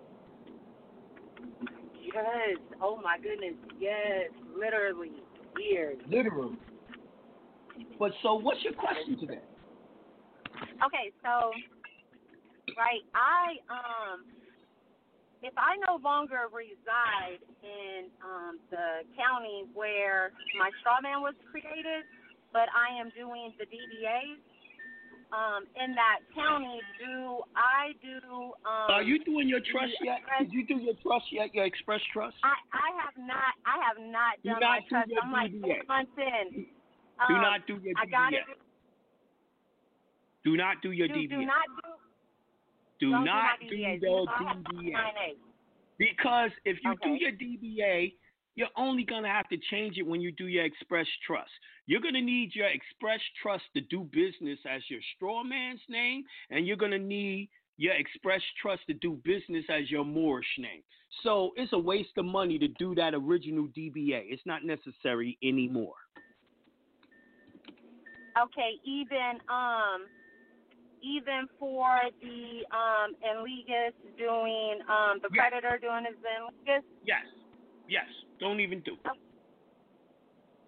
[2.01, 5.11] yes, oh my goodness, yes, literally
[5.59, 5.97] years.
[6.07, 6.57] Literally.
[7.99, 9.41] But so, what's your question today?
[10.85, 11.51] Okay, so
[12.77, 14.25] right, I um
[15.43, 22.09] if I no longer reside in um, the county where my straw man was created,
[22.51, 24.41] but I am doing the DBAs
[25.33, 28.53] um, in that county, do I do?
[28.63, 30.19] Um, Are you doing your trust yet?
[30.19, 31.53] express- Did you do your trust yet?
[31.53, 32.37] Your express trust?
[32.43, 33.51] I, I have not.
[33.65, 35.09] I have not Do done not my do trust.
[35.21, 36.65] I'm like six months in.
[37.27, 38.37] Do Um, not do your I got DBA.
[38.39, 38.57] it.
[40.45, 41.29] Do not do your Do, DBA.
[41.29, 41.91] do not do.
[42.99, 43.29] Do don't do
[43.69, 45.35] do your DBA.
[45.99, 48.13] Because if you do your DBA,
[48.57, 51.51] you're only going to have to change it when you do your express trust.
[51.85, 56.23] You're going to need your express trust to do business as your straw man's name,
[56.49, 60.81] and you're going to need your express trust to do business as your Moorish name.
[61.21, 64.23] So it's a waste of money to do that original DBA.
[64.25, 65.93] It's not necessary anymore.
[68.41, 70.09] Okay, even um,
[71.03, 71.85] even for
[72.21, 75.49] the um ens legis doing um the Yes.
[75.51, 76.83] creditor doing his ens legis.
[77.03, 77.25] Yes.
[77.87, 78.05] Yes.
[78.39, 79.11] Don't even do it.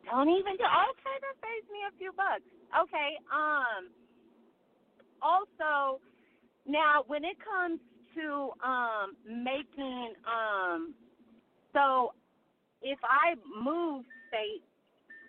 [0.06, 0.64] Don't even do.
[0.66, 2.42] Okay, that saves me a few bucks.
[2.84, 3.18] Okay.
[3.32, 3.90] Um.
[5.22, 6.00] Also,
[6.66, 7.80] now when it comes
[8.16, 10.94] to um making um,
[11.74, 12.14] so
[12.82, 14.64] if I move state,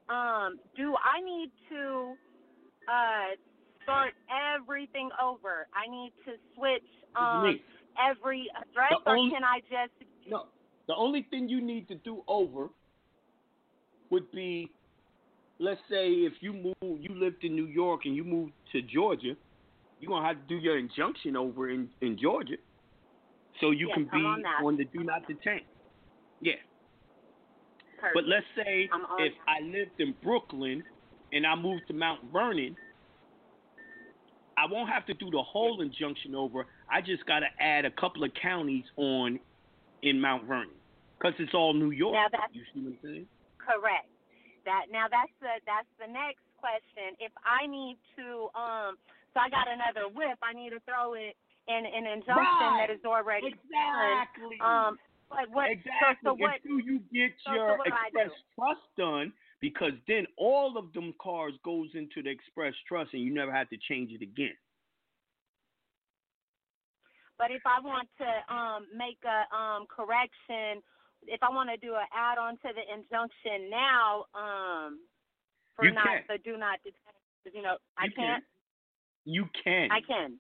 [0.09, 2.15] um, do I need to
[2.89, 3.37] uh
[3.83, 4.15] start
[4.57, 5.67] everything over?
[5.75, 6.89] I need to switch
[7.19, 7.59] um
[7.99, 9.93] every address, The or can I just
[10.27, 10.47] No.
[10.91, 12.69] The only thing you need to do over
[14.11, 14.73] would be,
[15.61, 19.37] let's say, if you move, you lived in New York and you moved to Georgia,
[20.01, 22.57] you're gonna have to do your injunction over in in Georgia,
[23.61, 24.79] so you Yes, can be I'm on that.
[24.79, 25.61] the do not detain.
[26.41, 26.55] Yeah.
[28.01, 28.15] Perfect.
[28.15, 30.83] But let's say on if I lived in Brooklyn
[31.33, 32.77] and I moved to Mount Vernon,
[34.59, 36.67] I won't have to do the whole injunction over.
[36.91, 39.39] I just got to add a couple of counties on
[40.03, 40.80] in Mount Vernon
[41.21, 42.15] because it's all New York.
[42.15, 43.29] Now that's- you see what I'm saying?
[43.59, 44.09] Correct.
[44.65, 47.17] That now that's the that's the next question.
[47.19, 48.97] If I need to um
[49.35, 51.37] so I got another whip, I need to throw it
[51.69, 52.87] in an injunction Right.
[52.87, 54.57] that is already Exactly.
[54.59, 54.89] done.
[54.89, 54.99] Um
[55.29, 56.17] but what exactly.
[56.25, 58.43] so, so what Until you get so- so your I express do?
[58.57, 63.33] trust done, because then all of them cars goes into the express trust, and you
[63.33, 64.57] never have to change it again.
[67.39, 70.83] but if I want to um make a um correction
[71.27, 74.99] if I want to do an add on to the injunction now, um
[75.77, 76.23] for You not can.
[76.29, 78.25] the do not detain you know, I You can.
[78.27, 78.45] can't
[79.25, 79.91] You can.
[79.91, 80.39] I can.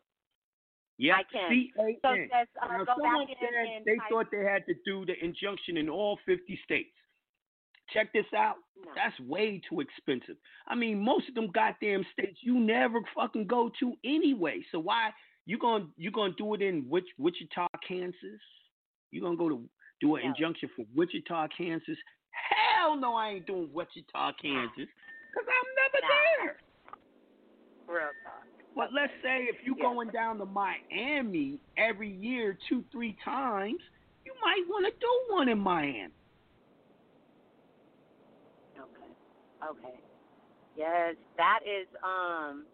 [0.98, 1.14] Yeah.
[1.16, 1.48] I can.
[1.50, 1.96] C-A-N.
[2.02, 5.06] So just uh, Now, go someone back said and they thought they had to do
[5.06, 6.90] the injunction in all 50 states.
[7.92, 8.56] Check this out.
[8.84, 8.92] No.
[8.94, 10.36] That's way too expensive.
[10.68, 14.60] I mean, most of them goddamn states you never fucking go to anyway.
[14.70, 15.10] So why
[15.46, 18.40] you gonna you gonna do it in Wich, Wichita, Kansas?
[19.10, 19.68] You gonna go to
[20.00, 20.28] do an No.
[20.28, 21.98] injunction for Wichita, Kansas?
[22.30, 24.88] Hell no, I ain't doing Wichita, Kansas,
[25.34, 26.00] cause I'm never
[26.46, 26.56] there.
[27.88, 28.44] real talk.
[28.76, 29.84] But let's say if you Yeah.
[29.84, 33.80] going down to Miami every year, two, three times,
[34.24, 36.12] you might want to do one in Miami.
[38.78, 39.12] Okay.
[39.68, 39.98] Okay.
[40.76, 42.64] Yes, that is um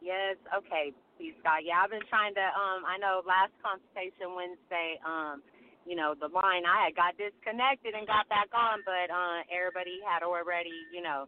[0.00, 1.60] yes, okay, please God.
[1.64, 5.42] Yeah, I've been trying to um I know last consultation Wednesday, um,
[5.90, 9.98] you know, the line I had got disconnected and got back on, but uh everybody
[10.06, 11.26] had already, you know,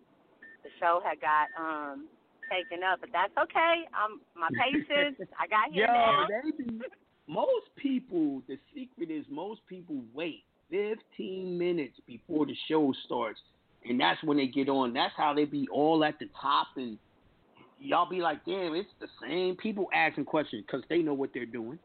[0.63, 2.07] the show had got um
[2.47, 3.83] taken up, but that's okay.
[3.91, 6.27] Um my patience, I got here Yo, now.
[6.57, 6.79] be,
[7.27, 13.41] most people, the secret is most people wait 15 minutes before the show starts,
[13.85, 14.95] and that's when they get on.
[14.95, 16.99] That's how they be all at the top, and
[17.81, 21.47] y'all be like, damn, it's the same people asking questions because they know what they're
[21.47, 21.81] doing.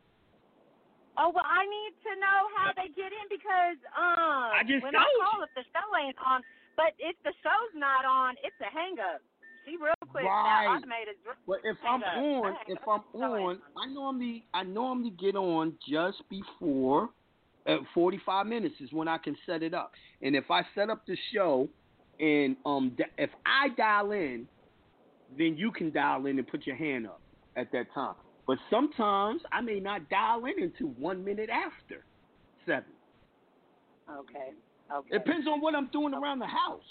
[1.18, 4.96] Oh well, I need to know how they get in because um I just when
[4.96, 5.22] I you.
[5.26, 6.46] call if the show ain't on,
[6.78, 9.22] but if the show's not on, it's a hang up.
[9.66, 10.44] She real quick Right.
[10.46, 11.16] now automated.
[11.48, 12.80] But if I'm on, if.
[12.88, 17.10] I'm on, I normally I normally get on just before
[17.66, 19.92] at 45 minutes is when I can set it up.
[20.22, 21.68] And if I set up the show
[22.20, 24.48] and um if I dial in,
[25.38, 27.22] then you can dial in and put your hand up
[27.56, 28.16] at that time.
[28.48, 32.08] But sometimes I may not dial in until one minute after
[32.66, 32.96] seven.
[34.10, 34.56] Okay.
[34.88, 35.16] Okay.
[35.16, 36.88] It depends on what I'm doing around the house.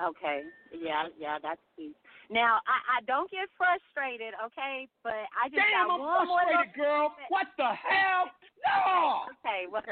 [0.00, 0.48] Okay.
[0.72, 1.92] Yeah, yeah, that's key.
[2.32, 6.40] Now I I don't get frustrated, okay, but I just Damn, got I'm one more
[6.40, 7.04] frustrated, little girl.
[7.28, 8.32] What the hell?
[8.64, 9.28] No.
[9.44, 9.84] Okay, well,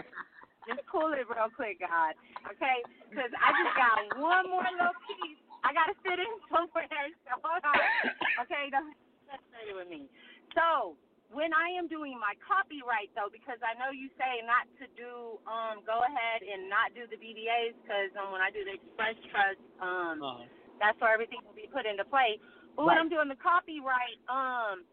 [0.65, 2.17] just cool it real quick, God.
[2.49, 2.81] Okay,
[3.13, 5.37] because I just got one more little piece.
[5.61, 6.89] I gotta fit in somewhere.
[7.29, 7.77] So hold on.
[8.49, 8.97] Okay, don't
[9.33, 10.05] frustrated with me.
[10.53, 11.01] So
[11.33, 15.41] when I am doing my copyright though, because I know you say not to do
[15.49, 19.17] um go ahead and not do the DBAs because um, when I do the express
[19.33, 20.45] trust um Uh-huh.
[20.77, 22.37] that's where everything will be put into play.
[22.77, 24.85] But when I'm doing the copyright, um,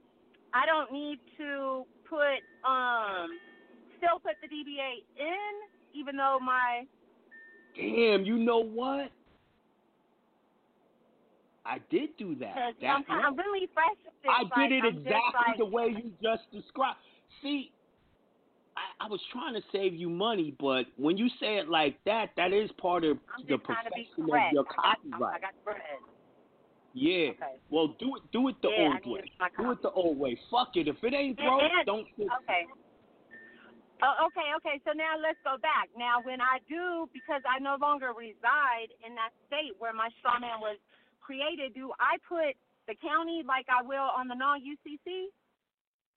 [0.54, 3.36] I don't need to put um
[4.00, 5.54] still put the DBA in,
[5.94, 6.88] even though my
[7.76, 9.12] Damn, you know what?
[11.70, 12.56] I did do that.
[12.56, 13.96] because That I'm of really fresh.
[14.04, 16.98] With this, I like, did it I'm exactly like, the way you just described.
[17.44, 17.72] See,
[18.76, 22.32] I, I was trying to save you money, but when you say it like that,
[22.38, 24.98] that is part of the just trying to be perfection of your I got, I
[24.98, 25.42] copyright.
[25.42, 26.02] got bread.
[26.94, 27.38] Yeah.
[27.38, 27.62] Okay.
[27.70, 28.24] Well, do it.
[28.34, 29.32] Do it the Yeah, old way.
[29.58, 30.40] Do it the old way.
[30.50, 30.88] Fuck it.
[30.88, 32.32] If it ain't broke, and- don't fix it.
[32.44, 32.66] Okay.
[34.02, 34.80] Oh, okay, okay.
[34.88, 35.92] So now let's go back.
[36.00, 40.40] Now, when I do, because I no longer reside in that state where my straw
[40.40, 40.80] man was
[41.30, 42.58] created, do I put
[42.90, 45.30] the county like I will on the non UCC?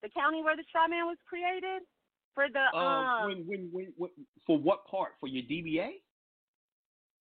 [0.02, 1.84] The county where the straw man was created?
[2.34, 4.10] For the Uh, um when, when, when, when,
[4.46, 5.12] for what part?
[5.20, 6.00] For your DBA?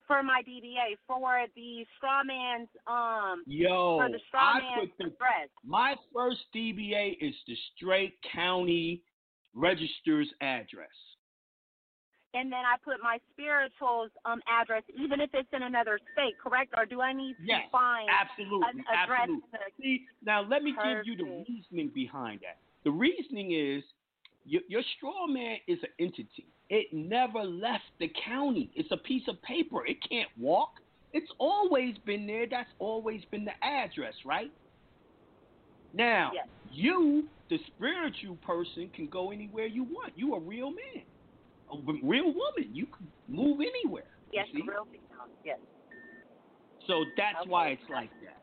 [0.07, 4.97] for my DBA for the straw man's um Yo, for the straw I man's put
[4.97, 5.49] the address.
[5.65, 9.03] My first DBA is the straight county
[9.53, 10.95] register's address.
[12.33, 16.73] And then I put my spiritual's um address, even if it's in another state, correct?
[16.77, 19.21] Or do I need to Yes, find absolutely, an address?
[19.21, 19.59] absolutely.
[19.81, 22.57] See, now let me give you the reasoning behind that.
[22.83, 23.83] The reasoning is
[24.45, 26.47] your, your straw man is an entity.
[26.69, 28.71] It never left the county.
[28.75, 29.85] It's a piece of paper.
[29.85, 30.69] It can't walk.
[31.13, 32.45] It's always been there.
[32.49, 34.51] That's always been the address, right?
[35.93, 36.47] Now, Yes.
[36.71, 40.13] you, the spiritual person, can go anywhere you want.
[40.15, 41.03] You a real man,
[41.71, 42.67] a real woman.
[42.71, 44.09] You can move anywhere.
[44.31, 44.61] Yes, see?
[44.63, 45.27] real female.
[45.43, 45.59] Yes.
[46.87, 47.49] So that's Okay.
[47.49, 48.39] why it's like that.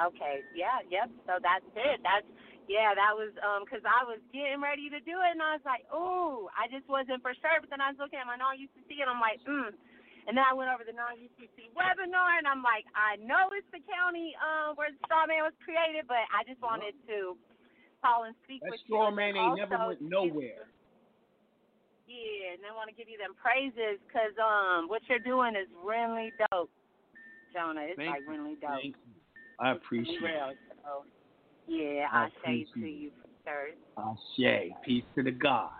[0.00, 0.40] Okay.
[0.54, 0.80] Yeah.
[0.88, 1.10] Yep.
[1.26, 2.00] So that's it.
[2.02, 2.26] That's
[2.68, 2.94] yeah.
[2.94, 5.84] That was um because I was getting ready to do it and I was like,
[5.92, 7.58] oh, I just wasn't for sure.
[7.60, 9.72] But then I was looking at my non UCC and I'm like, mm.
[10.28, 13.68] And then I went over the non UCC webinar and I'm like, I know it's
[13.72, 17.36] the county um where the straw man was created, but I just wanted to
[18.00, 18.96] call and speak That with you.
[18.96, 20.70] straw man ain't never went nowhere.
[22.10, 25.68] Yeah, and I want to give you them praises because um, what you're doing is
[25.84, 26.70] really dope,
[27.54, 27.86] Jonah.
[27.86, 28.30] It's Thank like you.
[28.30, 28.82] really dope.
[28.82, 29.14] Thank you.
[29.60, 30.50] I appreciate Be real.
[30.50, 30.58] it.
[30.82, 31.04] So,
[31.68, 33.10] yeah, I I say to appreciate you,
[33.44, 33.68] sir.
[33.96, 34.72] Ashe.
[34.84, 35.70] Peace to the God.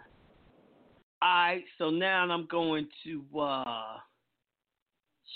[1.23, 3.97] Alright, so now I'm going to uh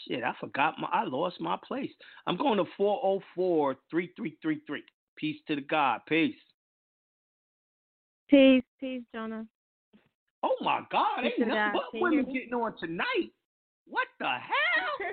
[0.07, 1.91] shit, I forgot my I lost my place.
[2.27, 3.77] I'm going to 404-3333.
[5.17, 6.01] Peace to the God.
[6.07, 6.37] Peace.
[8.29, 9.47] Peace, peace, Jonah.
[10.45, 11.73] Oh my God, ain't God.
[11.73, 13.33] but women getting on tonight.
[13.89, 14.99] What the hell?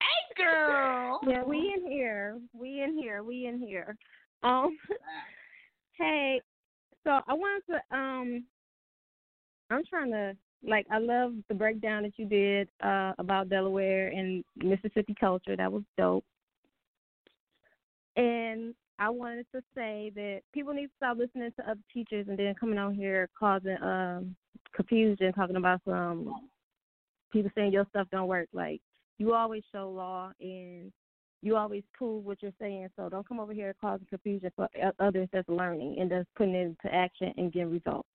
[0.00, 1.20] hey girl.
[1.28, 2.38] Yeah, we in here.
[2.54, 3.22] We in here.
[3.22, 3.94] We in here.
[4.42, 4.78] Um
[5.98, 6.40] hey,
[7.04, 8.44] so I wanted to um
[9.68, 10.34] I'm trying to
[10.66, 15.56] like I love the breakdown that you did uh about Delaware and Mississippi culture.
[15.56, 16.24] That was dope.
[18.16, 22.38] And I wanted to say that people need to stop listening to other teachers and
[22.38, 24.36] then coming on here causing um
[24.72, 26.32] confusion, talking about some
[27.32, 28.48] people saying your stuff don't work.
[28.52, 28.80] Like
[29.18, 30.92] you always show law and
[31.42, 32.90] you always prove what you're saying.
[32.94, 34.68] So don't come over here causing confusion for
[35.00, 38.08] others that's learning and that's putting it into action and getting results.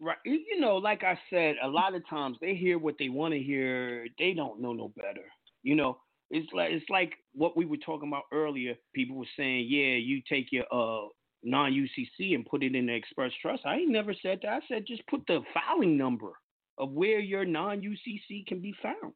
[0.00, 0.18] Right.
[0.24, 3.40] You know, like I said, a lot of times they hear what they want to
[3.40, 4.06] hear.
[4.20, 5.24] They don't know no better.
[5.64, 5.98] You know,
[6.32, 8.74] it's like it's like what we were talking about earlier.
[8.94, 11.08] People were saying, "Yeah, you take your uh
[11.42, 14.48] non UCC and put it in the Express Trust." I ain't never said that.
[14.50, 16.32] I said just put the filing number
[16.78, 19.12] of where your non UCC can be found.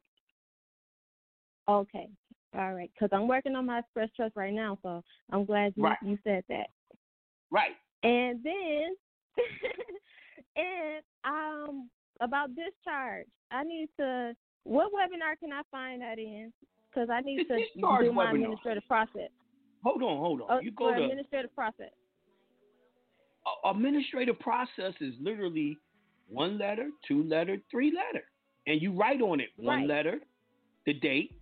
[1.67, 2.07] Okay.
[2.55, 2.91] All right.
[2.93, 5.97] Because I'm working on my Express Trust right now, so I'm glad you, Right.
[6.03, 6.67] you said that.
[7.51, 7.75] Right.
[8.03, 8.95] And then,
[10.55, 11.89] and um,
[12.21, 14.35] about discharge, I need to.
[14.63, 16.53] What webinar can I find that in?
[16.97, 18.35] Because I need The to do my webinar.
[18.35, 19.29] administrative process.
[19.83, 20.47] Hold on, hold on.
[20.49, 21.91] Oh, you go to administrative process.
[23.63, 25.77] administrative process is literally
[26.27, 28.25] one letter, two letter, three letter,
[28.65, 29.87] and you write on it one Right.
[29.87, 30.19] letter,
[30.85, 31.39] the date,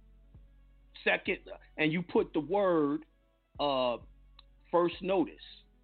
[1.03, 1.39] second,
[1.77, 3.05] and you put the word
[3.59, 3.97] uh,
[4.69, 5.35] first notice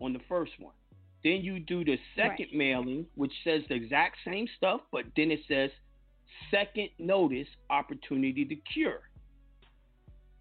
[0.02, 0.76] on the first one.
[1.24, 5.40] Then you do the second mailing, which says the exact same stuff, but then it
[5.48, 5.72] says
[6.52, 9.10] second notice opportunity to cure.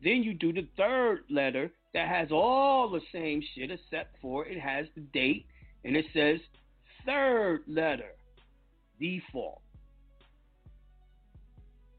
[0.02, 4.58] Then you do the third letter that has all the same shit except for it
[4.58, 5.46] has the date
[5.84, 6.40] and it says
[7.04, 8.12] third letter
[8.98, 9.62] default.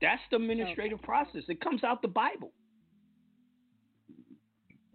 [0.01, 1.43] That's the administrative process.
[1.47, 2.51] It comes out the Bible.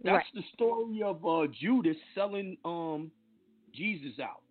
[0.03, 0.33] That's Right.
[0.35, 3.11] the story of uh, Judas selling um
[3.73, 4.41] Jesus out.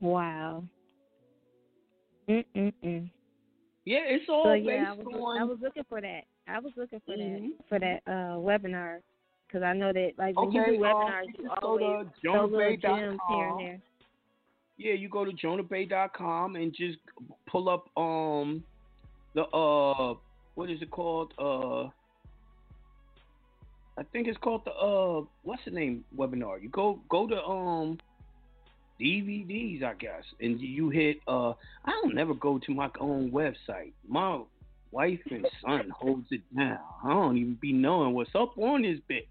[0.00, 0.64] Wow.
[2.28, 3.10] Mm mm mm.
[3.84, 5.40] Yeah, it's all So yeah, I was on.
[5.40, 6.24] I was looking for that.
[6.46, 7.50] I was looking for Mhm.
[7.50, 9.00] that for that uh webinar
[9.46, 11.78] because I know that like when Okay, you do uh, webinars, you you just go
[11.78, 13.80] always to gems here and there.
[14.78, 16.98] Yeah, you go to jonahbey.com and just
[17.46, 18.62] pull up um
[19.34, 20.14] the uh
[20.54, 21.32] what is it called?
[21.38, 21.90] Uh
[23.98, 26.62] I think it's called the uh what's the name webinar.
[26.62, 27.98] You go go to um
[29.02, 31.50] DVDs, I guess, and you hit uh
[31.84, 33.92] I don't never go to my own website.
[34.06, 34.40] My
[34.90, 36.78] wife and son holds it down.
[37.04, 39.26] I don't even be knowing what's up on this bitch.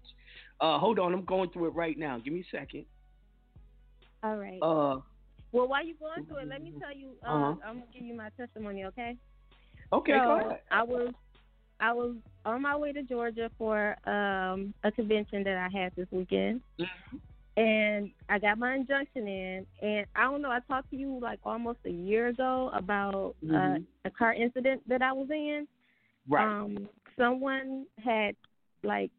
[0.60, 2.18] Uh hold on, I'm going through it right now.
[2.18, 2.84] Give me a second.
[4.22, 4.58] All right.
[4.60, 5.00] Uh
[5.52, 7.10] well, while you going through it, let me tell you.
[7.26, 7.54] Uh, Uh-huh.
[7.66, 9.16] I'm gonna give you my testimony, okay?
[9.92, 10.60] Okay, so go ahead.
[10.70, 11.12] I was
[11.80, 16.06] I was on my way to Georgia for um a convention that I had this
[16.10, 16.62] weekend.
[16.78, 17.16] Mm-hmm.
[17.56, 20.50] And I got my injunction in, and I don't know.
[20.50, 23.84] I talked to you like almost a year ago about uh, Mhm.
[24.06, 25.68] a car incident that I was in.
[26.28, 26.46] Right.
[26.46, 28.36] Um, someone had
[28.82, 29.10] like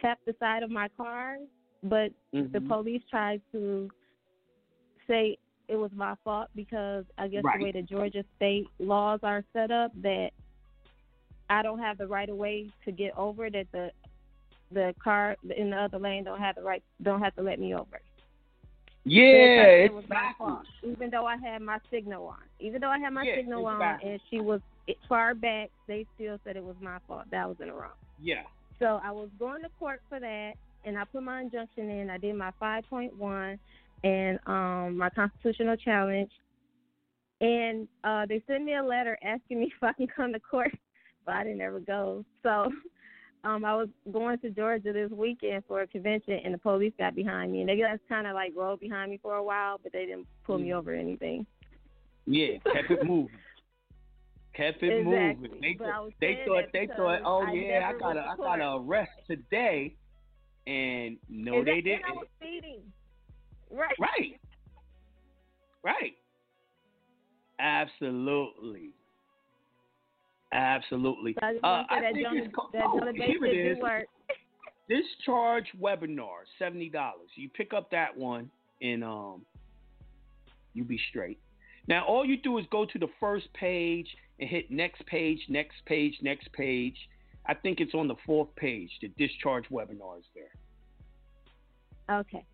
[0.00, 1.38] tapped the side of my car,
[1.82, 2.68] but the Mhm.
[2.68, 3.90] police tried to
[5.06, 5.38] say
[5.68, 7.58] it was my fault because I guess Right.
[7.58, 10.32] the way the Georgia state laws are set up that
[11.50, 13.90] I don't have the right of way to get over that the
[14.72, 17.74] the car in the other lane don't have the right don't have to let me
[17.74, 18.00] over.
[19.04, 22.38] Yeah, it was my fault, even though I had my signal on.
[22.60, 24.60] Even though I had my Yeah, signal on and she was
[25.08, 27.24] far back, they still said it was my fault.
[27.30, 27.92] That was in the wrong.
[28.20, 28.42] Yeah.
[28.78, 30.52] So I was going to court for that,
[30.84, 32.10] and I put my injunction in.
[32.10, 33.58] I did my 5.1
[34.04, 36.30] and um, my constitutional challenge,
[37.40, 40.72] and uh, they sent me a letter asking me if I can come to court,
[41.24, 42.24] but I didn't ever go.
[42.42, 42.70] So
[43.44, 47.14] um, I was going to Georgia this weekend for a convention, and the police got
[47.14, 49.92] behind me, and they just kind of like rode behind me for a while, but
[49.92, 51.46] they didn't pull me over or anything.
[52.26, 53.30] Yeah, kept it moving.
[54.54, 55.60] Kept it Exactly, moving.
[55.60, 58.56] They, but they thought they thought, oh I yeah, I got a went to I
[58.56, 59.94] got a arrest today,
[60.66, 62.02] and no, they didn't.
[62.04, 62.80] I was speeding.
[63.70, 63.94] Right.
[64.00, 64.40] Right.
[65.84, 66.14] Right.
[67.60, 68.94] Absolutely.
[70.52, 71.34] Absolutely.
[71.34, 73.44] So I Uh, want to say I that think Jonah, it's called, that oh, here
[73.44, 73.78] it is.
[74.88, 77.28] Discharge webinar, seventy dollars.
[77.34, 78.50] You pick up that one
[78.80, 79.44] and um
[80.74, 81.38] you be straight.
[81.86, 84.06] Now all you do is go to the first page
[84.40, 86.96] and hit next page, next page, next page.
[87.46, 88.90] I think it's on the fourth page.
[89.00, 90.52] The discharge webinar is there.
[92.20, 92.44] Okay.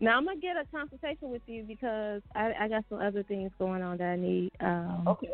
[0.00, 3.50] Now I'm gonna get a consultation with you because I, I got some other things
[3.58, 4.50] going on that I need.
[4.60, 5.30] Um, okay.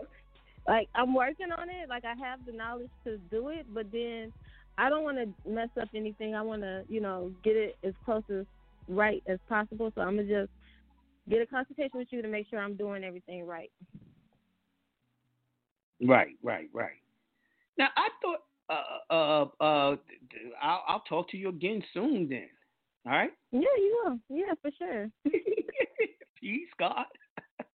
[0.66, 1.88] Like I'm working on it.
[1.88, 4.32] Like I have the knowledge to do it, but then
[4.78, 6.34] I don't want to mess up anything.
[6.34, 8.46] I want to, you know, get it as close as
[8.88, 9.92] right as possible.
[9.94, 10.50] So I'm gonna just
[11.28, 13.70] get a consultation with you to make sure I'm doing everything right.
[16.02, 17.00] Right, right, right.
[17.78, 19.96] Now I thought uh uh uh
[20.62, 22.48] I'll I'll talk to you again soon then.
[23.06, 23.32] All right?
[23.52, 24.18] Yeah, you will.
[24.30, 25.10] Yeah, for sure.
[26.40, 27.04] Peace, God.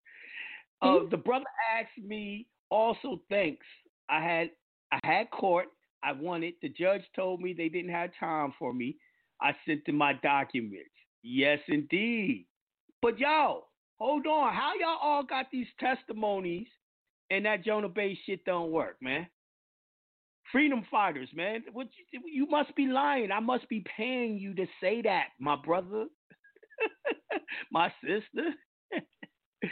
[0.82, 1.44] Uh, the brother
[1.78, 3.66] asked me also thanks.
[4.08, 4.50] I had
[4.92, 5.66] I had court.
[6.02, 6.54] I wanted.
[6.62, 8.96] The judge told me they didn't have time for me.
[9.40, 10.90] I sent them my documents.
[11.22, 12.46] Yes, indeed.
[13.02, 13.68] But y'all,
[13.98, 14.52] hold on.
[14.52, 16.66] How y'all all got these testimonies
[17.30, 19.26] and that Jonah Bey shit don't work, man?
[20.52, 21.62] Freedom fighters, man.
[21.72, 23.30] What you, you must be lying.
[23.30, 26.06] I must be paying you to say that, my brother,
[27.72, 28.50] my sister.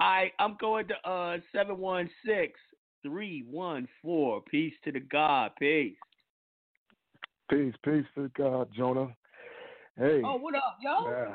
[0.00, 2.58] I I'm going to uh seven one six
[3.02, 4.42] three one four.
[4.42, 5.52] Peace to the God.
[5.58, 5.96] Peace.
[7.50, 9.14] Peace, peace to God, Jonah.
[9.96, 10.20] Hey.
[10.24, 11.10] Oh, what up, yo?
[11.10, 11.34] Yeah.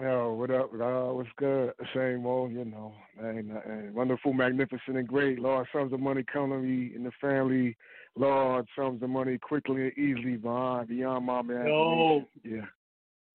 [0.00, 0.72] Yo, what up?
[0.72, 1.72] Uh, what's good?
[1.94, 2.94] Same old, you know.
[3.22, 3.92] Ain't nothing.
[3.92, 5.40] Wonderful, magnificent, and great.
[5.40, 7.76] Lord, sums of money come to me in the family.
[8.16, 11.66] Lord, sums of money quickly and easily beyond, beyond my man.
[11.66, 12.24] Yo.
[12.44, 12.60] Yeah.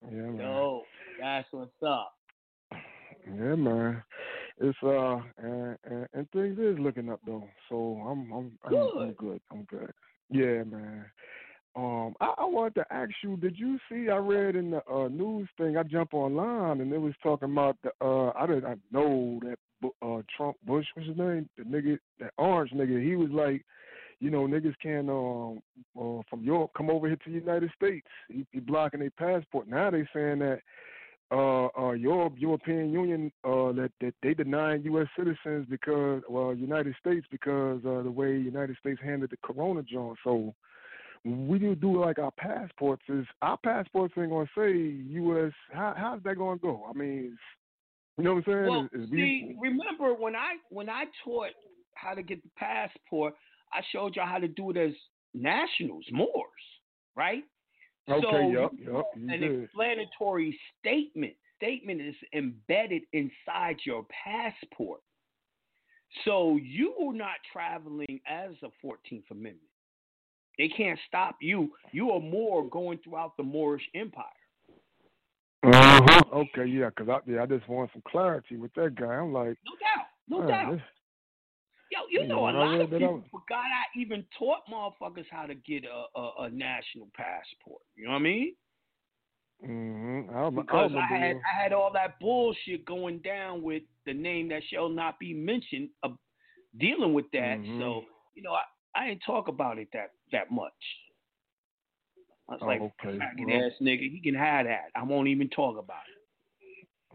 [0.09, 0.37] Yeah, man.
[0.39, 0.81] Yo,
[1.19, 2.13] that's what's up.
[2.71, 4.01] Yeah, man.
[4.59, 7.47] It's uh and, and, and things is looking up though.
[7.69, 9.17] So I'm I'm I'm, I'm Good.
[9.17, 9.41] good.
[9.51, 9.91] I'm good.
[10.29, 11.05] Yeah, man.
[11.75, 14.09] Um, I, I wanted to ask you, did you see?
[14.09, 15.75] I read in the uh, news thing.
[15.75, 17.91] I jump online and it was talking about the.
[17.99, 19.57] Uh, I didn't I know that
[20.01, 23.03] uh, Trump Bush was his name, the nigga, that orange nigga.
[23.03, 23.65] He was like,
[24.19, 25.61] you know, niggas can um
[25.99, 28.07] uh, from Europe come over here to the United States.
[28.29, 29.67] He, he blocking their passport.
[29.67, 30.59] Now they saying that
[31.33, 35.07] uh, uh, Europe, European Union, uh, that that they denying U.S.
[35.17, 40.17] citizens because, well, United States because uh, the way United States handled the Corona joint.
[40.23, 40.53] So
[41.25, 43.01] we do do like our passports.
[43.09, 45.53] Is our passports ain't gonna say U.S.
[45.71, 46.85] How how's that gonna go?
[46.87, 47.35] I mean,
[48.17, 48.69] you know what I'm saying?
[48.69, 51.51] Well, Is- is see, remember when I when I taught
[51.95, 53.33] how to get the passport,
[53.73, 54.93] I showed y'all how to do it as
[55.33, 56.63] nationals, Moors,
[57.15, 57.43] right?
[58.09, 59.63] Okay, so yup, you yup, want you an did.
[59.63, 61.33] explanatory statement.
[61.57, 64.99] Statement is embedded inside your passport.
[66.25, 69.59] So you are not traveling as a 14th Amendment.
[70.57, 71.71] They can't stop you.
[71.91, 74.25] You are more going throughout the Moorish Empire.
[75.63, 76.21] Uh-huh.
[76.33, 79.05] Okay, yeah, because I, yeah, I just want some clarity with that guy.
[79.15, 80.71] I'm like, no doubt, no man, doubt.
[80.73, 80.81] this-
[81.93, 85.83] Yo, you know, a lot of people forgot I even taught motherfuckers how to get
[85.85, 87.81] a, a, a national passport.
[87.95, 88.55] You know what I mean?
[89.63, 90.35] mm-hmm.
[90.35, 91.35] Rem- I Because I, had.
[91.37, 95.89] I had all that bullshit going down with the name that shall not be mentioned,
[96.03, 96.09] uh,
[96.79, 97.59] dealing with that.
[97.59, 97.79] Mhm.
[97.79, 98.03] So
[98.35, 98.63] you know, I,
[98.95, 100.73] I didn't talk about it that that much.
[102.49, 103.19] I was Oh, like, okay.
[103.19, 104.89] ass nigga, he can have that.
[104.95, 106.13] I won't even talk about it.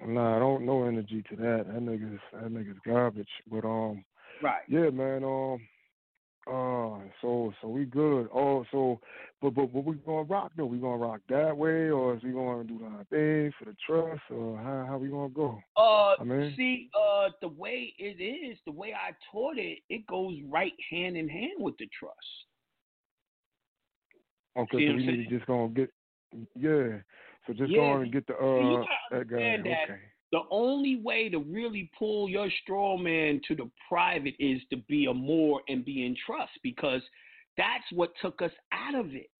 [0.07, 1.65] Nah, I don't no energy to that.
[1.67, 3.29] That nigga's that nigga's garbage.
[3.51, 4.05] But um,
[4.43, 4.63] Right.
[4.69, 5.25] yeah, man.
[5.25, 5.61] Um,
[6.47, 8.29] uh, so so we good.
[8.33, 9.01] Oh, so
[9.43, 10.65] but but but we gonna rock though.
[10.67, 14.23] We gonna rock that way, or is we gonna do our thing for the trust,
[14.31, 15.61] or how how we gonna go?
[15.77, 20.07] Uh, I mean- see, uh, the way it is, the way I taught it, it
[20.07, 22.17] goes right hand in hand with the trust.
[24.57, 25.91] Okay, See so we need to just gonna get
[26.59, 26.99] yeah.
[27.47, 29.39] So just Yeah, go on and get the you uh gotta that guy.
[29.39, 30.01] that Okay.
[30.33, 35.07] The only way to really pull your straw man to the private is to be
[35.07, 37.03] a more and be in trust because
[37.57, 39.31] that's what took us out of it.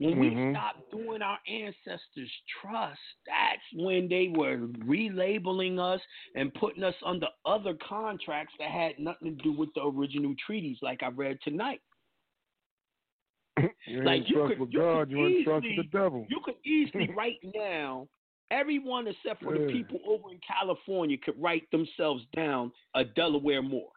[0.00, 0.52] When we mm-hmm.
[0.52, 2.30] stopped doing our ancestors'
[2.62, 6.00] trust, that's when they were relabeling us
[6.36, 10.78] and putting us under other contracts that had nothing to do with the original treaties,
[10.82, 11.80] like I read tonight.
[13.88, 15.88] You Like, you trust could- with you could God, you ain't trust with the easily-
[15.92, 16.26] devil.
[16.30, 18.06] You could easily right now,
[18.50, 23.88] everyone except for the people over in California could write themselves down a Delaware Moor,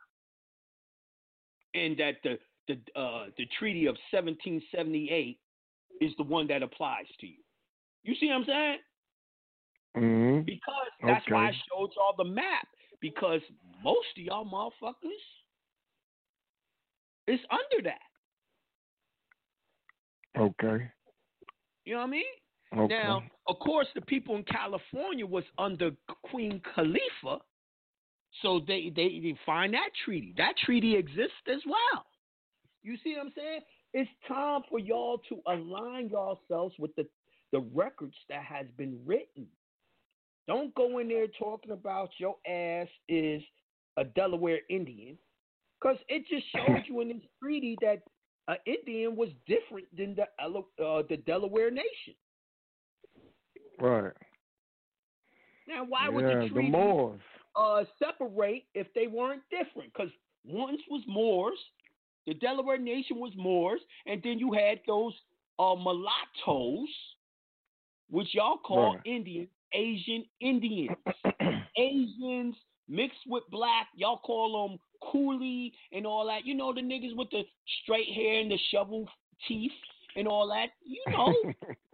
[1.73, 2.38] and that the
[2.68, 5.40] the uh, the Treaty of 1778
[5.99, 7.38] is the one that applies to you.
[8.03, 8.78] You see what I'm saying?
[9.98, 10.41] Mm-hmm.
[10.45, 12.68] Because that's why I showed y'all the map.
[13.02, 13.41] Because
[13.84, 14.94] most of y'all motherfuckers
[17.28, 17.99] is under that.
[20.40, 20.91] Okay.
[21.86, 22.23] You know what I mean?
[22.77, 22.88] Okay.
[23.03, 25.91] Now, of course, the people in California was under
[26.23, 27.39] Queen Califia,
[28.41, 30.34] so they they, find that treaty.
[30.38, 32.06] That treaty exists as well.
[32.81, 33.60] You see what I'm saying?
[33.93, 37.06] It's time for y'all to align yourselves with the
[37.52, 39.45] the records that has been written.
[40.48, 43.43] Don't go in there talking about your ass is
[43.98, 45.18] a Delaware Indian,
[45.80, 48.02] because it just showed you in this treaty that
[48.48, 52.15] an Indian was different than the uh, the Delaware nation.
[53.80, 54.11] Right.
[55.68, 57.19] Now, why would yeah, the the treaty Moors.
[57.56, 59.93] uh, separate if they weren't different?
[59.93, 60.11] Because
[60.45, 61.57] once was Moors,
[62.27, 65.14] the Delaware Nation was Moors, and then you had those
[65.60, 66.89] uh, mulattoes,
[68.10, 69.02] which y'all call Right.
[69.06, 70.98] Indians, Asian Indians.
[71.77, 72.56] Asians
[72.89, 76.45] mixed with black, y'all call them coolie and all that.
[76.45, 77.43] You know the niggas with the
[77.84, 79.07] straight hair and the shovel
[79.48, 79.72] teeth
[80.16, 80.68] and all that.
[80.86, 81.34] You know,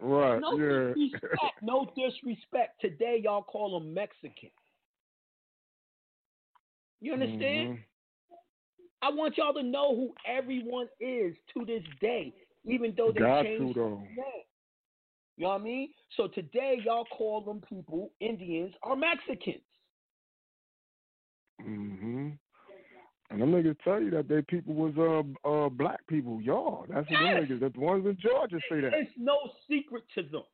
[0.00, 0.40] right.
[0.40, 0.94] no yeah.
[0.94, 1.62] disrespect.
[1.62, 2.80] No disrespect.
[2.80, 4.50] Today, y'all call them Mexican.
[7.00, 7.68] You understand?
[7.68, 7.78] Mhm.
[9.02, 12.34] I want y'all to know who everyone is to this day,
[12.64, 14.00] even though they Got changed though.
[14.00, 14.44] their name.
[15.36, 15.90] You know what I mean?
[16.16, 19.62] So today, y'all call them people Indians or Mexicans.
[21.60, 22.30] hmm
[23.30, 26.40] And them niggas tell you that they people was uh uh black people.
[26.40, 27.48] Y'all, that's what them Yes.
[27.50, 27.74] niggas.
[27.74, 28.94] The ones in Georgia say that.
[28.94, 29.38] It's no
[29.68, 30.44] secret to them.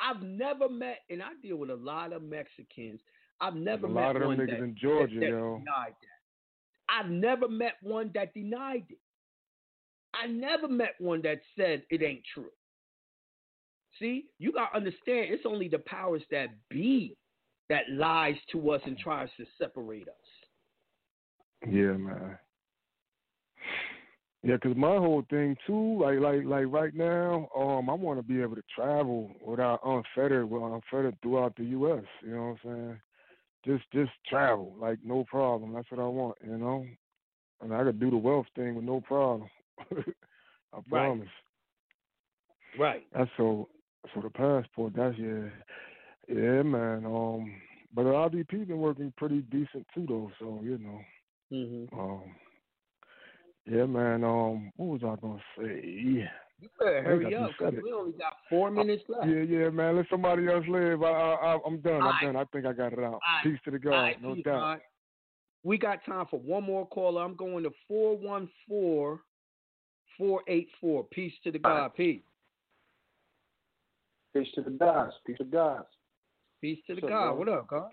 [0.00, 3.00] I've never met, and I deal with a lot of Mexicans.
[3.40, 5.58] I've never a met lot of them one niggas that, in Georgia, that, that yo.
[5.58, 6.88] denied that.
[6.88, 8.98] I've never met one that denied it.
[10.14, 12.50] I never met one that said it ain't true.
[13.98, 17.16] See, you gotta understand, it's only the powers that be
[17.68, 20.14] that lies to us and tries to separate us.
[21.66, 22.38] Yeah, man.
[24.44, 28.22] Yeah, cause my whole thing too, like like like right now, um, I want to
[28.22, 32.04] be able to travel without unfettered, well, unfettered throughout the U.S.
[32.22, 33.00] You know what I'm saying?
[33.64, 35.72] Just just travel, like no problem.
[35.72, 36.84] That's what I want, you know.
[37.62, 39.48] And I could do the wealth thing with no problem.
[39.90, 41.26] I promise.
[42.78, 42.78] Right.
[42.78, 43.06] right.
[43.14, 43.68] That's so.
[44.14, 44.92] So the passport.
[44.94, 45.48] That's yeah.
[46.28, 47.06] Yeah, man.
[47.06, 47.54] Um,
[47.94, 50.30] but the RDP been working pretty decent too, though.
[50.38, 51.00] So you know.
[51.54, 51.98] Mm-hmm.
[51.98, 52.22] Um.
[53.66, 54.24] Yeah, man.
[54.24, 55.80] Um, what was I gonna say?
[56.60, 59.26] You better hurry up because we only got four minutes left.
[59.26, 59.96] Yeah, yeah, man.
[59.96, 61.02] Let somebody else live.
[61.02, 62.02] I, I, I I'm done.
[62.02, 62.36] All I'm done.
[62.36, 63.20] I think I got it out.
[63.42, 64.60] Peace to the God, All right, no peace, doubt.
[64.60, 64.80] God.
[65.62, 67.22] We got time for one more caller.
[67.22, 69.18] I'm going to 414
[70.18, 71.04] 484.
[71.04, 71.94] Peace to the God.
[71.96, 72.22] Peace.
[74.34, 75.14] Peace to the gods.
[75.26, 75.86] Peace to the gods.
[76.60, 77.30] Peace to the What's God.
[77.30, 77.34] bro?
[77.36, 77.90] What up, God?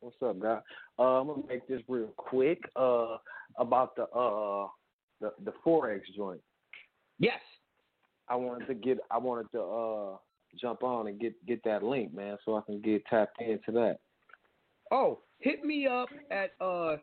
[0.00, 0.60] What's up, guy?
[0.98, 2.60] Uh, I'm gonna make this real quick.
[2.74, 3.16] Uh,
[3.58, 4.66] about the uh
[5.20, 6.40] the the forex joint.
[7.18, 7.40] Yes.
[8.28, 8.98] I wanted to get.
[9.10, 10.16] I wanted to uh
[10.60, 13.98] jump on and get get that link, man, so I can get tapped into that.
[14.90, 16.96] Oh, hit me up at uh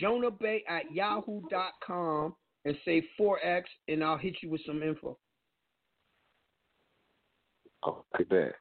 [0.00, 5.16] Jonah Bey at yahoo.com and say 4X and I'll hit you with some info.
[7.86, 8.54] Okay, bet.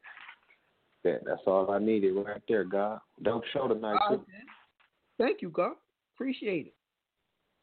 [1.06, 1.22] Bet.
[1.24, 3.00] That's all I needed right there, God.
[3.22, 4.26] Dope show tonight All too.
[4.28, 4.48] right.
[5.20, 5.74] Thank you, God.
[6.16, 6.74] Appreciate it.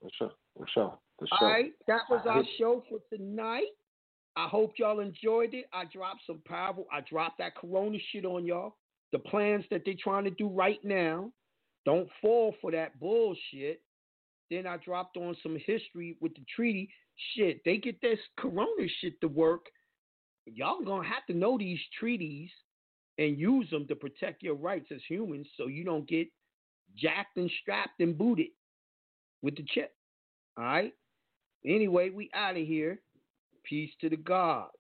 [0.01, 0.33] For sure.
[0.57, 0.99] For sure.
[1.19, 1.49] For sure.
[1.49, 3.69] right, that was our show for tonight.
[4.35, 5.67] I hope y'all enjoyed it.
[5.73, 6.87] I dropped some powerful.
[6.91, 8.77] I dropped that Corona shit on y'all.
[9.13, 11.31] The plans that they're trying to do right now.
[11.85, 13.83] Don't fall for that bullshit.
[14.51, 16.89] Then I dropped on some history with the treaty.
[17.35, 19.67] Shit, they get this Corona shit to work.
[20.47, 22.51] Y'all gonna have to know these treaties
[23.19, 26.29] and use them to protect your rights as humans, so you don't get
[26.97, 28.49] jacked and strapped and booted
[29.43, 29.95] with the chip.
[30.57, 30.93] All right.
[31.65, 33.01] Anyway, we out of here.
[33.65, 34.73] Peace to the gods.